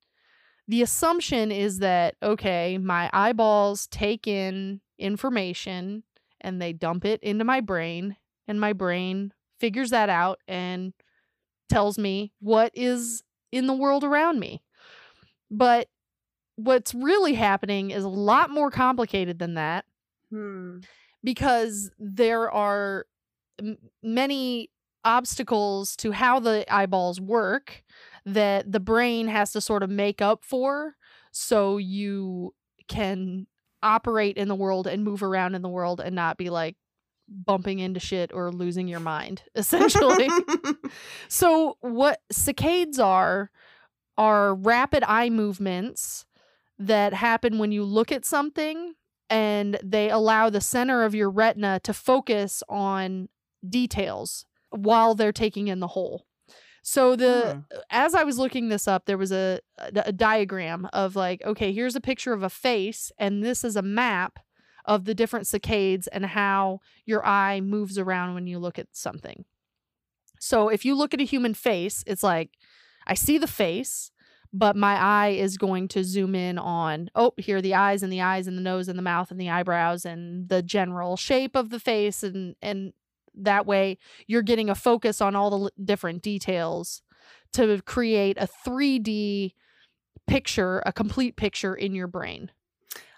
the 0.69 0.83
assumption 0.83 1.51
is 1.51 1.79
that, 1.79 2.15
okay, 2.23 2.77
my 2.77 3.09
eyeballs 3.11 3.87
take 3.87 4.27
in 4.27 4.81
information 4.99 6.03
and 6.41 6.61
they 6.61 6.73
dump 6.73 7.05
it 7.05 7.21
into 7.23 7.43
my 7.43 7.59
brain, 7.59 8.15
and 8.47 8.61
my 8.61 8.71
brain 8.73 9.33
figures 9.59 9.89
that 9.89 10.09
out 10.09 10.39
and 10.47 10.93
tells 11.69 11.97
me 11.97 12.31
what 12.39 12.71
is 12.75 13.23
in 13.51 13.67
the 13.67 13.73
world 13.73 14.03
around 14.03 14.39
me. 14.39 14.61
But 15.51 15.89
what's 16.55 16.93
really 16.93 17.33
happening 17.33 17.91
is 17.91 18.03
a 18.03 18.09
lot 18.09 18.49
more 18.51 18.71
complicated 18.71 19.39
than 19.39 19.55
that 19.55 19.85
Hmm. 20.31 20.81
because 21.23 21.91
there 21.99 22.51
are 22.51 23.05
m- 23.59 23.77
many 24.03 24.69
obstacles 25.05 25.95
to 25.97 26.11
how 26.11 26.39
the 26.39 26.65
eyeballs 26.73 27.21
work 27.21 27.83
that 28.25 28.71
the 28.71 28.79
brain 28.79 29.27
has 29.27 29.51
to 29.51 29.61
sort 29.61 29.83
of 29.83 29.89
make 29.89 30.21
up 30.21 30.43
for 30.43 30.95
so 31.31 31.77
you 31.77 32.53
can 32.87 33.47
operate 33.81 34.37
in 34.37 34.47
the 34.47 34.55
world 34.55 34.87
and 34.87 35.03
move 35.03 35.23
around 35.23 35.55
in 35.55 35.61
the 35.61 35.69
world 35.69 36.01
and 36.01 36.15
not 36.15 36.37
be 36.37 36.49
like 36.49 36.75
bumping 37.27 37.79
into 37.79 37.99
shit 37.99 38.31
or 38.33 38.51
losing 38.51 38.87
your 38.87 38.99
mind 38.99 39.43
essentially 39.55 40.27
so 41.27 41.77
what 41.81 42.21
saccades 42.33 42.99
are 42.99 43.51
are 44.17 44.55
rapid 44.55 45.03
eye 45.03 45.29
movements 45.29 46.25
that 46.79 47.13
happen 47.13 47.59
when 47.59 47.71
you 47.71 47.83
look 47.83 48.11
at 48.11 48.25
something 48.25 48.95
and 49.29 49.77
they 49.83 50.09
allow 50.09 50.49
the 50.49 50.61
center 50.61 51.03
of 51.03 51.13
your 51.13 51.29
retina 51.29 51.79
to 51.83 51.93
focus 51.93 52.63
on 52.67 53.29
details 53.67 54.45
while 54.71 55.15
they're 55.15 55.31
taking 55.31 55.67
in 55.67 55.79
the 55.79 55.87
whole. 55.87 56.25
So 56.81 57.15
the 57.15 57.63
hmm. 57.71 57.77
uh, 57.77 57.81
as 57.89 58.15
I 58.15 58.23
was 58.23 58.39
looking 58.39 58.69
this 58.69 58.87
up, 58.87 59.05
there 59.05 59.17
was 59.17 59.31
a, 59.31 59.59
a 59.77 60.03
a 60.07 60.11
diagram 60.11 60.87
of 60.93 61.15
like, 61.15 61.43
okay, 61.45 61.71
here's 61.71 61.95
a 61.95 62.01
picture 62.01 62.33
of 62.33 62.43
a 62.43 62.49
face, 62.49 63.11
and 63.17 63.43
this 63.43 63.63
is 63.63 63.75
a 63.75 63.81
map 63.81 64.39
of 64.85 65.05
the 65.05 65.13
different 65.13 65.45
saccades 65.45 66.07
and 66.11 66.25
how 66.25 66.79
your 67.05 67.25
eye 67.25 67.61
moves 67.61 67.97
around 67.97 68.33
when 68.33 68.47
you 68.47 68.57
look 68.57 68.79
at 68.79 68.87
something. 68.91 69.45
So 70.39 70.69
if 70.69 70.85
you 70.85 70.95
look 70.95 71.13
at 71.13 71.21
a 71.21 71.25
human 71.25 71.53
face, 71.53 72.03
it's 72.07 72.23
like 72.23 72.51
I 73.05 73.13
see 73.13 73.37
the 73.37 73.47
face, 73.47 74.11
but 74.51 74.75
my 74.75 74.95
eye 74.95 75.29
is 75.29 75.57
going 75.57 75.87
to 75.89 76.03
zoom 76.03 76.33
in 76.33 76.57
on 76.57 77.09
oh, 77.13 77.33
here 77.37 77.57
are 77.57 77.61
the 77.61 77.75
eyes 77.75 78.01
and 78.01 78.11
the 78.11 78.21
eyes 78.21 78.47
and 78.47 78.57
the 78.57 78.61
nose 78.61 78.87
and 78.87 78.97
the 78.97 79.03
mouth 79.03 79.31
and 79.31 79.39
the 79.39 79.49
eyebrows 79.49 80.05
and 80.05 80.49
the 80.49 80.63
general 80.63 81.17
shape 81.17 81.55
of 81.55 81.69
the 81.69 81.79
face 81.79 82.23
and 82.23 82.55
and 82.61 82.93
that 83.35 83.65
way 83.65 83.97
you're 84.27 84.41
getting 84.41 84.69
a 84.69 84.75
focus 84.75 85.21
on 85.21 85.35
all 85.35 85.49
the 85.49 85.57
l- 85.57 85.71
different 85.83 86.21
details 86.21 87.01
to 87.53 87.81
create 87.83 88.37
a 88.39 88.47
3D 88.65 89.53
picture, 90.27 90.81
a 90.85 90.93
complete 90.93 91.35
picture 91.35 91.73
in 91.73 91.95
your 91.95 92.07
brain. 92.07 92.51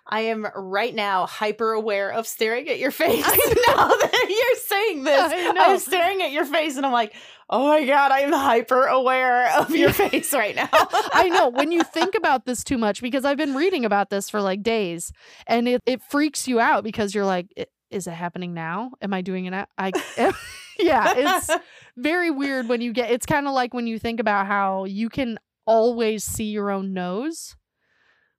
I 0.07 0.22
am 0.22 0.47
right 0.55 0.93
now 0.93 1.26
hyper 1.26 1.74
aware 1.74 2.12
of 2.12 2.28
staring 2.28 2.68
at 2.70 2.80
your 2.80 2.91
face. 2.91 3.24
I 3.28 3.38
now 3.68 3.88
that 3.88 4.26
you're 4.30 4.59
saying 4.59 5.03
this, 5.03 5.32
I 5.34 5.51
know. 5.51 5.62
I'm 5.62 5.80
staring 5.80 6.22
at 6.22 6.32
your 6.32 6.45
face 6.45 6.76
and 6.76 6.86
I'm 6.86 6.91
like, 6.91 7.14
oh 7.49 7.68
my 7.68 7.86
God, 7.86 8.12
I 8.12 8.22
am 8.22 8.32
hyper 8.34 8.86
aware 8.86 9.55
of 9.57 9.70
your 9.76 9.93
face 9.93 10.34
right 10.34 10.55
now. 10.55 10.70
I 10.72 11.30
know 11.30 11.49
when 11.49 11.72
you 11.72 11.84
think 11.84 12.16
about 12.16 12.45
this 12.45 12.64
too 12.64 12.78
much 12.78 13.01
because 13.01 13.26
I've 13.26 13.38
been 13.38 13.55
reading 13.55 13.86
about 13.86 14.09
this 14.09 14.30
for 14.30 14.41
like 14.41 14.64
days 14.64 15.12
and 15.47 15.68
it, 15.68 15.82
it 15.86 16.01
freaks 16.09 16.47
you 16.47 16.59
out 16.59 16.84
because 16.84 17.14
you're 17.14 17.26
like, 17.26 17.47
"I- 17.57 17.66
is 17.91 18.07
it 18.07 18.11
happening 18.11 18.53
now? 18.53 18.91
Am 19.01 19.13
I 19.13 19.21
doing 19.21 19.45
it? 19.45 19.51
now? 19.51 19.67
I 19.77 19.91
yeah, 20.79 21.13
it's 21.15 21.49
very 21.97 22.31
weird 22.31 22.67
when 22.67 22.81
you 22.81 22.93
get 22.93 23.11
it's 23.11 23.25
kind 23.25 23.47
of 23.47 23.53
like 23.53 23.73
when 23.73 23.87
you 23.87 23.99
think 23.99 24.19
about 24.19 24.47
how 24.47 24.85
you 24.85 25.09
can 25.09 25.37
always 25.65 26.23
see 26.23 26.45
your 26.45 26.71
own 26.71 26.93
nose, 26.93 27.55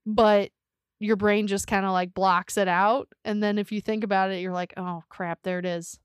but 0.07 0.51
your 0.99 1.17
brain 1.17 1.47
just 1.47 1.67
kind 1.67 1.85
of 1.85 1.93
like 1.93 2.15
blocks 2.15 2.57
it 2.57 2.69
out. 2.69 3.09
And 3.25 3.43
then 3.43 3.59
if 3.59 3.73
you 3.73 3.81
think 3.81 4.05
about 4.05 4.31
it, 4.31 4.41
you're 4.41 4.53
like, 4.53 4.73
oh 4.77 5.05
crap, 5.09 5.41
there 5.43 5.59
it 5.59 5.67
is. 5.67 5.99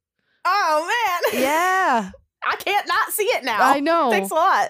oh 0.45 1.23
man. 1.31 1.41
Yeah, 1.41 2.11
I 2.45 2.55
can't 2.57 2.87
not 2.87 3.11
see 3.11 3.25
it 3.25 3.43
now. 3.43 3.57
I 3.59 3.79
know. 3.79 4.09
Thanks 4.09 4.31
a 4.31 4.35
lot. 4.35 4.69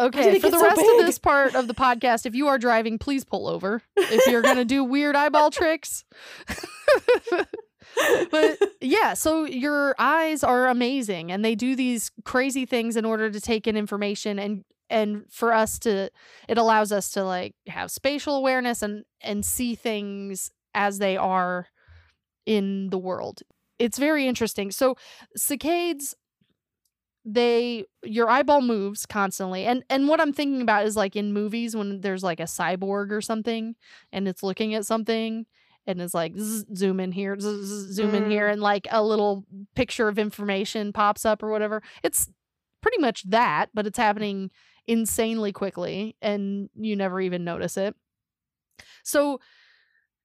Okay, 0.00 0.38
for 0.38 0.50
the 0.50 0.58
so 0.58 0.64
rest 0.64 0.76
big? 0.76 1.00
of 1.00 1.06
this 1.06 1.18
part 1.18 1.54
of 1.54 1.68
the 1.68 1.74
podcast, 1.74 2.24
if 2.24 2.34
you 2.34 2.48
are 2.48 2.58
driving, 2.58 2.98
please 2.98 3.24
pull 3.24 3.46
over. 3.46 3.82
If 3.96 4.26
you're 4.26 4.42
gonna 4.42 4.64
do 4.64 4.82
weird 4.82 5.14
eyeball 5.14 5.50
tricks. 5.50 6.04
but 8.30 8.58
yeah, 8.80 9.14
so 9.14 9.44
your 9.44 9.94
eyes 9.98 10.42
are 10.42 10.68
amazing 10.68 11.30
and 11.30 11.44
they 11.44 11.54
do 11.54 11.76
these 11.76 12.10
crazy 12.24 12.64
things 12.64 12.96
in 12.96 13.04
order 13.04 13.30
to 13.30 13.40
take 13.40 13.66
in 13.66 13.76
information 13.76 14.38
and 14.38 14.64
and 14.88 15.24
for 15.30 15.52
us 15.52 15.78
to 15.80 16.10
it 16.48 16.58
allows 16.58 16.92
us 16.92 17.10
to 17.12 17.22
like 17.22 17.54
have 17.68 17.90
spatial 17.90 18.36
awareness 18.36 18.82
and 18.82 19.04
and 19.20 19.44
see 19.44 19.74
things 19.74 20.50
as 20.74 20.98
they 20.98 21.16
are 21.16 21.66
in 22.46 22.90
the 22.90 22.98
world. 22.98 23.42
It's 23.78 23.98
very 23.98 24.26
interesting. 24.26 24.70
So 24.70 24.96
saccades 25.38 26.14
they 27.24 27.84
your 28.02 28.30
eyeball 28.30 28.62
moves 28.62 29.04
constantly 29.04 29.66
and 29.66 29.84
and 29.90 30.08
what 30.08 30.20
i'm 30.20 30.32
thinking 30.32 30.62
about 30.62 30.86
is 30.86 30.96
like 30.96 31.14
in 31.14 31.32
movies 31.32 31.76
when 31.76 32.00
there's 32.00 32.22
like 32.22 32.40
a 32.40 32.44
cyborg 32.44 33.12
or 33.12 33.20
something 33.20 33.74
and 34.10 34.26
it's 34.26 34.42
looking 34.42 34.74
at 34.74 34.86
something 34.86 35.44
and 35.86 36.00
it's 36.00 36.14
like 36.14 36.36
zzz, 36.36 36.64
zoom 36.76 37.00
in 37.00 37.12
here 37.12 37.36
zzz, 37.38 37.66
zzz, 37.66 37.94
zoom 37.94 38.14
in 38.14 38.30
here 38.30 38.48
mm. 38.48 38.52
and 38.52 38.62
like 38.62 38.86
a 38.90 39.02
little 39.02 39.44
picture 39.74 40.08
of 40.08 40.18
information 40.18 40.92
pops 40.92 41.24
up 41.24 41.42
or 41.42 41.50
whatever. 41.50 41.82
It's 42.02 42.30
pretty 42.80 42.98
much 42.98 43.28
that 43.30 43.66
but 43.74 43.86
it's 43.86 43.98
happening 43.98 44.50
insanely 44.86 45.52
quickly 45.52 46.16
and 46.22 46.70
you 46.74 46.96
never 46.96 47.20
even 47.20 47.44
notice 47.44 47.76
it. 47.76 47.94
So 49.02 49.40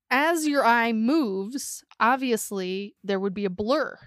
as 0.10 0.48
your 0.48 0.64
eye 0.64 0.94
moves 0.94 1.84
obviously 2.00 2.96
there 3.04 3.20
would 3.20 3.34
be 3.34 3.46
a 3.46 3.50
blur 3.50 3.98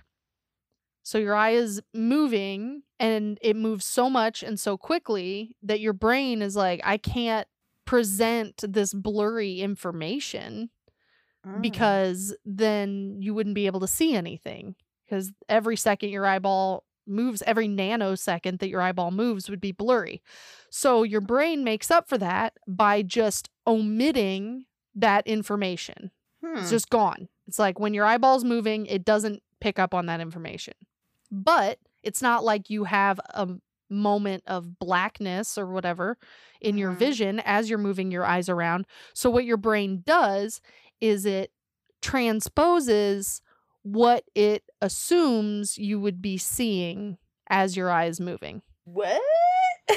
so 1.08 1.16
your 1.16 1.34
eye 1.34 1.52
is 1.52 1.80
moving 1.94 2.82
and 3.00 3.38
it 3.40 3.56
moves 3.56 3.86
so 3.86 4.10
much 4.10 4.42
and 4.42 4.60
so 4.60 4.76
quickly 4.76 5.56
that 5.62 5.80
your 5.80 5.94
brain 5.94 6.42
is 6.42 6.54
like, 6.54 6.82
I 6.84 6.98
can't 6.98 7.48
present 7.86 8.62
this 8.62 8.92
blurry 8.92 9.60
information 9.60 10.68
Mm. 11.46 11.62
because 11.62 12.36
then 12.44 13.16
you 13.20 13.32
wouldn't 13.32 13.54
be 13.54 13.66
able 13.66 13.80
to 13.80 13.86
see 13.86 14.14
anything. 14.14 14.74
Because 15.06 15.32
every 15.48 15.76
second 15.76 16.10
your 16.10 16.26
eyeball 16.26 16.84
moves, 17.06 17.42
every 17.46 17.68
nanosecond 17.68 18.58
that 18.58 18.68
your 18.68 18.82
eyeball 18.82 19.10
moves 19.10 19.48
would 19.48 19.60
be 19.60 19.72
blurry. 19.72 20.20
So 20.70 21.04
your 21.04 21.20
brain 21.22 21.64
makes 21.64 21.90
up 21.90 22.08
for 22.08 22.18
that 22.18 22.54
by 22.66 23.02
just 23.02 23.48
omitting 23.66 24.66
that 24.94 25.26
information. 25.26 26.10
Hmm. 26.44 26.58
It's 26.58 26.70
just 26.70 26.90
gone. 26.90 27.28
It's 27.46 27.58
like 27.58 27.78
when 27.80 27.94
your 27.94 28.04
eyeball's 28.04 28.44
moving, 28.44 28.84
it 28.86 29.04
doesn't 29.04 29.42
pick 29.60 29.78
up 29.78 29.94
on 29.94 30.06
that 30.06 30.20
information. 30.20 30.74
But 31.30 31.78
it's 32.02 32.22
not 32.22 32.44
like 32.44 32.70
you 32.70 32.84
have 32.84 33.20
a 33.30 33.48
moment 33.90 34.42
of 34.46 34.78
blackness 34.78 35.56
or 35.58 35.66
whatever 35.66 36.18
in 36.60 36.76
your 36.76 36.92
Mhm. 36.92 36.98
vision 36.98 37.40
as 37.40 37.68
you're 37.70 37.78
moving 37.78 38.10
your 38.10 38.24
eyes 38.24 38.48
around. 38.48 38.86
So 39.14 39.30
what 39.30 39.44
your 39.44 39.56
brain 39.56 40.02
does 40.04 40.60
is 41.00 41.24
it 41.24 41.52
transposes 42.02 43.40
what 43.82 44.24
it 44.34 44.64
assumes 44.82 45.78
you 45.78 45.98
would 46.00 46.20
be 46.20 46.36
seeing 46.36 47.16
as 47.48 47.76
your 47.76 47.90
eye 47.90 48.06
is 48.06 48.20
moving. 48.20 48.62
what? 48.84 49.20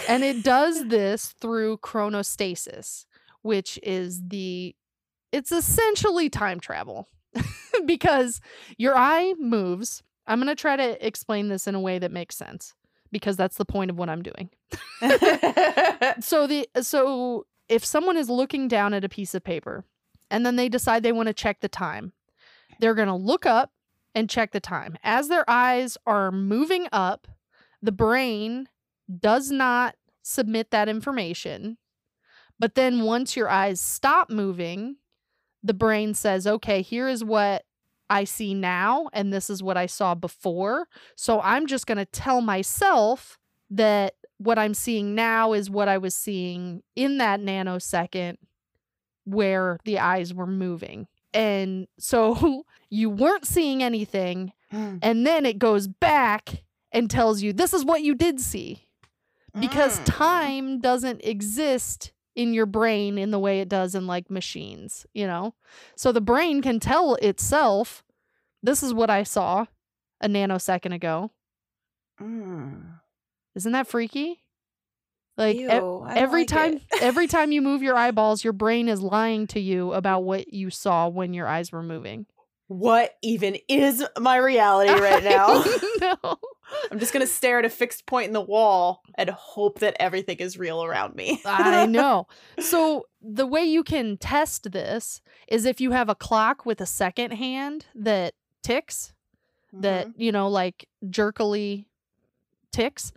And 0.10 0.24
it 0.24 0.44
does 0.44 0.86
this 0.90 1.34
through 1.40 1.78
chronostasis, 1.78 3.06
which 3.42 3.80
is 3.84 4.22
the 4.28 4.76
it's 5.32 5.52
essentially 5.52 6.30
time 6.30 6.60
travel 6.60 7.08
because 7.86 8.42
your 8.78 8.98
eye 8.98 9.34
moves. 9.40 10.04
I'm 10.28 10.40
going 10.40 10.48
to 10.48 10.56
try 10.56 10.76
to 10.76 11.06
explain 11.06 11.50
this 11.50 11.68
in 11.68 11.76
a 11.76 11.80
way 11.80 12.00
that 12.00 12.12
makes 12.12 12.38
sense 12.38 12.74
because 13.12 13.38
that's 13.38 13.58
the 13.58 13.66
point 13.66 13.92
of 13.92 13.98
what 13.98 14.10
I'm 14.10 14.24
doing. 14.24 14.50
So 16.22 16.48
the 16.48 16.68
so 16.82 17.46
if 17.68 17.86
someone 17.86 18.18
is 18.18 18.30
looking 18.30 18.68
down 18.68 18.94
at 18.94 19.04
a 19.04 19.10
piece 19.10 19.34
of 19.34 19.44
paper 19.44 19.86
and 20.30 20.46
then 20.46 20.56
they 20.56 20.70
decide 20.70 21.04
they 21.04 21.12
want 21.12 21.28
to 21.28 21.34
check 21.34 21.62
the 21.62 21.70
time, 21.70 22.14
they're 22.80 22.96
going 22.96 23.08
to 23.08 23.16
look 23.16 23.46
up 23.46 23.72
and 24.14 24.30
check 24.30 24.52
the 24.52 24.60
time. 24.60 24.98
As 25.04 25.28
their 25.28 25.50
eyes 25.50 25.98
are 26.06 26.32
moving 26.32 26.88
up, 26.92 27.28
the 27.82 27.92
brain 27.92 28.68
does 29.20 29.52
not 29.52 29.96
submit 30.22 30.72
that 30.72 30.90
information. 30.90 31.78
But 32.60 32.76
then 32.76 33.04
once 33.04 33.36
your 33.36 33.50
eyes 33.50 33.82
stop 33.82 34.30
moving, 34.30 34.98
the 35.64 35.74
brain 35.74 36.14
says, 36.14 36.46
okay, 36.46 36.82
here 36.82 37.08
is 37.08 37.24
what 37.24 37.64
I 38.12 38.26
see 38.26 38.54
now, 38.54 39.10
and 39.14 39.32
this 39.32 39.50
is 39.50 39.64
what 39.64 39.78
I 39.78 39.86
saw 39.86 40.14
before. 40.16 40.88
So 41.16 41.40
I'm 41.42 41.66
just 41.66 41.88
going 41.88 41.98
to 41.98 42.06
tell 42.06 42.42
myself 42.42 43.38
that 43.70 44.16
what 44.38 44.60
I'm 44.60 44.74
seeing 44.74 45.16
now 45.16 45.54
is 45.54 45.70
what 45.70 45.88
I 45.88 45.98
was 45.98 46.14
seeing 46.16 46.84
in 46.96 47.18
that 47.20 47.40
nanosecond 47.40 48.36
where 49.26 49.78
the 49.86 50.00
eyes 50.00 50.34
were 50.34 50.48
moving. 50.48 51.08
And 51.34 51.88
so 52.00 52.64
you 52.90 53.10
weren't 53.10 53.46
seeing 53.46 53.82
anything, 53.84 54.52
and 55.02 55.26
then 55.28 55.46
it 55.46 55.60
goes 55.60 55.88
back 55.88 56.64
and 56.92 57.10
tells 57.10 57.42
you 57.42 57.54
this 57.54 57.74
is 57.74 57.84
what 57.86 58.02
you 58.04 58.16
did 58.16 58.40
see. 58.40 58.88
Because 59.60 60.00
Mm. 60.00 60.04
time 60.06 60.80
doesn't 60.80 61.22
exist 61.26 62.14
in 62.36 62.54
your 62.54 62.66
brain 62.66 63.18
in 63.18 63.32
the 63.32 63.40
way 63.40 63.60
it 63.60 63.70
does 63.70 63.96
in 63.96 64.08
like 64.08 64.30
machines, 64.30 65.06
you 65.14 65.28
know? 65.28 65.54
So 65.96 66.12
the 66.12 66.22
brain 66.22 66.62
can 66.62 66.80
tell 66.80 67.16
itself, 67.16 68.04
this 68.64 68.84
is 68.84 68.94
what 68.94 69.10
I 69.10 69.24
saw 69.24 69.66
a 70.22 70.28
nanosecond 70.28 70.94
ago. 70.94 71.32
Mm. 72.22 73.00
Isn't 73.56 73.72
that 73.72 73.88
freaky? 73.88 74.44
Like 75.38 75.56
e- 75.56 75.62
Ew, 75.62 75.68
don't 75.70 76.18
every 76.18 76.42
like 76.42 76.50
time 76.50 76.82
every 77.02 77.28
time 77.28 77.52
you 77.52 77.62
move 77.62 77.82
your 77.82 77.96
eyeballs, 77.98 78.44
your 78.44 78.54
brain 78.54 78.88
is 78.88 79.02
lying 79.02 79.48
to 79.48 79.60
you 79.60 79.94
about 79.94 80.24
what 80.24 80.54
you 80.54 80.70
saw 80.70 81.08
when 81.08 81.34
your 81.34 81.48
eyes 81.48 81.72
were 81.72 81.84
moving. 81.84 82.26
What 82.68 83.16
even 83.22 83.58
is 83.68 84.06
my 84.20 84.38
reality 84.38 84.92
right 84.92 85.24
now? 85.24 85.64
no. 86.00 86.38
I'm 86.92 87.00
just 87.00 87.14
gonna 87.14 87.28
stare 87.28 87.60
at 87.60 87.66
a 87.66 87.70
fixed 87.70 88.06
point 88.06 88.28
in 88.28 88.34
the 88.34 88.42
wall 88.42 89.02
and 89.16 89.30
hope 89.30 89.80
that 89.80 89.96
everything 90.00 90.38
is 90.38 90.58
real 90.58 90.84
around 90.84 91.16
me. 91.16 91.42
I 91.46 91.86
know. 91.88 92.28
So 92.60 93.06
the 93.22 93.46
way 93.48 93.64
you 93.64 93.84
can 93.84 94.18
test 94.18 94.72
this 94.72 95.22
is 95.48 95.66
if 95.66 95.80
you 95.82 95.92
have 95.92 96.10
a 96.10 96.16
clock 96.16 96.66
with 96.66 96.82
a 96.82 96.86
second 96.86 97.32
hand 97.32 97.86
that 97.96 98.34
ticks, 98.64 99.14
that 99.74 100.08
Mhm. 100.08 100.14
you 100.18 100.32
know, 100.32 100.48
like 100.50 100.88
jerkily 101.10 101.86
ticks. 102.72 103.12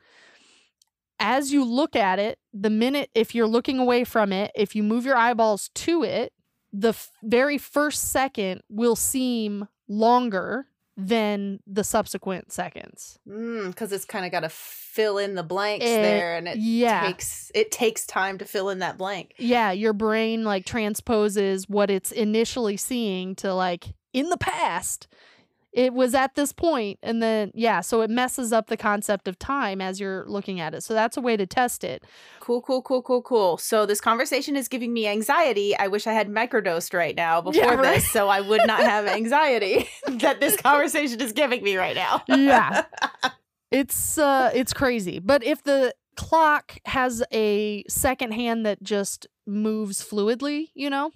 As 1.20 1.52
you 1.52 1.64
look 1.64 1.94
at 1.96 2.18
it, 2.18 2.38
the 2.52 2.70
minute 2.70 3.09
if 3.14 3.34
you're 3.34 3.46
looking 3.46 3.78
away 3.78 4.05
from 4.05 4.32
it, 4.32 4.50
if 4.55 4.74
you 4.74 4.82
move 4.82 5.05
your 5.07 5.16
eyeballs 5.16 5.70
to 5.74 6.02
it, 6.02 6.32
the 6.72 6.88
f- 6.88 7.11
very 7.22 7.57
first 7.57 8.11
second 8.11 8.62
will 8.68 8.96
seem 8.96 9.68
longer 9.88 10.66
than 10.97 11.61
the 11.66 11.82
subsequent 11.84 12.53
seconds. 12.53 13.18
Mm, 13.28 13.68
because 13.68 13.92
it's 13.92 14.05
kind 14.05 14.24
of 14.24 14.30
got 14.32 14.40
to 14.40 14.49
fill 14.49 15.18
in 15.18 15.34
the 15.34 15.42
blanks 15.42 15.84
Eh, 15.84 16.03
there, 16.03 16.36
and 16.36 16.47
it 16.47 16.59
yeah. 16.59 17.07
takes 17.07 17.51
it 17.55 17.70
takes 17.72 18.07
time 18.07 18.38
to 18.38 18.45
fill 18.45 18.68
in 18.70 18.78
that 18.78 18.97
blank. 18.97 19.34
Yeah, 19.38 19.72
your 19.72 19.92
brain 19.92 20.45
like 20.45 20.64
transposes 20.66 21.68
what 21.68 21.90
it's 21.90 22.12
initially 22.12 22.76
seeing 22.76 23.34
to 23.36 23.53
like 23.55 23.95
in 24.12 24.28
the 24.28 24.38
past. 24.38 25.09
It 25.75 25.93
was 25.93 26.14
at 26.14 26.37
this 26.37 26.53
point 26.53 27.01
and 27.03 27.20
then 27.20 27.51
yeah, 27.53 27.81
so 27.81 28.01
it 28.03 28.09
messes 28.09 28.53
up 28.53 28.68
the 28.68 28.77
concept 28.77 29.27
of 29.27 29.39
time 29.39 29.81
as 29.81 29.99
you're 29.99 30.25
looking 30.29 30.61
at 30.61 30.72
it. 30.72 30.85
So 30.85 30.95
that's 30.95 31.16
a 31.16 31.20
way 31.20 31.37
to 31.37 31.47
test 31.47 31.83
it. 31.83 32.05
Cool, 32.39 32.62
cool, 32.62 32.81
cool, 32.81 33.03
cool, 33.03 33.22
cool. 33.22 33.57
So 33.59 33.85
this 33.85 34.01
conversation 34.01 34.55
is 34.55 34.68
giving 34.68 34.93
me 34.93 35.09
anxiety. 35.09 35.77
I 35.77 35.89
wish 35.89 36.07
I 36.07 36.12
had 36.12 36.29
microdosed 36.29 36.95
right 36.95 37.16
now 37.16 37.41
before 37.41 37.61
Yeah, 37.61 37.75
right? 37.75 37.95
this, 37.97 38.09
so 38.09 38.29
I 38.29 38.41
would 38.41 38.61
not 38.66 38.81
have 38.81 39.07
anxiety 39.20 39.89
that 40.07 40.39
this 40.39 40.57
conversation 40.57 41.20
is 41.20 41.33
giving 41.33 41.62
me 41.64 41.77
right 41.77 41.97
now. 41.97 42.22
Yeah. 42.29 42.85
It's 43.70 44.18
uh 44.18 44.53
it's 44.55 44.72
crazy. 44.72 45.18
But 45.18 45.43
if 45.43 45.64
the 45.64 45.93
clock 46.16 46.79
has 46.85 47.25
a 47.33 47.83
second 47.89 48.33
hand 48.33 48.64
that 48.66 48.81
just 48.85 49.27
moves 49.49 50.01
fluidly, 50.01 50.68
you 50.75 50.89
know, 50.91 51.11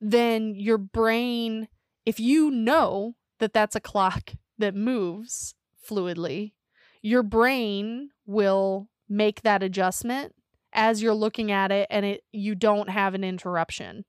then 0.00 0.54
your 0.56 0.78
brain 0.78 1.68
if 2.06 2.18
you 2.18 2.50
know 2.50 3.14
that 3.42 3.52
that's 3.52 3.74
a 3.76 3.80
clock 3.80 4.30
that 4.58 4.74
moves 4.74 5.54
fluidly, 5.88 6.52
your 7.02 7.24
brain 7.24 8.10
will 8.24 8.88
make 9.08 9.42
that 9.42 9.64
adjustment 9.64 10.32
as 10.72 11.02
you're 11.02 11.12
looking 11.12 11.50
at 11.50 11.72
it 11.72 11.88
and 11.90 12.06
it 12.06 12.22
you 12.32 12.54
don't 12.54 12.88
have 12.88 13.14
an 13.14 13.24
interruption 13.24 14.04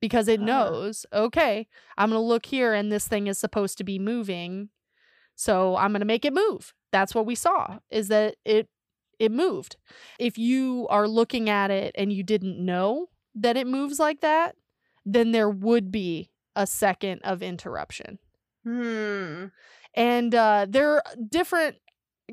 because 0.00 0.26
it 0.26 0.40
Ah. 0.40 0.44
knows, 0.44 1.04
okay, 1.12 1.68
I'm 1.98 2.08
going 2.10 2.18
to 2.18 2.26
look 2.26 2.46
here 2.46 2.72
and 2.72 2.90
this 2.90 3.06
thing 3.06 3.26
is 3.26 3.38
supposed 3.38 3.76
to 3.78 3.84
be 3.84 3.98
moving. 3.98 4.70
So 5.36 5.76
I'm 5.76 5.92
going 5.92 6.00
to 6.00 6.06
make 6.06 6.24
it 6.24 6.32
move. 6.32 6.72
That's 6.90 7.14
what 7.14 7.26
we 7.26 7.34
saw 7.34 7.78
is 7.90 8.08
that 8.08 8.36
it 8.44 8.68
it 9.18 9.30
moved. 9.30 9.76
If 10.18 10.38
you 10.38 10.86
are 10.88 11.06
looking 11.06 11.48
at 11.50 11.70
it 11.70 11.94
and 11.96 12.10
you 12.12 12.22
didn't 12.22 12.58
know 12.64 13.10
that 13.34 13.56
it 13.58 13.66
moves 13.66 13.98
like 13.98 14.22
that, 14.22 14.56
then 15.04 15.30
there 15.32 15.50
would 15.50 15.92
be 15.92 16.30
a 16.56 16.66
second 16.66 17.20
of 17.22 17.42
interruption. 17.42 18.18
Hmm. 18.64 19.46
And 19.94 20.34
uh, 20.34 20.66
there 20.68 20.94
are 20.94 21.02
different 21.30 21.76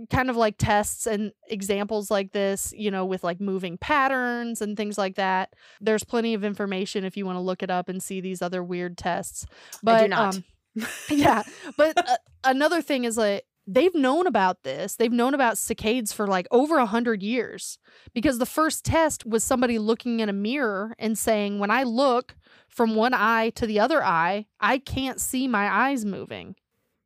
kind 0.10 0.30
of 0.30 0.38
like 0.38 0.56
tests 0.58 1.06
and 1.06 1.32
examples 1.48 2.10
like 2.10 2.32
this, 2.32 2.74
you 2.76 2.92
know, 2.92 3.06
with 3.06 3.24
like 3.24 3.42
moving 3.42 3.78
patterns 3.78 4.62
and 4.62 4.78
things 4.78 4.98
like 4.98 5.16
that. 5.16 5.54
There's 5.82 6.04
plenty 6.04 6.34
of 6.34 6.44
information 6.44 7.04
if 7.04 7.18
you 7.18 7.26
want 7.26 7.36
to 7.38 7.42
look 7.42 7.64
it 7.64 7.70
up 7.70 7.90
and 7.90 8.02
see 8.02 8.22
these 8.22 8.42
other 8.42 8.64
weird 8.64 8.98
tests. 8.98 9.46
But 9.84 9.96
I 9.96 10.04
do 10.04 10.08
not. 10.10 10.36
um 10.36 10.44
yeah, 11.10 11.44
but 11.78 11.98
uh, 11.98 12.18
another 12.44 12.82
thing 12.82 13.04
is 13.04 13.18
like 13.18 13.44
they've 13.72 13.93
known 13.93 14.26
about 14.28 14.63
this. 14.63 14.95
They've 14.95 15.11
known 15.11 15.34
about 15.34 15.55
saccades 15.55 16.11
for 16.13 16.26
like 16.28 16.47
over 16.51 16.78
a 16.78 16.86
hundred 16.86 17.22
years 17.22 17.78
because 18.13 18.39
the 18.39 18.45
first 18.45 18.84
test 18.84 19.26
was 19.26 19.43
somebody 19.43 19.78
looking 19.78 20.20
in 20.20 20.30
a 20.30 20.34
mirror 20.34 20.95
and 20.97 21.17
saying, 21.17 21.59
"When 21.59 21.70
I 21.72 21.84
look 21.84 22.36
from 22.67 22.95
one 22.95 23.13
eye 23.13 23.51
to 23.51 23.67
the 23.67 23.80
other 23.80 24.03
eye, 24.03 24.47
I 24.59 24.80
can't 24.80 25.22
see 25.22 25.47
my 25.47 25.67
eyes 25.89 26.03
moving," 26.05 26.55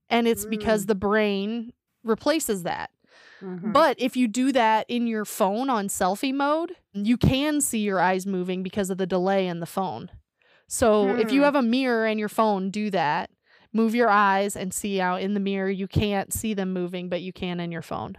and 0.09 0.28
it's 0.28 0.45
because 0.45 0.86
Mm. 0.86 0.88
the 0.88 0.95
brain 0.95 1.74
replaces 2.03 2.64
that. 2.64 2.91
Mhm. 3.41 3.74
But 3.74 3.99
if 3.99 4.16
you 4.16 4.28
do 4.28 4.51
that 4.53 4.86
in 4.89 5.05
your 5.07 5.26
phone 5.26 5.70
on 5.70 5.88
selfie 5.88 6.34
mode, 6.34 6.76
you 6.93 7.18
can 7.18 7.59
see 7.61 7.80
your 7.80 7.99
eyes 7.99 8.26
moving 8.26 8.64
because 8.64 8.89
of 8.89 8.97
the 8.97 9.05
delay 9.07 9.47
in 9.47 9.59
the 9.59 9.66
phone. 9.66 10.09
So 10.68 11.16
if 11.16 11.32
you 11.32 11.41
Hmm. 11.41 11.45
have 11.45 11.55
a 11.55 11.61
mirror 11.61 12.05
and 12.05 12.20
your 12.20 12.30
phone, 12.30 12.72
do 12.72 12.89
that. 12.91 13.30
Move 13.74 13.96
your 13.96 14.10
eyes 14.10 14.56
and 14.56 14.74
see 14.74 15.02
out 15.02 15.22
in 15.22 15.34
the 15.34 15.40
mirror. 15.40 15.70
You 15.70 15.88
can't 15.88 16.32
see 16.32 16.54
them 16.54 16.74
moving, 16.74 17.10
but 17.10 17.22
you 17.22 17.34
can 17.34 17.60
in 17.60 17.72
your 17.72 17.82
phone. 17.82 18.18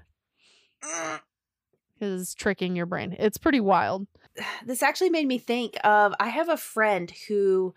It's 2.01 2.35
tricking 2.35 2.77
your 2.77 2.87
brain. 2.87 3.17
It's 3.19 3.39
pretty 3.39 3.61
wild. 3.61 4.07
this 4.67 4.83
actually 4.83 5.11
made 5.11 5.27
me 5.27 5.39
think 5.39 5.77
of 5.85 6.15
I 6.19 6.29
have 6.29 6.49
a 6.49 6.57
friend 6.57 7.13
who 7.29 7.75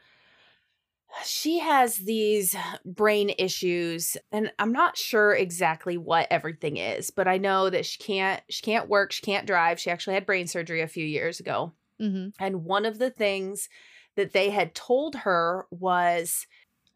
she 1.24 1.60
has 1.60 1.98
these 1.98 2.56
brain 2.86 3.32
issues 3.38 4.18
and 4.32 4.52
I'm 4.60 4.72
not 4.72 4.98
sure 4.98 5.34
exactly 5.34 5.98
what 5.98 6.28
everything 6.30 6.78
is, 6.78 7.12
but 7.12 7.28
I 7.28 7.38
know 7.38 7.70
that 7.70 7.86
she 7.86 7.98
can't 8.00 8.42
she 8.50 8.62
can't 8.62 8.90
work, 8.90 9.12
she 9.12 9.22
can't 9.22 9.48
drive. 9.48 9.80
She 9.80 9.90
actually 9.90 10.16
had 10.16 10.26
brain 10.26 10.48
surgery 10.48 10.82
a 10.82 10.88
few 10.88 11.06
years 11.06 11.40
ago. 11.40 11.74
hmm 12.00 12.30
And 12.40 12.66
one 12.66 12.86
of 12.86 13.00
the 13.00 13.10
things 13.10 13.70
that 14.16 14.34
they 14.34 14.50
had 14.50 14.76
told 14.76 15.16
her 15.16 15.68
was 15.70 16.48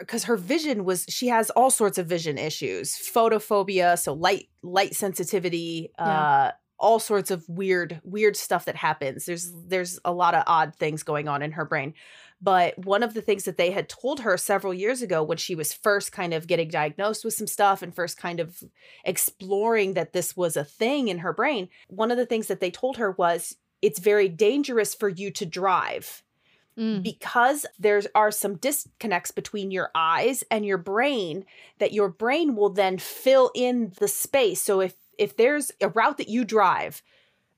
because 0.02 0.26
her 0.26 0.36
vision 0.36 0.84
was 0.84 1.06
she 1.08 1.28
has 1.28 1.50
all 1.52 1.72
sorts 1.72 1.98
of 1.98 2.06
vision 2.08 2.38
issues 2.38 2.96
photophobia 2.96 3.98
so 3.98 4.14
light 4.14 4.50
light 4.62 4.94
sensitivity 4.94 5.92
uh 5.98 6.52
all 6.82 7.00
sorts 7.00 7.32
of 7.32 7.48
weird 7.48 8.02
weird 8.04 8.36
stuff 8.36 8.66
that 8.66 8.76
happens. 8.76 9.26
There's 9.26 9.54
there's 9.68 10.00
a 10.04 10.12
lot 10.12 10.34
of 10.34 10.44
odd 10.48 10.76
things 10.76 11.04
going 11.04 11.28
on 11.28 11.44
in 11.44 11.54
her 11.54 11.64
brain. 11.64 11.94
But 12.42 12.76
one 12.86 13.04
of 13.04 13.14
the 13.14 13.22
things 13.22 13.44
that 13.44 13.58
they 13.58 13.70
had 13.70 13.88
told 13.88 14.22
her 14.22 14.36
several 14.36 14.74
years 14.74 15.04
ago 15.04 15.22
when 15.22 15.38
she 15.38 15.54
was 15.54 15.74
first 15.74 16.12
kind 16.12 16.34
of 16.34 16.48
getting 16.48 16.70
diagnosed 16.70 17.24
with 17.24 17.36
some 17.36 17.46
stuff 17.46 17.84
and 17.84 17.96
first 17.96 18.18
kind 18.18 18.40
of 18.40 18.64
exploring 19.06 19.94
that 19.94 20.12
this 20.12 20.36
was 20.36 20.58
a 20.58 20.64
thing 20.66 21.08
in 21.08 21.20
her 21.20 21.34
brain 21.34 21.70
one 21.88 22.10
of 22.10 22.18
the 22.18 22.26
things 22.26 22.48
that 22.48 22.60
they 22.60 22.72
told 22.72 22.98
her 22.98 23.12
was 23.12 23.56
it's 23.84 24.00
very 24.00 24.28
dangerous 24.28 24.96
for 24.96 25.08
you 25.08 25.30
to 25.30 25.46
drive 25.46 26.24
Mm. 26.78 27.04
because 27.04 27.66
there 27.78 28.02
are 28.16 28.32
some 28.32 28.56
disconnects 28.56 29.32
between 29.32 29.72
your 29.72 29.92
eyes 29.94 30.42
and 30.50 30.66
your 30.66 30.78
brain 30.78 31.44
that 31.80 31.92
your 31.92 32.08
brain 32.08 32.56
will 32.56 32.70
then 32.70 32.98
fill 32.98 33.52
in 33.54 33.92
the 34.00 34.08
space 34.08 34.62
so 34.62 34.80
if 34.80 34.96
if 35.18 35.36
there's 35.36 35.72
a 35.82 35.90
route 35.90 36.18
that 36.18 36.30
you 36.30 36.46
drive 36.46 37.04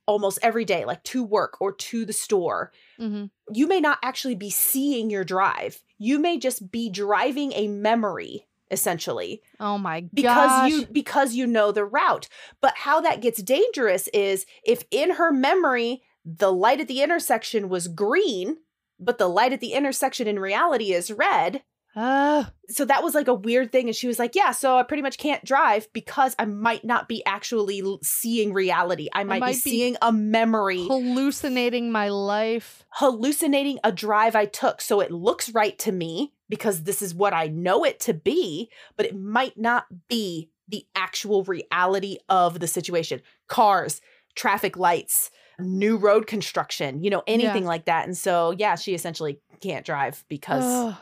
almost 0.08 0.40
every 0.42 0.66
day 0.66 0.84
like 0.84 1.04
to 1.04 1.24
work 1.24 1.62
or 1.62 1.72
to 1.72 2.06
the 2.06 2.14
store 2.14 2.72
hmm 2.98 3.26
you 3.52 3.68
may 3.68 3.80
not 3.80 4.00
actually 4.02 4.36
be 4.36 4.50
seeing 4.50 5.10
your 5.12 5.24
drive 5.24 5.84
you 6.00 6.18
may 6.18 6.40
just 6.40 6.72
be 6.72 6.90
driving 6.90 7.52
a 7.54 7.68
memory 7.68 8.48
essentially 8.72 9.42
Oh 9.60 9.78
my 9.78 10.02
god. 10.02 10.10
because 10.16 10.72
you 10.72 10.86
because 10.92 11.36
you 11.36 11.46
know 11.46 11.72
the 11.72 11.86
route 11.86 12.28
but 12.62 12.74
how 12.78 13.00
that 13.02 13.22
gets 13.22 13.44
dangerous 13.44 14.08
is 14.08 14.46
if 14.66 14.86
in 14.90 15.12
her 15.12 15.32
memory 15.32 16.02
the 16.26 16.52
light 16.52 16.80
at 16.82 16.88
the 16.88 17.02
intersection 17.04 17.70
was 17.70 17.88
green 17.88 18.58
but 19.04 19.18
the 19.18 19.28
light 19.28 19.54
at 19.54 19.60
the 19.60 19.74
intersection 19.74 20.28
in 20.28 20.40
reality 20.40 20.94
is 20.94 21.12
red. 21.12 21.64
Uh, 21.96 22.46
so 22.70 22.86
that 22.86 23.04
was 23.04 23.14
like 23.14 23.28
a 23.28 23.34
weird 23.36 23.72
thing 23.72 23.88
and 23.88 23.96
she 23.96 24.08
was 24.08 24.18
like 24.18 24.34
yeah 24.34 24.50
so 24.50 24.80
i 24.80 24.82
pretty 24.82 25.04
much 25.04 25.20
can't 25.20 25.46
drive 25.46 25.88
because 25.94 26.36
i 26.40 26.46
might 26.46 26.84
not 26.84 27.08
be 27.08 27.24
actually 27.24 27.82
l- 27.82 28.00
seeing 28.02 28.52
reality. 28.52 29.10
I 29.14 29.24
might, 29.24 29.42
might 29.42 29.48
be 29.50 29.54
be 29.54 29.60
seeing 29.60 29.98
a 30.02 30.12
memory. 30.12 30.88
hallucinating 30.88 31.92
my 31.92 32.10
life. 32.10 32.84
hallucinating 32.94 33.78
a 33.84 33.92
drive 33.92 34.36
i 34.36 34.46
took. 34.46 34.82
So 34.82 35.02
it 35.02 35.12
looks 35.12 35.52
right 35.54 35.78
to 35.80 35.92
me 35.92 36.34
because 36.50 36.82
this 36.82 37.04
is 37.04 37.14
what 37.14 37.32
i 37.34 37.46
know 37.46 37.84
it 37.84 38.00
to 38.02 38.14
be 38.16 38.72
but 38.98 39.06
it 39.06 39.16
might 39.16 39.56
not 39.60 39.86
be 40.10 40.50
the 40.68 40.88
actual 40.96 41.44
reality 41.44 42.18
of 42.30 42.60
the 42.60 42.68
situation. 42.68 43.22
Cars 43.48 44.02
traffic 44.36 44.76
lights 44.78 45.30
new 45.60 45.98
road 45.98 46.28
construction 46.28 47.04
you 47.04 47.10
know 47.10 47.22
anything 47.28 47.64
like 47.64 47.86
that 47.86 48.06
and 48.06 48.18
so 48.18 48.56
yeah 48.58 48.76
she 48.76 48.94
essentially 48.94 49.40
can't 49.62 49.86
drive 49.86 50.24
because 50.28 50.94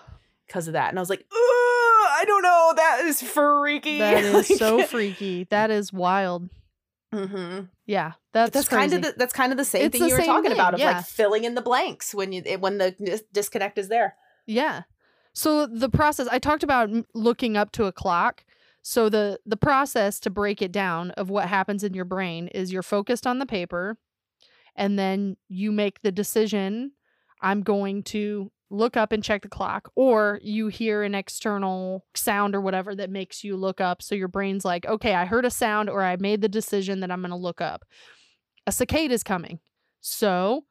because 0.51 0.67
of 0.67 0.73
that. 0.73 0.89
And 0.89 0.99
I 0.99 1.01
was 1.01 1.09
like, 1.09 1.25
"Ugh, 1.31 1.35
I 1.35 2.23
don't 2.27 2.43
know. 2.43 2.73
That 2.75 3.05
is 3.05 3.21
freaky. 3.21 3.99
that 3.99 4.23
is 4.23 4.47
so 4.47 4.83
freaky. 4.83 5.45
That 5.49 5.71
is 5.71 5.93
wild. 5.93 6.49
Mm-hmm. 7.13 7.65
Yeah, 7.85 8.13
that's 8.33 8.51
That's 8.51 8.67
kind 8.67 8.93
of 8.93 9.01
the 9.01 9.13
that's 9.17 9.33
kind 9.33 9.51
of 9.51 9.57
the 9.57 9.65
same 9.65 9.85
It's 9.85 9.93
thing 9.93 10.01
the 10.01 10.09
you 10.09 10.15
were 10.15 10.23
talking 10.23 10.51
thing, 10.51 10.53
about 10.53 10.73
of 10.73 10.79
yeah. 10.79 10.97
like 10.97 11.05
filling 11.05 11.43
in 11.43 11.55
the 11.55 11.61
blanks 11.61 12.13
when 12.13 12.31
you 12.31 12.41
when 12.59 12.77
the 12.77 13.21
disconnect 13.33 13.77
is 13.77 13.87
there. 13.87 14.15
Yeah. 14.45 14.83
So 15.33 15.65
the 15.65 15.89
process 15.89 16.27
I 16.29 16.39
talked 16.39 16.63
about 16.63 16.89
looking 17.13 17.55
up 17.57 17.71
to 17.73 17.85
a 17.85 17.91
clock. 17.91 18.45
So 18.81 19.09
the 19.09 19.39
the 19.45 19.57
process 19.57 20.19
to 20.21 20.29
break 20.29 20.61
it 20.61 20.71
down 20.71 21.11
of 21.11 21.29
what 21.29 21.47
happens 21.47 21.83
in 21.83 21.93
your 21.93 22.05
brain 22.05 22.47
is 22.47 22.73
you're 22.73 22.81
focused 22.81 23.27
on 23.27 23.39
the 23.39 23.45
paper 23.45 23.97
and 24.75 24.97
then 24.97 25.37
you 25.47 25.71
make 25.71 26.01
the 26.01 26.11
decision 26.11 26.91
I'm 27.41 27.61
going 27.63 28.03
to 28.03 28.51
look 28.69 28.95
up 28.95 29.11
and 29.11 29.23
check 29.23 29.41
the 29.41 29.49
clock 29.49 29.91
or 29.95 30.39
you 30.43 30.67
hear 30.67 31.03
an 31.03 31.13
external 31.13 32.05
sound 32.15 32.55
or 32.55 32.61
whatever 32.61 32.95
that 32.95 33.09
makes 33.09 33.43
you 33.43 33.57
look 33.57 33.81
up 33.81 34.01
so 34.01 34.15
your 34.15 34.27
brain's 34.27 34.63
like 34.63 34.85
okay 34.85 35.13
I 35.13 35.25
heard 35.25 35.45
a 35.45 35.51
sound 35.51 35.89
or 35.89 36.03
I 36.03 36.15
made 36.17 36.41
the 36.41 36.49
decision 36.49 37.01
that 37.01 37.11
I'm 37.11 37.21
going 37.21 37.31
to 37.31 37.35
look 37.37 37.61
up. 37.61 37.83
A 38.67 38.71
saccade 38.71 39.09
is 39.09 39.23
coming. 39.23 39.59
So 39.99 40.65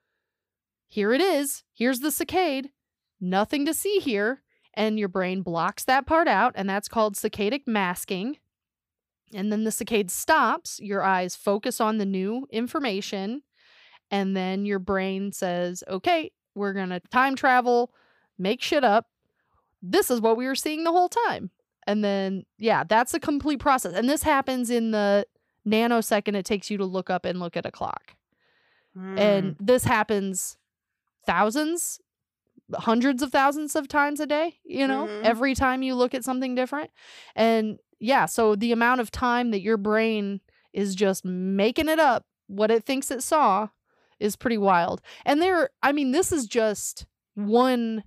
here 0.87 1.13
it 1.13 1.21
is. 1.21 1.63
Here's 1.75 2.01
the 2.01 2.09
saccade. 2.09 2.71
Nothing 3.21 3.67
to 3.67 3.75
see 3.75 3.99
here 3.99 4.43
and 4.75 4.99
your 4.99 5.09
brain 5.09 5.43
blocks 5.43 5.85
that 5.85 6.07
part 6.07 6.29
out, 6.29 6.53
and 6.55 6.69
that's 6.69 6.89
called 6.89 7.17
saccadic 7.17 7.63
masking. 7.67 8.39
And 9.33 9.53
then 9.53 9.65
the 9.65 9.71
saccade 9.71 10.11
stops, 10.11 10.81
your 10.81 11.03
eyes 11.03 11.37
focus 11.37 11.81
on 11.81 11.99
the 11.99 12.07
new 12.07 12.47
information, 12.51 13.43
and 14.11 14.37
then 14.37 14.65
your 14.67 14.79
brain 14.79 15.33
says, 15.33 15.85
okay, 15.89 16.31
we're 16.55 16.73
going 16.73 16.89
to 16.91 17.01
time 17.01 17.37
travel, 17.37 17.93
make 18.39 18.61
shit 18.63 18.85
up. 18.85 19.07
This 19.83 20.11
is 20.11 20.21
what 20.21 20.37
we 20.37 20.47
were 20.47 20.55
seeing 20.55 20.85
the 20.85 20.93
whole 20.93 21.09
time. 21.09 21.51
And 21.87 22.05
then, 22.05 22.45
yeah, 22.59 22.85
that's 22.85 23.15
a 23.15 23.21
complete 23.21 23.59
process. 23.61 23.95
And 23.95 24.09
this 24.09 24.23
happens 24.23 24.71
in 24.71 24.91
the 24.91 25.27
nanosecond 25.67 26.35
it 26.37 26.45
takes 26.45 26.71
you 26.71 26.77
to 26.79 26.85
look 26.85 27.11
up 27.11 27.25
and 27.25 27.39
look 27.41 27.57
at 27.57 27.67
a 27.67 27.71
clock. 27.71 28.15
And 29.17 29.57
this 29.61 29.85
happens 29.85 30.57
thousands, 31.27 32.01
hundreds 32.75 33.23
of 33.23 33.31
thousands 33.33 33.77
of 33.77 33.89
times 33.89 34.21
a 34.21 34.27
day, 34.27 34.59
you 34.65 34.87
know, 34.87 35.07
Mhm. 35.07 35.25
every 35.25 35.55
time 35.55 35.83
you 35.83 35.95
look 35.95 36.15
at 36.15 36.25
something 36.25 36.55
different. 36.55 36.91
And 37.35 37.79
yeah, 37.99 38.27
so 38.27 38.57
the 38.57 38.73
amount 38.73 39.01
of 39.01 39.11
time 39.11 39.51
that 39.53 39.61
your 39.61 39.77
brain 39.77 40.41
is 40.73 40.95
just 40.95 41.25
making 41.25 41.89
it 41.89 41.99
up, 42.01 42.25
what 42.47 42.71
it 42.71 42.85
thinks 42.85 43.11
it 43.11 43.23
saw, 43.23 43.69
is 44.21 44.37
pretty 44.37 44.59
wild. 44.59 45.01
And 45.25 45.41
there, 45.41 45.71
I 45.83 45.93
mean, 45.93 46.12
this 46.12 46.31
is 46.33 46.47
just 46.47 47.07
one 47.35 48.05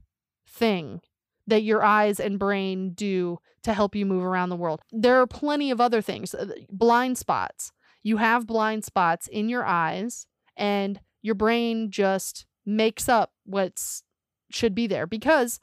thing 0.48 1.02
that 1.48 1.64
your 1.64 1.84
eyes 1.84 2.20
and 2.20 2.40
brain 2.40 2.94
do 2.94 3.40
to 3.64 3.74
help 3.74 3.96
you 3.96 4.06
move 4.06 4.24
around 4.24 4.50
the 4.50 4.56
world. 4.56 4.82
There 4.92 5.20
are 5.20 5.28
plenty 5.28 5.72
of 5.72 5.82
other 5.82 6.02
things. 6.02 6.34
Uh, 6.34 6.48
Blind 6.70 7.18
spots. 7.18 7.72
You 8.04 8.18
have 8.18 8.48
blind 8.48 8.84
spots 8.84 9.28
in 9.28 9.50
your 9.50 9.66
eyes 9.66 10.28
and 10.58 11.00
your 11.22 11.36
brain 11.36 11.90
just 11.90 12.46
makes 12.66 13.08
up 13.10 13.32
what's 13.46 14.04
should 14.52 14.76
be 14.76 14.88
there 14.88 15.08
because 15.08 15.60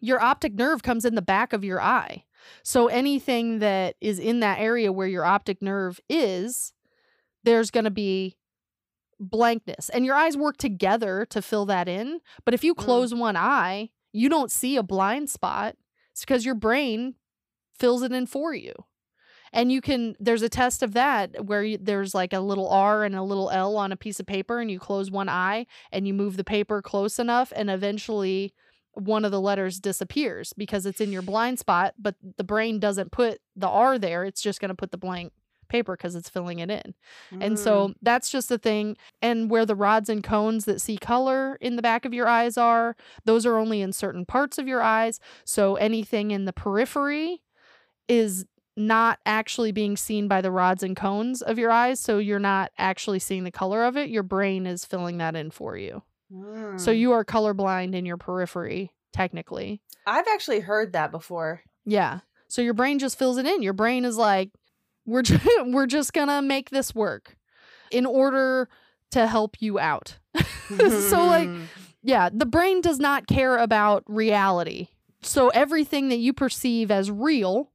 your 0.00 0.20
optic 0.20 0.54
nerve 0.54 0.82
comes 0.82 1.04
in 1.04 1.14
the 1.14 1.22
back 1.22 1.52
of 1.52 1.62
your 1.62 1.80
eye. 1.80 2.24
So 2.64 2.88
anything 2.88 3.60
that 3.60 3.94
is 4.00 4.18
in 4.18 4.40
that 4.40 4.58
area 4.58 4.92
where 4.92 5.06
your 5.06 5.24
optic 5.24 5.62
nerve 5.62 6.00
is, 6.08 6.72
there's 7.44 7.70
going 7.70 7.84
to 7.84 7.90
be 7.90 8.36
blankness. 9.22 9.88
And 9.88 10.04
your 10.04 10.14
eyes 10.14 10.36
work 10.36 10.56
together 10.56 11.26
to 11.30 11.40
fill 11.40 11.66
that 11.66 11.88
in. 11.88 12.20
But 12.44 12.54
if 12.54 12.64
you 12.64 12.74
Mm. 12.74 12.78
close 12.78 13.14
one 13.14 13.36
eye, 13.36 13.90
you 14.12 14.28
don't 14.28 14.50
see 14.50 14.76
a 14.76 14.82
blind 14.82 15.30
spot. 15.30 15.76
It's 16.10 16.20
because 16.20 16.44
your 16.44 16.54
brain 16.54 17.14
fills 17.78 18.02
it 18.02 18.12
in 18.12 18.26
for 18.26 18.54
you. 18.54 18.74
And 19.54 19.70
you 19.70 19.80
can, 19.80 20.16
there's 20.18 20.42
a 20.42 20.48
test 20.48 20.82
of 20.82 20.94
that 20.94 21.44
where 21.44 21.62
you, 21.62 21.78
there's 21.78 22.14
like 22.14 22.32
a 22.32 22.40
little 22.40 22.68
R 22.68 23.04
and 23.04 23.14
a 23.14 23.22
little 23.22 23.50
L 23.50 23.76
on 23.76 23.92
a 23.92 23.96
piece 23.96 24.18
of 24.18 24.26
paper, 24.26 24.60
and 24.60 24.70
you 24.70 24.78
close 24.78 25.10
one 25.10 25.28
eye 25.28 25.66
and 25.90 26.06
you 26.06 26.14
move 26.14 26.36
the 26.36 26.44
paper 26.44 26.80
close 26.80 27.18
enough, 27.18 27.52
and 27.54 27.70
eventually 27.70 28.54
one 28.94 29.24
of 29.24 29.30
the 29.30 29.40
letters 29.40 29.78
disappears 29.78 30.52
because 30.54 30.84
it's 30.86 31.00
in 31.00 31.12
your 31.12 31.22
blind 31.22 31.58
spot, 31.58 31.94
but 31.98 32.14
the 32.36 32.44
brain 32.44 32.78
doesn't 32.78 33.12
put 33.12 33.40
the 33.56 33.68
R 33.68 33.98
there. 33.98 34.24
It's 34.24 34.42
just 34.42 34.60
going 34.60 34.70
to 34.70 34.74
put 34.74 34.90
the 34.90 34.98
blank 34.98 35.32
paper 35.72 35.96
because 35.96 36.14
it's 36.14 36.28
filling 36.28 36.60
it 36.60 36.70
in. 36.70 36.94
And 37.40 37.56
Mm. 37.56 37.58
so 37.58 37.94
that's 38.02 38.30
just 38.30 38.48
the 38.48 38.58
thing. 38.58 38.96
And 39.20 39.50
where 39.50 39.66
the 39.66 39.74
rods 39.74 40.08
and 40.08 40.22
cones 40.22 40.66
that 40.66 40.80
see 40.80 40.96
color 40.98 41.56
in 41.60 41.74
the 41.76 41.82
back 41.82 42.04
of 42.04 42.14
your 42.14 42.28
eyes 42.28 42.56
are, 42.56 42.94
those 43.24 43.44
are 43.46 43.56
only 43.58 43.80
in 43.80 43.92
certain 43.92 44.24
parts 44.24 44.58
of 44.58 44.68
your 44.68 44.82
eyes. 44.82 45.18
So 45.44 45.74
anything 45.76 46.30
in 46.30 46.44
the 46.44 46.52
periphery 46.52 47.42
is 48.08 48.44
not 48.76 49.18
actually 49.26 49.72
being 49.72 49.96
seen 49.96 50.28
by 50.28 50.40
the 50.40 50.50
rods 50.50 50.82
and 50.82 50.96
cones 50.96 51.42
of 51.42 51.58
your 51.58 51.70
eyes. 51.70 52.00
So 52.00 52.18
you're 52.18 52.38
not 52.38 52.70
actually 52.78 53.18
seeing 53.18 53.44
the 53.44 53.50
color 53.50 53.84
of 53.84 53.96
it. 53.96 54.08
Your 54.08 54.22
brain 54.22 54.66
is 54.66 54.84
filling 54.84 55.18
that 55.18 55.34
in 55.36 55.50
for 55.50 55.76
you. 55.76 56.02
So 56.76 56.90
Mm. 56.90 56.98
you 56.98 57.12
are 57.12 57.24
colorblind 57.24 57.94
in 57.94 58.06
your 58.06 58.16
periphery, 58.16 58.92
technically. 59.12 59.82
I've 60.06 60.26
actually 60.26 60.60
heard 60.60 60.94
that 60.94 61.10
before. 61.10 61.60
Yeah. 61.84 62.20
So 62.48 62.62
your 62.62 62.72
brain 62.74 62.98
just 62.98 63.18
fills 63.18 63.36
it 63.36 63.46
in. 63.46 63.62
Your 63.62 63.74
brain 63.74 64.04
is 64.06 64.16
like, 64.16 64.50
we're 65.06 65.22
we're 65.66 65.86
just 65.86 66.12
gonna 66.12 66.42
make 66.42 66.70
this 66.70 66.94
work 66.94 67.36
in 67.90 68.06
order 68.06 68.68
to 69.10 69.26
help 69.26 69.56
you 69.60 69.78
out. 69.78 70.18
so 70.78 71.26
like, 71.26 71.48
yeah, 72.02 72.28
the 72.32 72.46
brain 72.46 72.80
does 72.80 72.98
not 72.98 73.26
care 73.26 73.58
about 73.58 74.02
reality. 74.06 74.88
So 75.22 75.48
everything 75.50 76.08
that 76.08 76.18
you 76.18 76.32
perceive 76.32 76.90
as 76.90 77.10
real, 77.10 77.70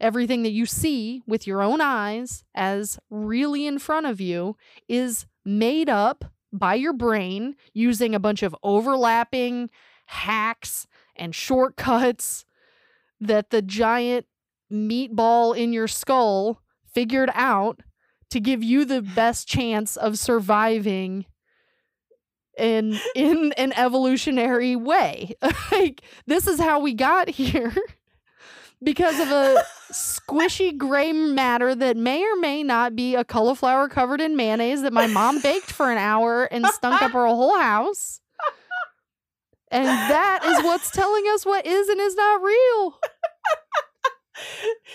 everything 0.00 0.44
that 0.44 0.52
you 0.52 0.64
see 0.64 1.22
with 1.26 1.46
your 1.46 1.60
own 1.60 1.80
eyes 1.80 2.44
as 2.54 2.98
really 3.10 3.66
in 3.66 3.78
front 3.78 4.06
of 4.06 4.20
you 4.20 4.56
is 4.88 5.26
made 5.44 5.88
up 5.90 6.24
by 6.52 6.74
your 6.74 6.92
brain 6.94 7.54
using 7.74 8.14
a 8.14 8.20
bunch 8.20 8.42
of 8.42 8.56
overlapping 8.62 9.68
hacks 10.06 10.86
and 11.16 11.34
shortcuts 11.34 12.44
that 13.20 13.50
the 13.50 13.60
giant 13.60 14.26
meatball 14.72 15.56
in 15.56 15.72
your 15.72 15.88
skull 15.88 16.62
figured 16.96 17.28
out 17.34 17.82
to 18.30 18.40
give 18.40 18.62
you 18.62 18.86
the 18.86 19.02
best 19.02 19.46
chance 19.46 19.98
of 19.98 20.18
surviving 20.18 21.26
in 22.56 22.98
in 23.14 23.52
an 23.58 23.74
evolutionary 23.74 24.74
way. 24.74 25.34
like 25.70 26.00
this 26.26 26.46
is 26.46 26.58
how 26.58 26.80
we 26.80 26.94
got 26.94 27.28
here 27.28 27.74
because 28.82 29.20
of 29.20 29.28
a 29.28 29.62
squishy 29.92 30.74
gray 30.74 31.12
matter 31.12 31.74
that 31.74 31.98
may 31.98 32.24
or 32.24 32.36
may 32.36 32.62
not 32.62 32.96
be 32.96 33.14
a 33.14 33.24
cauliflower 33.24 33.90
covered 33.90 34.22
in 34.22 34.34
mayonnaise 34.34 34.80
that 34.80 34.94
my 34.94 35.06
mom 35.06 35.42
baked 35.42 35.70
for 35.70 35.92
an 35.92 35.98
hour 35.98 36.44
and 36.44 36.64
stunk 36.68 37.02
up 37.02 37.12
her 37.12 37.26
whole 37.26 37.60
house. 37.60 38.22
And 39.70 39.86
that 39.86 40.44
is 40.44 40.64
what's 40.64 40.90
telling 40.92 41.24
us 41.34 41.44
what 41.44 41.66
is 41.66 41.88
and 41.90 42.00
is 42.00 42.14
not 42.14 42.42
real. 42.42 42.98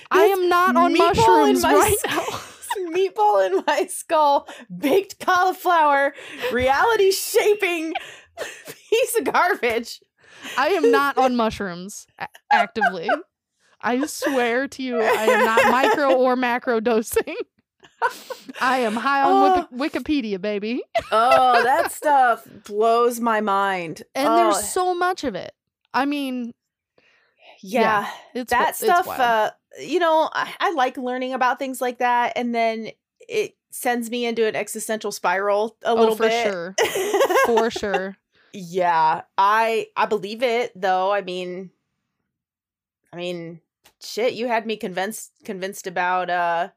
I 0.10 0.26
am 0.26 0.50
not 0.50 0.76
on 0.76 0.98
mushrooms 0.98 1.64
my 1.64 1.74
right 1.74 1.98
now. 2.06 2.22
meatball 2.94 3.46
in 3.46 3.64
my 3.68 3.86
skull, 3.88 4.48
baked 4.76 5.20
cauliflower, 5.20 6.14
reality 6.52 7.12
shaping 7.12 7.94
piece 8.90 9.18
of 9.18 9.26
garbage. 9.26 10.02
I 10.58 10.70
am 10.70 10.90
not 10.92 11.18
on 11.18 11.36
mushrooms 11.36 12.08
a- 12.18 12.28
actively. 12.52 13.10
I 13.82 14.06
swear 14.06 14.68
to 14.70 14.84
you, 14.84 15.02
I 15.02 15.26
am 15.26 15.46
not 15.46 15.72
micro 15.72 16.14
or 16.18 16.36
macro 16.36 16.80
dosing. 16.80 17.36
I 18.60 18.80
am 18.80 18.94
high 18.96 19.22
on 19.22 19.44
Wiki- 19.44 19.68
oh. 19.96 20.00
Wikipedia, 20.00 20.42
baby. 20.42 20.82
Oh, 21.12 21.64
that 21.64 21.92
stuff 21.92 22.48
blows 22.66 23.20
my 23.20 23.42
mind. 23.42 24.04
And 24.16 24.28
Oh, 24.28 24.36
there's 24.38 24.72
so 24.72 24.96
much 24.96 25.24
of 25.24 25.36
it. 25.36 25.52
I 25.94 26.06
mean, 26.06 26.54
yeah, 27.62 28.10
it's 28.34 28.50
that 28.52 28.76
stuff. 28.76 29.08
Uh, 29.08 29.52
you 29.80 30.00
know, 30.00 30.30
I, 30.34 30.54
I 30.60 30.72
like 30.74 30.98
learning 30.98 31.34
about 31.34 31.60
things 31.60 31.82
like 31.82 32.00
that, 32.00 32.34
and 32.36 32.54
then 32.54 32.90
it 33.28 33.56
sends 33.70 34.10
me 34.10 34.26
into 34.26 34.46
an 34.46 34.56
existential 34.56 35.12
spiral 35.12 35.78
a 35.84 35.90
oh, 35.90 35.96
little 35.96 36.16
for 36.16 36.24
bit. 36.24 36.44
sure, 36.44 36.76
for 37.46 37.72
sure. 37.72 38.18
Yeah, 38.54 39.22
I 39.38 39.88
I 39.96 40.06
believe 40.06 40.44
it 40.44 40.72
though. 40.76 41.12
I 41.12 41.22
mean, 41.22 41.72
I 43.14 43.16
mean, 43.16 43.62
shit, 44.02 44.34
you 44.34 44.48
had 44.48 44.66
me 44.66 44.78
convinced 44.78 45.32
convinced 45.46 45.88
about 45.88 46.30
uh 46.30 46.70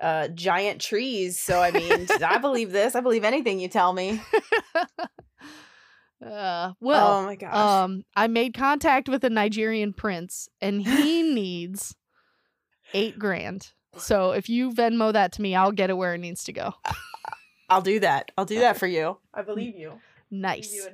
uh 0.00 0.28
giant 0.28 0.80
trees. 0.80 1.38
So 1.38 1.60
I 1.62 1.70
mean, 1.70 2.06
I 2.24 2.38
believe 2.42 2.72
this. 2.72 2.94
I 2.94 3.00
believe 3.00 3.24
anything 3.24 3.60
you 3.60 3.68
tell 3.68 3.92
me. 3.92 4.20
uh, 6.24 6.72
well, 6.80 7.18
oh 7.18 7.26
my 7.26 7.36
gosh. 7.36 7.54
um, 7.54 8.04
I 8.16 8.26
made 8.26 8.54
contact 8.54 9.08
with 9.08 9.24
a 9.24 9.30
Nigerian 9.30 9.92
prince, 9.92 10.48
and 10.60 10.82
he 10.82 11.22
needs 11.34 11.94
eight 12.94 13.18
grand. 13.18 13.72
So 13.96 14.32
if 14.32 14.48
you 14.48 14.70
Venmo 14.70 15.12
that 15.12 15.32
to 15.32 15.42
me, 15.42 15.54
I'll 15.54 15.72
get 15.72 15.90
it 15.90 15.96
where 15.96 16.14
it 16.14 16.18
needs 16.18 16.44
to 16.44 16.52
go. 16.52 16.74
I'll 17.68 17.82
do 17.82 18.00
that. 18.00 18.30
I'll 18.36 18.44
do 18.44 18.60
that 18.60 18.78
for 18.78 18.86
you. 18.86 19.18
I 19.34 19.42
believe 19.42 19.76
you. 19.76 20.00
Nice. 20.30 20.88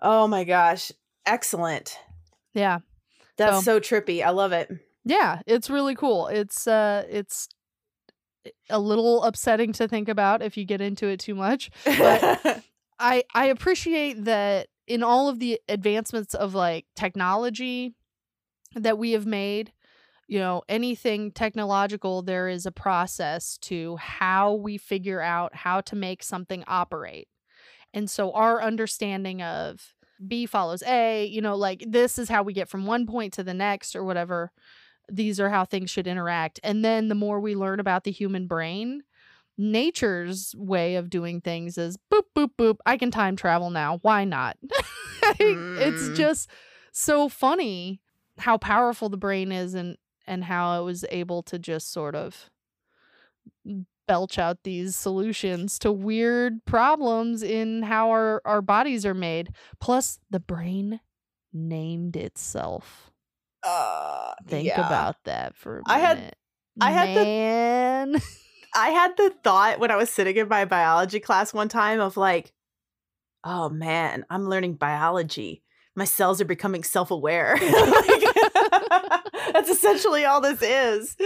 Oh 0.00 0.26
my 0.26 0.44
gosh. 0.44 0.92
Excellent. 1.24 1.98
Yeah. 2.54 2.80
That's 3.36 3.64
so, 3.64 3.80
trippy. 3.80 4.24
I 4.24 4.30
love 4.30 4.52
it. 4.52 4.70
Yeah, 5.04 5.40
it's 5.46 5.70
really 5.70 5.94
cool. 5.94 6.26
It's 6.28 6.66
uh 6.66 7.04
it's 7.08 7.48
a 8.70 8.78
little 8.78 9.22
upsetting 9.24 9.72
to 9.74 9.88
think 9.88 10.08
about 10.08 10.42
if 10.42 10.56
you 10.56 10.64
get 10.64 10.80
into 10.80 11.06
it 11.06 11.20
too 11.20 11.34
much. 11.34 11.70
But 11.84 12.62
I 12.98 13.24
I 13.34 13.46
appreciate 13.46 14.24
that 14.24 14.68
in 14.86 15.02
all 15.02 15.28
of 15.28 15.38
the 15.38 15.60
advancements 15.68 16.34
of 16.34 16.54
like 16.54 16.86
technology 16.94 17.94
that 18.74 18.98
we 18.98 19.12
have 19.12 19.26
made, 19.26 19.72
you 20.28 20.38
know, 20.38 20.62
anything 20.68 21.32
technological, 21.32 22.22
there 22.22 22.48
is 22.48 22.66
a 22.66 22.72
process 22.72 23.58
to 23.58 23.96
how 23.96 24.54
we 24.54 24.78
figure 24.78 25.20
out 25.20 25.54
how 25.54 25.80
to 25.82 25.96
make 25.96 26.22
something 26.22 26.64
operate. 26.66 27.28
And 27.92 28.10
so 28.10 28.32
our 28.32 28.62
understanding 28.62 29.42
of 29.42 29.94
B 30.26 30.46
follows 30.46 30.82
A, 30.82 31.26
you 31.26 31.40
know, 31.40 31.56
like 31.56 31.84
this 31.86 32.18
is 32.18 32.28
how 32.28 32.42
we 32.42 32.52
get 32.52 32.68
from 32.68 32.86
one 32.86 33.06
point 33.06 33.32
to 33.34 33.42
the 33.42 33.54
next 33.54 33.94
or 33.94 34.04
whatever. 34.04 34.52
These 35.10 35.38
are 35.38 35.50
how 35.50 35.64
things 35.64 35.90
should 35.90 36.06
interact. 36.06 36.58
And 36.64 36.84
then 36.84 37.08
the 37.08 37.14
more 37.14 37.40
we 37.40 37.54
learn 37.54 37.80
about 37.80 38.04
the 38.04 38.10
human 38.10 38.46
brain, 38.46 39.02
nature's 39.58 40.54
way 40.56 40.96
of 40.96 41.08
doing 41.10 41.40
things 41.40 41.78
is 41.78 41.96
boop, 42.12 42.22
boop, 42.36 42.50
boop. 42.58 42.76
I 42.84 42.96
can 42.96 43.10
time 43.10 43.36
travel 43.36 43.70
now. 43.70 43.98
Why 44.02 44.24
not? 44.24 44.56
Mm. 45.40 45.80
It's 45.80 46.16
just 46.16 46.48
so 46.92 47.28
funny 47.28 48.00
how 48.38 48.58
powerful 48.58 49.08
the 49.08 49.16
brain 49.16 49.50
is 49.50 49.74
and 49.74 49.96
and 50.26 50.44
how 50.44 50.80
it 50.80 50.84
was 50.84 51.04
able 51.10 51.42
to 51.44 51.58
just 51.58 51.92
sort 51.92 52.14
of 52.14 52.48
belch 54.06 54.38
out 54.38 54.62
these 54.62 54.94
solutions 54.94 55.78
to 55.80 55.90
weird 55.90 56.64
problems 56.64 57.42
in 57.42 57.82
how 57.82 58.10
our, 58.10 58.40
our 58.44 58.62
bodies 58.62 59.04
are 59.04 59.14
made. 59.14 59.50
Plus, 59.80 60.20
the 60.30 60.38
brain 60.40 61.00
named 61.52 62.14
itself. 62.16 63.10
uh, 63.64 64.32
Think 64.46 64.68
yeah. 64.68 64.86
about 64.86 65.16
that 65.24 65.56
for 65.56 65.78
a 65.78 65.82
minute. 65.88 65.88
I 65.88 65.98
had- 65.98 66.36
I 66.80 66.90
had 66.92 67.08
the- 67.16 67.24
Man. 67.24 68.16
I 68.76 68.90
had 68.90 69.16
the 69.16 69.30
thought 69.42 69.80
when 69.80 69.90
I 69.90 69.96
was 69.96 70.10
sitting 70.10 70.36
in 70.36 70.48
my 70.48 70.66
biology 70.66 71.18
class 71.18 71.54
one 71.54 71.68
time 71.68 71.98
of 71.98 72.16
like, 72.18 72.52
oh 73.42 73.70
man, 73.70 74.26
I'm 74.28 74.48
learning 74.48 74.74
biology. 74.74 75.62
My 75.94 76.04
cells 76.04 76.42
are 76.42 76.46
becoming 76.46 76.84
self 76.84 77.10
aware. 77.10 77.56
that's 79.52 79.70
essentially 79.70 80.26
all 80.26 80.42
this 80.42 80.60
is. 80.60 81.16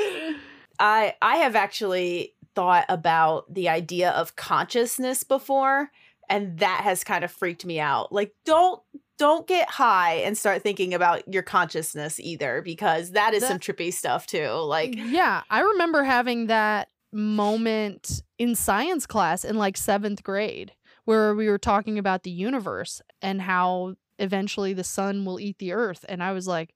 I 0.78 1.14
I 1.20 1.38
have 1.38 1.57
actually 1.57 2.34
thought 2.55 2.84
about 2.88 3.53
the 3.53 3.68
idea 3.68 4.11
of 4.11 4.36
consciousness 4.36 5.24
before 5.24 5.90
and 6.28 6.59
that 6.59 6.82
has 6.84 7.03
kind 7.03 7.24
of 7.24 7.32
freaked 7.32 7.66
me 7.66 7.80
out. 7.80 8.12
Like 8.12 8.32
don't 8.44 8.80
don't 9.18 9.46
get 9.46 9.68
high 9.68 10.14
and 10.14 10.38
start 10.38 10.62
thinking 10.62 10.94
about 10.94 11.26
your 11.32 11.42
consciousness 11.42 12.18
either 12.20 12.62
because 12.62 13.11
that 13.11 13.34
is 13.34 13.44
some 13.44 13.59
trippy 13.59 13.92
stuff 13.92 14.26
too. 14.26 14.48
Like 14.48 14.94
yeah, 14.94 15.42
I 15.51 15.61
remember 15.61 16.05
having 16.05 16.46
that 16.46 16.88
moment 17.12 18.22
in 18.38 18.54
science 18.54 19.06
class 19.06 19.44
in 19.44 19.56
like 19.56 19.76
seventh 19.76 20.22
grade 20.22 20.72
where 21.04 21.34
we 21.34 21.48
were 21.48 21.58
talking 21.58 21.98
about 21.98 22.22
the 22.22 22.30
universe 22.30 23.02
and 23.20 23.42
how 23.42 23.94
eventually 24.18 24.72
the 24.72 24.84
sun 24.84 25.24
will 25.24 25.40
eat 25.40 25.58
the 25.58 25.72
earth. 25.72 26.04
And 26.08 26.22
I 26.22 26.32
was 26.32 26.46
like, 26.46 26.74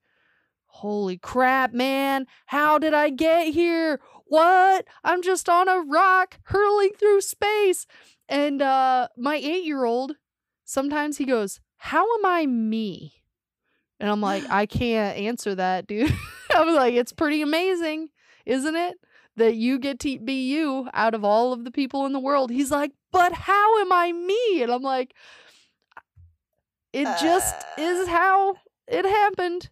holy 0.65 1.17
crap, 1.17 1.73
man, 1.73 2.25
how 2.47 2.77
did 2.77 2.93
I 2.93 3.09
get 3.09 3.53
here? 3.53 4.01
What? 4.25 4.85
I'm 5.03 5.21
just 5.21 5.47
on 5.47 5.69
a 5.69 5.79
rock 5.79 6.39
hurling 6.43 6.91
through 6.97 7.21
space. 7.21 7.85
And 8.27 8.61
uh 8.61 9.07
my 9.15 9.35
eight 9.35 9.63
year 9.63 9.85
old, 9.85 10.13
sometimes 10.65 11.17
he 11.17 11.25
goes, 11.25 11.61
How 11.77 12.03
am 12.17 12.25
I 12.25 12.45
me? 12.45 13.13
And 13.99 14.09
I'm 14.09 14.21
like, 14.21 14.43
I 14.49 14.65
can't 14.65 15.17
answer 15.17 15.55
that, 15.55 15.87
dude. 15.87 16.13
I 16.55 16.63
was 16.63 16.75
like, 16.75 16.93
it's 16.93 17.13
pretty 17.13 17.41
amazing, 17.41 18.09
isn't 18.45 18.75
it? 18.75 18.97
That 19.37 19.55
you 19.55 19.79
get 19.79 19.99
to 19.99 20.17
be 20.19 20.49
you 20.49 20.87
out 20.93 21.13
of 21.13 21.25
all 21.25 21.51
of 21.51 21.65
the 21.65 21.71
people 21.71 22.05
in 22.05 22.13
the 22.13 22.19
world. 22.19 22.49
He's 22.51 22.71
like, 22.71 22.91
but 23.11 23.33
how 23.33 23.79
am 23.81 23.91
I 23.91 24.13
me? 24.13 24.63
And 24.63 24.71
I'm 24.71 24.81
like, 24.81 25.13
it 26.93 27.05
just 27.21 27.55
is 27.77 28.07
Uh. 28.07 28.11
how 28.11 28.55
it 28.87 29.03
happened. 29.05 29.69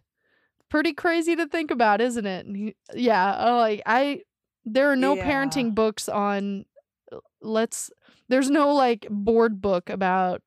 Pretty 0.68 0.92
crazy 0.92 1.36
to 1.36 1.46
think 1.46 1.70
about, 1.70 2.00
isn't 2.00 2.26
it? 2.26 2.46
And 2.46 2.56
he, 2.56 2.74
yeah, 2.94 3.36
oh, 3.38 3.56
like 3.58 3.80
I, 3.86 4.20
there 4.64 4.90
are 4.90 4.96
no 4.96 5.14
Yeah. 5.14 5.24
parenting 5.30 5.74
books 5.74 6.08
on. 6.08 6.64
uh, 7.12 7.18
Let's. 7.40 7.90
There's 8.28 8.50
no 8.50 8.74
like 8.74 9.06
board 9.10 9.60
book 9.60 9.88
about. 9.90 10.42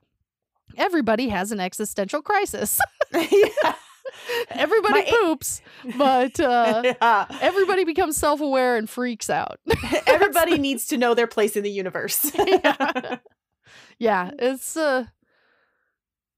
Everybody 0.76 1.30
has 1.30 1.52
an 1.52 1.60
existential 1.60 2.22
crisis. 2.22 2.80
yeah. 3.14 3.74
Everybody 4.50 4.94
My 4.94 5.06
a- 5.08 5.12
poops, 5.12 5.62
but 5.98 6.40
uh, 6.40 6.82
yeah. 7.02 7.26
everybody 7.42 7.84
becomes 7.84 8.18
self-aware 8.18 8.76
and 8.78 8.90
freaks 8.90 9.30
out. 9.30 9.60
Everybody 10.08 10.58
needs 10.58 10.88
to 10.88 10.98
know 10.98 11.14
their 11.14 11.28
place 11.28 11.56
in 11.56 11.64
the 11.64 11.72
universe. 11.72 12.32
yeah. 12.36 13.18
yeah, 14.00 14.32
it's 14.40 14.76
uh 14.78 15.06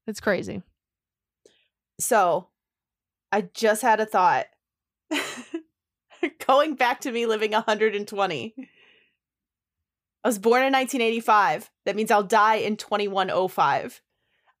it's 0.06 0.20
crazy. 0.20 0.62
so, 1.98 2.48
I 3.30 3.42
just 3.54 3.82
had 3.82 4.00
a 4.00 4.06
thought. 4.06 4.46
Going 6.46 6.74
back 6.74 7.00
to 7.02 7.12
me 7.12 7.26
living 7.26 7.52
120. 7.52 8.54
I 10.22 10.28
was 10.28 10.38
born 10.38 10.62
in 10.62 10.72
1985. 10.72 11.70
That 11.86 11.96
means 11.96 12.10
I'll 12.10 12.22
die 12.22 12.56
in 12.56 12.76
2105. 12.76 14.02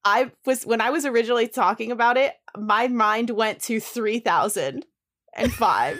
I 0.04 0.30
was 0.46 0.64
when 0.64 0.80
I 0.80 0.90
was 0.90 1.04
originally 1.04 1.48
talking 1.48 1.92
about 1.92 2.16
it, 2.16 2.34
my 2.56 2.88
mind 2.88 3.30
went 3.30 3.60
to 3.62 3.80
3005. 3.80 5.98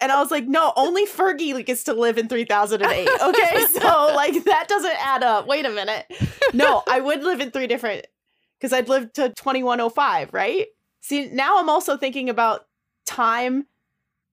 and 0.00 0.12
I 0.12 0.20
was 0.20 0.30
like, 0.30 0.46
no, 0.46 0.72
only 0.76 1.06
Fergie 1.06 1.64
gets 1.64 1.84
to 1.84 1.94
live 1.94 2.18
in 2.18 2.28
3008. 2.28 3.08
Okay? 3.08 3.64
so 3.72 4.12
like 4.14 4.44
that 4.44 4.68
doesn't 4.68 5.06
add 5.06 5.22
up. 5.22 5.46
Wait 5.46 5.64
a 5.64 5.70
minute. 5.70 6.06
No, 6.52 6.82
I 6.88 7.00
would 7.00 7.22
live 7.22 7.40
in 7.40 7.50
three 7.50 7.66
different 7.66 8.06
cuz 8.60 8.72
I'd 8.72 8.88
live 8.88 9.12
to 9.14 9.30
2105, 9.30 10.32
right? 10.32 10.66
See, 11.00 11.26
now 11.26 11.58
I'm 11.58 11.68
also 11.68 11.96
thinking 11.96 12.28
about 12.28 12.66
time 13.06 13.66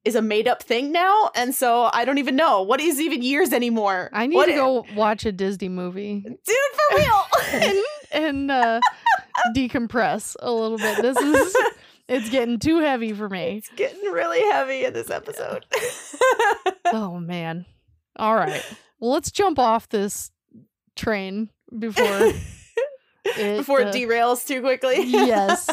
is 0.03 0.15
a 0.15 0.21
made 0.21 0.47
up 0.47 0.63
thing 0.63 0.91
now, 0.91 1.29
and 1.35 1.53
so 1.53 1.89
I 1.93 2.05
don't 2.05 2.17
even 2.17 2.35
know 2.35 2.63
what 2.63 2.81
is 2.81 2.99
even 2.99 3.21
years 3.21 3.53
anymore. 3.53 4.09
I 4.13 4.25
need 4.25 4.35
What 4.35 4.47
to 4.47 4.53
go 4.53 4.85
watch 4.95 5.25
a 5.25 5.31
Disney 5.31 5.69
movie 5.69 6.21
dude, 6.21 6.37
for 6.45 6.97
real. 6.97 7.83
and 8.11 8.51
uh 8.51 8.79
decompress 9.55 10.35
a 10.39 10.51
little 10.51 10.77
bit. 10.77 11.01
This 11.01 11.17
is 11.17 11.55
it's 12.07 12.29
getting 12.29 12.59
too 12.59 12.79
heavy 12.79 13.13
for 13.13 13.29
me. 13.29 13.57
it's 13.57 13.69
getting 13.75 14.11
really 14.11 14.41
heavy 14.51 14.85
in 14.85 14.93
this 14.93 15.09
episode. 15.09 15.65
Oh 16.93 17.19
man. 17.19 17.65
All 18.17 18.35
right. 18.35 18.61
Well, 18.99 19.11
let's 19.11 19.31
jump 19.31 19.57
off 19.57 19.87
this 19.87 20.29
train 20.97 21.49
before 21.79 22.03
it, 23.25 23.57
Before 23.57 23.81
uh, 23.81 23.87
it 23.87 23.95
derails 23.95 24.45
too 24.45 24.59
quickly. 24.59 24.97
Yes. 25.05 25.69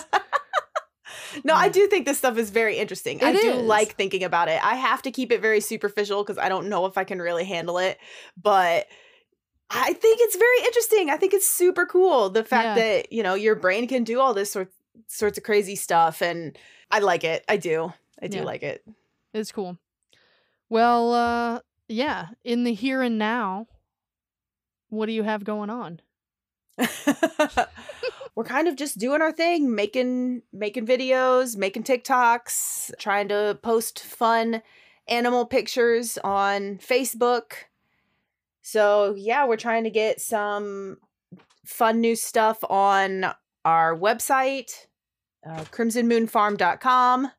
No, 1.45 1.55
I 1.55 1.69
do 1.69 1.89
think 1.89 2.07
this 2.07 2.19
stuff 2.19 2.39
is 2.39 2.51
very 2.51 2.79
interesting. 2.79 3.23
I 3.23 3.33
do 3.33 3.39
is. 3.39 3.63
like 3.65 3.97
thinking 3.97 4.23
about 4.23 4.49
it. 4.49 4.65
I 4.65 4.77
have 4.77 5.03
to 5.03 5.11
keep 5.11 5.33
it 5.33 5.41
very 5.41 5.61
superficial 5.61 6.23
because 6.23 6.39
I 6.39 6.49
don't 6.49 6.69
know 6.69 6.87
if 6.87 6.97
I 6.97 7.05
can 7.05 7.21
really 7.21 7.45
handle 7.45 7.79
it. 7.79 7.99
But 8.41 8.87
I 9.71 9.93
think 9.93 10.19
it's 10.23 10.37
very 10.37 10.59
interesting. 10.65 11.11
I 11.11 11.17
think 11.17 11.35
it's 11.35 11.49
super 11.49 11.85
cool. 11.87 12.31
The 12.31 12.45
fact 12.45 12.65
Yeah. 12.67 12.75
that, 12.77 13.13
you 13.13 13.23
know, 13.23 13.35
your 13.35 13.55
brain 13.55 13.87
can 13.87 14.03
do 14.05 14.21
all 14.21 14.33
this 14.35 14.51
sort 14.53 14.73
sorts 15.07 15.39
of 15.39 15.45
crazy 15.45 15.77
stuff. 15.77 16.23
And 16.23 16.57
I 16.91 16.99
like 17.01 17.23
it. 17.25 17.45
I 17.49 17.57
do. 17.57 17.93
I 18.21 18.27
do 18.29 18.39
Yeah. 18.39 18.45
like 18.45 18.63
it. 18.63 18.83
It's 19.35 19.53
cool. 19.53 19.79
Well, 20.71 21.13
uh 21.13 21.61
yeah, 21.89 22.29
in 22.45 22.65
the 22.65 22.75
here 22.75 23.01
and 23.03 23.19
now, 23.19 23.67
what 24.91 25.07
do 25.07 25.13
you 25.13 25.23
have 25.23 25.45
going 25.45 25.71
on? 25.71 26.01
We're 28.35 28.45
kind 28.45 28.69
of 28.69 28.77
just 28.77 28.99
doing 28.99 29.21
our 29.21 29.33
thing, 29.33 29.75
making 29.75 30.43
making 30.53 30.87
videos, 30.87 31.57
making 31.57 31.83
TikToks, 31.85 32.93
trying 32.99 33.29
to 33.29 33.59
post 33.63 34.01
fun 34.01 34.63
animal 35.09 35.45
pictures 35.47 36.19
on 36.23 36.79
Facebook. 36.79 37.53
So, 38.71 39.15
yeah, 39.17 39.47
we're 39.47 39.57
trying 39.57 39.85
to 39.85 39.91
get 39.91 40.21
some 40.21 40.99
fun 41.65 42.03
new 42.03 42.15
stuff 42.15 42.59
on 42.69 43.25
our 43.65 43.97
website. 43.97 44.71
uh, 45.49 45.65
crimsonmoonfarm.com 45.73 47.31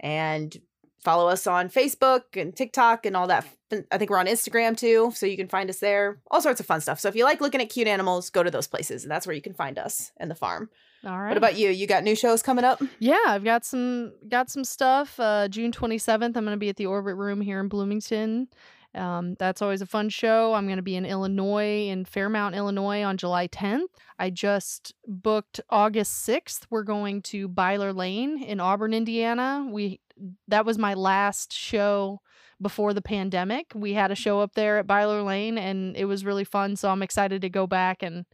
and 0.00 0.56
follow 1.04 1.28
us 1.28 1.46
on 1.46 1.68
Facebook 1.68 2.22
and 2.34 2.56
TikTok 2.56 3.06
and 3.06 3.16
all 3.16 3.28
that. 3.28 3.46
I 3.92 3.98
think 3.98 4.10
we're 4.10 4.18
on 4.18 4.26
Instagram 4.26 4.76
too, 4.76 5.12
so 5.14 5.26
you 5.26 5.36
can 5.36 5.48
find 5.48 5.70
us 5.70 5.78
there. 5.78 6.20
All 6.30 6.40
sorts 6.42 6.58
of 6.60 6.66
fun 6.66 6.80
stuff. 6.80 6.98
So 6.98 7.08
if 7.08 7.14
you 7.14 7.24
like 7.24 7.40
looking 7.40 7.60
at 7.60 7.70
cute 7.70 7.86
animals, 7.86 8.28
go 8.28 8.42
to 8.42 8.50
those 8.50 8.66
places, 8.66 9.04
and 9.04 9.10
that's 9.10 9.26
where 9.26 9.36
you 9.36 9.42
can 9.42 9.54
find 9.54 9.78
us 9.78 10.10
and 10.16 10.28
the 10.30 10.34
farm. 10.34 10.68
All 11.04 11.18
right. 11.18 11.28
What 11.28 11.36
about 11.36 11.56
you? 11.56 11.70
You 11.70 11.86
got 11.86 12.02
new 12.04 12.14
shows 12.16 12.42
coming 12.42 12.64
up? 12.64 12.82
Yeah, 12.98 13.18
I've 13.26 13.44
got 13.44 13.64
some 13.64 14.12
got 14.28 14.50
some 14.50 14.64
stuff. 14.64 15.18
Uh, 15.18 15.46
June 15.48 15.72
twenty 15.72 15.98
seventh, 15.98 16.36
I'm 16.36 16.44
going 16.44 16.54
to 16.54 16.60
be 16.60 16.68
at 16.68 16.76
the 16.76 16.86
Orbit 16.86 17.16
Room 17.16 17.40
here 17.40 17.60
in 17.60 17.68
Bloomington. 17.68 18.48
Um, 18.94 19.36
that's 19.38 19.62
always 19.62 19.80
a 19.80 19.86
fun 19.86 20.10
show. 20.10 20.54
I'm 20.54 20.66
going 20.66 20.76
to 20.76 20.82
be 20.82 20.96
in 20.96 21.06
Illinois, 21.06 21.88
in 21.88 22.04
Fairmount, 22.04 22.54
Illinois 22.54 23.02
on 23.02 23.16
July 23.16 23.48
10th. 23.48 23.86
I 24.18 24.30
just 24.30 24.94
booked 25.06 25.60
August 25.70 26.26
6th. 26.26 26.66
We're 26.70 26.82
going 26.82 27.22
to 27.22 27.48
Byler 27.48 27.92
Lane 27.92 28.42
in 28.42 28.60
Auburn, 28.60 28.92
Indiana. 28.92 29.66
We 29.70 30.00
that 30.48 30.66
was 30.66 30.78
my 30.78 30.94
last 30.94 31.52
show 31.52 32.20
before 32.60 32.94
the 32.94 33.02
pandemic. 33.02 33.72
We 33.74 33.94
had 33.94 34.10
a 34.10 34.14
show 34.14 34.40
up 34.40 34.54
there 34.54 34.78
at 34.78 34.86
Byler 34.86 35.22
Lane 35.22 35.58
and 35.58 35.96
it 35.96 36.04
was 36.04 36.24
really 36.24 36.44
fun. 36.44 36.76
So 36.76 36.90
I'm 36.90 37.02
excited 37.02 37.42
to 37.42 37.48
go 37.48 37.66
back 37.66 38.02
and 38.02 38.24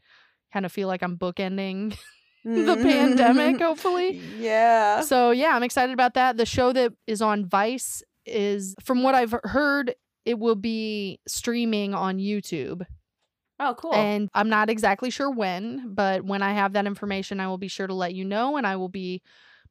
kind 0.52 0.66
of 0.66 0.72
feel 0.72 0.88
like 0.88 1.02
I'm 1.02 1.16
bookending 1.16 1.96
the 2.44 2.76
pandemic, 2.76 3.61
hopefully. 3.61 4.20
Yeah. 4.38 5.00
So 5.02 5.30
yeah, 5.30 5.54
I'm 5.54 5.62
excited 5.62 5.92
about 5.92 6.14
that. 6.14 6.36
The 6.36 6.46
show 6.46 6.72
that 6.72 6.92
is 7.06 7.22
on 7.22 7.46
Vice 7.46 8.02
is 8.26 8.74
from 8.82 9.02
what 9.02 9.14
I've 9.14 9.34
heard, 9.44 9.94
it 10.28 10.38
will 10.38 10.56
be 10.56 11.20
streaming 11.26 11.94
on 11.94 12.18
YouTube. 12.18 12.84
Oh, 13.58 13.74
cool. 13.78 13.94
And 13.94 14.28
I'm 14.34 14.50
not 14.50 14.68
exactly 14.68 15.08
sure 15.08 15.30
when, 15.30 15.94
but 15.94 16.22
when 16.22 16.42
I 16.42 16.52
have 16.52 16.74
that 16.74 16.84
information, 16.84 17.40
I 17.40 17.48
will 17.48 17.56
be 17.56 17.66
sure 17.66 17.86
to 17.86 17.94
let 17.94 18.14
you 18.14 18.26
know 18.26 18.58
and 18.58 18.66
I 18.66 18.76
will 18.76 18.90
be 18.90 19.22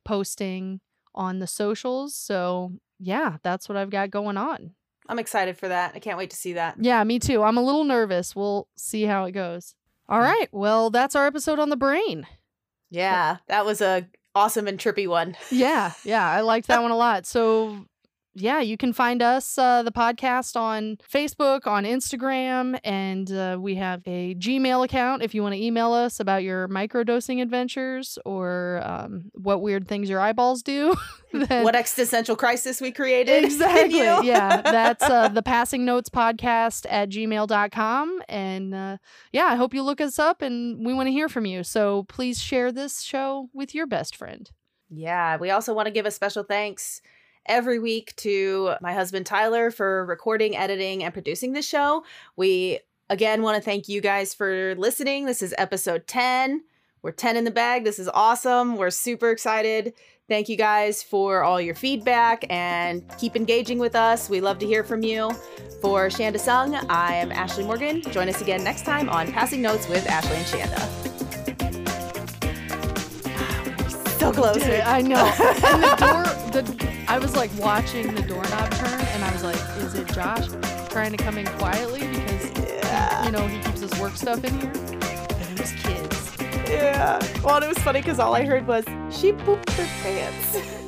posting 0.03 0.81
on 1.13 1.37
the 1.37 1.45
socials. 1.45 2.15
So, 2.15 2.71
yeah, 2.97 3.37
that's 3.43 3.69
what 3.69 3.77
I've 3.77 3.91
got 3.91 4.09
going 4.09 4.35
on. 4.35 4.71
I'm 5.07 5.19
excited 5.19 5.59
for 5.59 5.67
that. 5.67 5.91
I 5.93 5.99
can't 5.99 6.17
wait 6.17 6.31
to 6.31 6.35
see 6.35 6.53
that. 6.53 6.77
Yeah, 6.79 7.03
me 7.03 7.19
too. 7.19 7.43
I'm 7.43 7.57
a 7.57 7.63
little 7.63 7.83
nervous. 7.83 8.35
We'll 8.35 8.67
see 8.75 9.03
how 9.03 9.25
it 9.25 9.33
goes. 9.33 9.75
All 10.09 10.19
mm. 10.19 10.23
right. 10.23 10.47
Well, 10.51 10.89
that's 10.89 11.15
our 11.15 11.27
episode 11.27 11.59
on 11.59 11.69
the 11.69 11.77
brain. 11.77 12.25
Yeah, 12.89 13.37
that 13.47 13.63
was 13.63 13.79
a 13.79 14.07
awesome 14.33 14.67
and 14.67 14.79
trippy 14.79 15.07
one. 15.07 15.37
Yeah, 15.51 15.91
yeah, 16.03 16.27
I 16.27 16.41
liked 16.41 16.67
that 16.67 16.81
one 16.81 16.91
a 16.91 16.97
lot. 16.97 17.27
So 17.27 17.85
yeah, 18.39 18.61
you 18.61 18.77
can 18.77 18.93
find 18.93 19.21
us, 19.21 19.57
uh, 19.57 19.83
the 19.83 19.91
podcast, 19.91 20.55
on 20.55 20.97
Facebook, 21.11 21.65
on 21.65 21.83
Instagram, 21.83 22.79
and 22.83 23.31
uh, 23.31 23.57
we 23.59 23.75
have 23.75 24.01
a 24.05 24.35
Gmail 24.35 24.85
account 24.85 25.23
if 25.23 25.33
you 25.33 25.41
want 25.41 25.55
to 25.55 25.61
email 25.61 25.93
us 25.93 26.19
about 26.19 26.43
your 26.43 26.67
microdosing 26.67 27.41
adventures 27.41 28.17
or 28.25 28.81
um, 28.83 29.31
what 29.33 29.61
weird 29.61 29.87
things 29.87 30.09
your 30.09 30.19
eyeballs 30.19 30.61
do. 30.61 30.95
then... 31.33 31.63
What 31.63 31.75
existential 31.75 32.35
crisis 32.35 32.79
we 32.79 32.91
created. 32.91 33.43
Exactly. 33.43 33.97
yeah, 33.99 34.61
that's 34.61 35.03
uh, 35.03 35.27
the 35.33 35.43
Passing 35.43 35.83
Notes 35.83 36.09
Podcast 36.09 36.85
at 36.89 37.09
gmail.com. 37.09 38.21
And 38.29 38.75
uh, 38.75 38.97
yeah, 39.31 39.45
I 39.45 39.55
hope 39.55 39.73
you 39.73 39.83
look 39.83 39.99
us 39.99 40.19
up 40.19 40.41
and 40.41 40.85
we 40.85 40.93
want 40.93 41.07
to 41.07 41.11
hear 41.11 41.29
from 41.29 41.45
you. 41.45 41.63
So 41.63 42.03
please 42.03 42.39
share 42.39 42.71
this 42.71 43.01
show 43.01 43.49
with 43.53 43.73
your 43.73 43.87
best 43.87 44.15
friend. 44.15 44.49
Yeah, 44.89 45.37
we 45.37 45.49
also 45.49 45.73
want 45.73 45.87
to 45.87 45.91
give 45.91 46.05
a 46.05 46.11
special 46.11 46.43
thanks 46.43 47.01
every 47.47 47.79
week 47.79 48.15
to 48.17 48.75
my 48.81 48.93
husband 48.93 49.25
Tyler 49.25 49.71
for 49.71 50.05
recording, 50.05 50.55
editing, 50.55 51.03
and 51.03 51.13
producing 51.13 51.53
the 51.53 51.61
show. 51.61 52.03
We 52.35 52.79
again 53.09 53.41
want 53.41 53.55
to 53.55 53.61
thank 53.61 53.87
you 53.87 54.01
guys 54.01 54.33
for 54.33 54.75
listening. 54.75 55.25
This 55.25 55.41
is 55.41 55.53
episode 55.57 56.07
10. 56.07 56.63
We're 57.01 57.11
10 57.11 57.37
in 57.37 57.43
the 57.43 57.51
bag. 57.51 57.83
This 57.83 57.99
is 57.99 58.09
awesome. 58.09 58.75
We're 58.75 58.89
super 58.89 59.29
excited. 59.29 59.93
Thank 60.27 60.49
you 60.49 60.57
guys 60.57 61.01
for 61.01 61.43
all 61.43 61.61
your 61.61 61.75
feedback 61.75 62.45
and 62.49 63.01
keep 63.17 63.35
engaging 63.37 63.79
with 63.79 63.95
us. 63.95 64.29
We 64.29 64.41
love 64.41 64.59
to 64.59 64.65
hear 64.65 64.83
from 64.83 65.03
you. 65.03 65.31
For 65.81 66.07
Shanda 66.07 66.39
Sung, 66.39 66.75
I 66.89 67.13
am 67.15 67.31
Ashley 67.31 67.63
Morgan. 67.63 68.01
Join 68.01 68.27
us 68.27 68.41
again 68.41 68.63
next 68.63 68.83
time 68.83 69.09
on 69.09 69.31
Passing 69.31 69.61
Notes 69.61 69.87
with 69.87 70.05
Ashley 70.07 70.35
and 70.35 70.45
Shanda. 70.45 71.16
So 74.17 74.31
close. 74.31 74.63
I 74.63 75.01
know. 75.01 75.15
and 75.65 75.83
the 75.83 75.95
door, 75.99 76.23
the 76.51 77.05
I 77.07 77.19
was 77.19 77.35
like 77.35 77.51
watching 77.59 78.15
the 78.15 78.21
doorknob 78.21 78.71
turn, 78.71 78.99
and 78.99 79.23
I 79.23 79.31
was 79.31 79.43
like, 79.43 79.59
"Is 79.77 79.93
it 79.93 80.07
Josh 80.07 80.47
trying 80.89 81.11
to 81.15 81.17
come 81.17 81.37
in 81.37 81.45
quietly 81.59 81.99
because 81.99 82.51
yeah. 82.59 83.25
you 83.25 83.31
know 83.31 83.45
he 83.47 83.61
keeps 83.61 83.81
his 83.81 83.99
work 83.99 84.15
stuff 84.15 84.43
in 84.43 84.59
here?" 84.59 84.71
And 84.71 85.51
it 85.51 85.59
was 85.59 85.71
kids. 85.73 86.37
Yeah. 86.67 87.19
Well, 87.43 87.61
it 87.61 87.67
was 87.67 87.77
funny 87.79 88.01
because 88.01 88.19
all 88.19 88.33
I 88.33 88.43
heard 88.43 88.65
was 88.65 88.85
she 89.11 89.33
pooped 89.33 89.69
her 89.71 89.87
pants. 90.01 90.83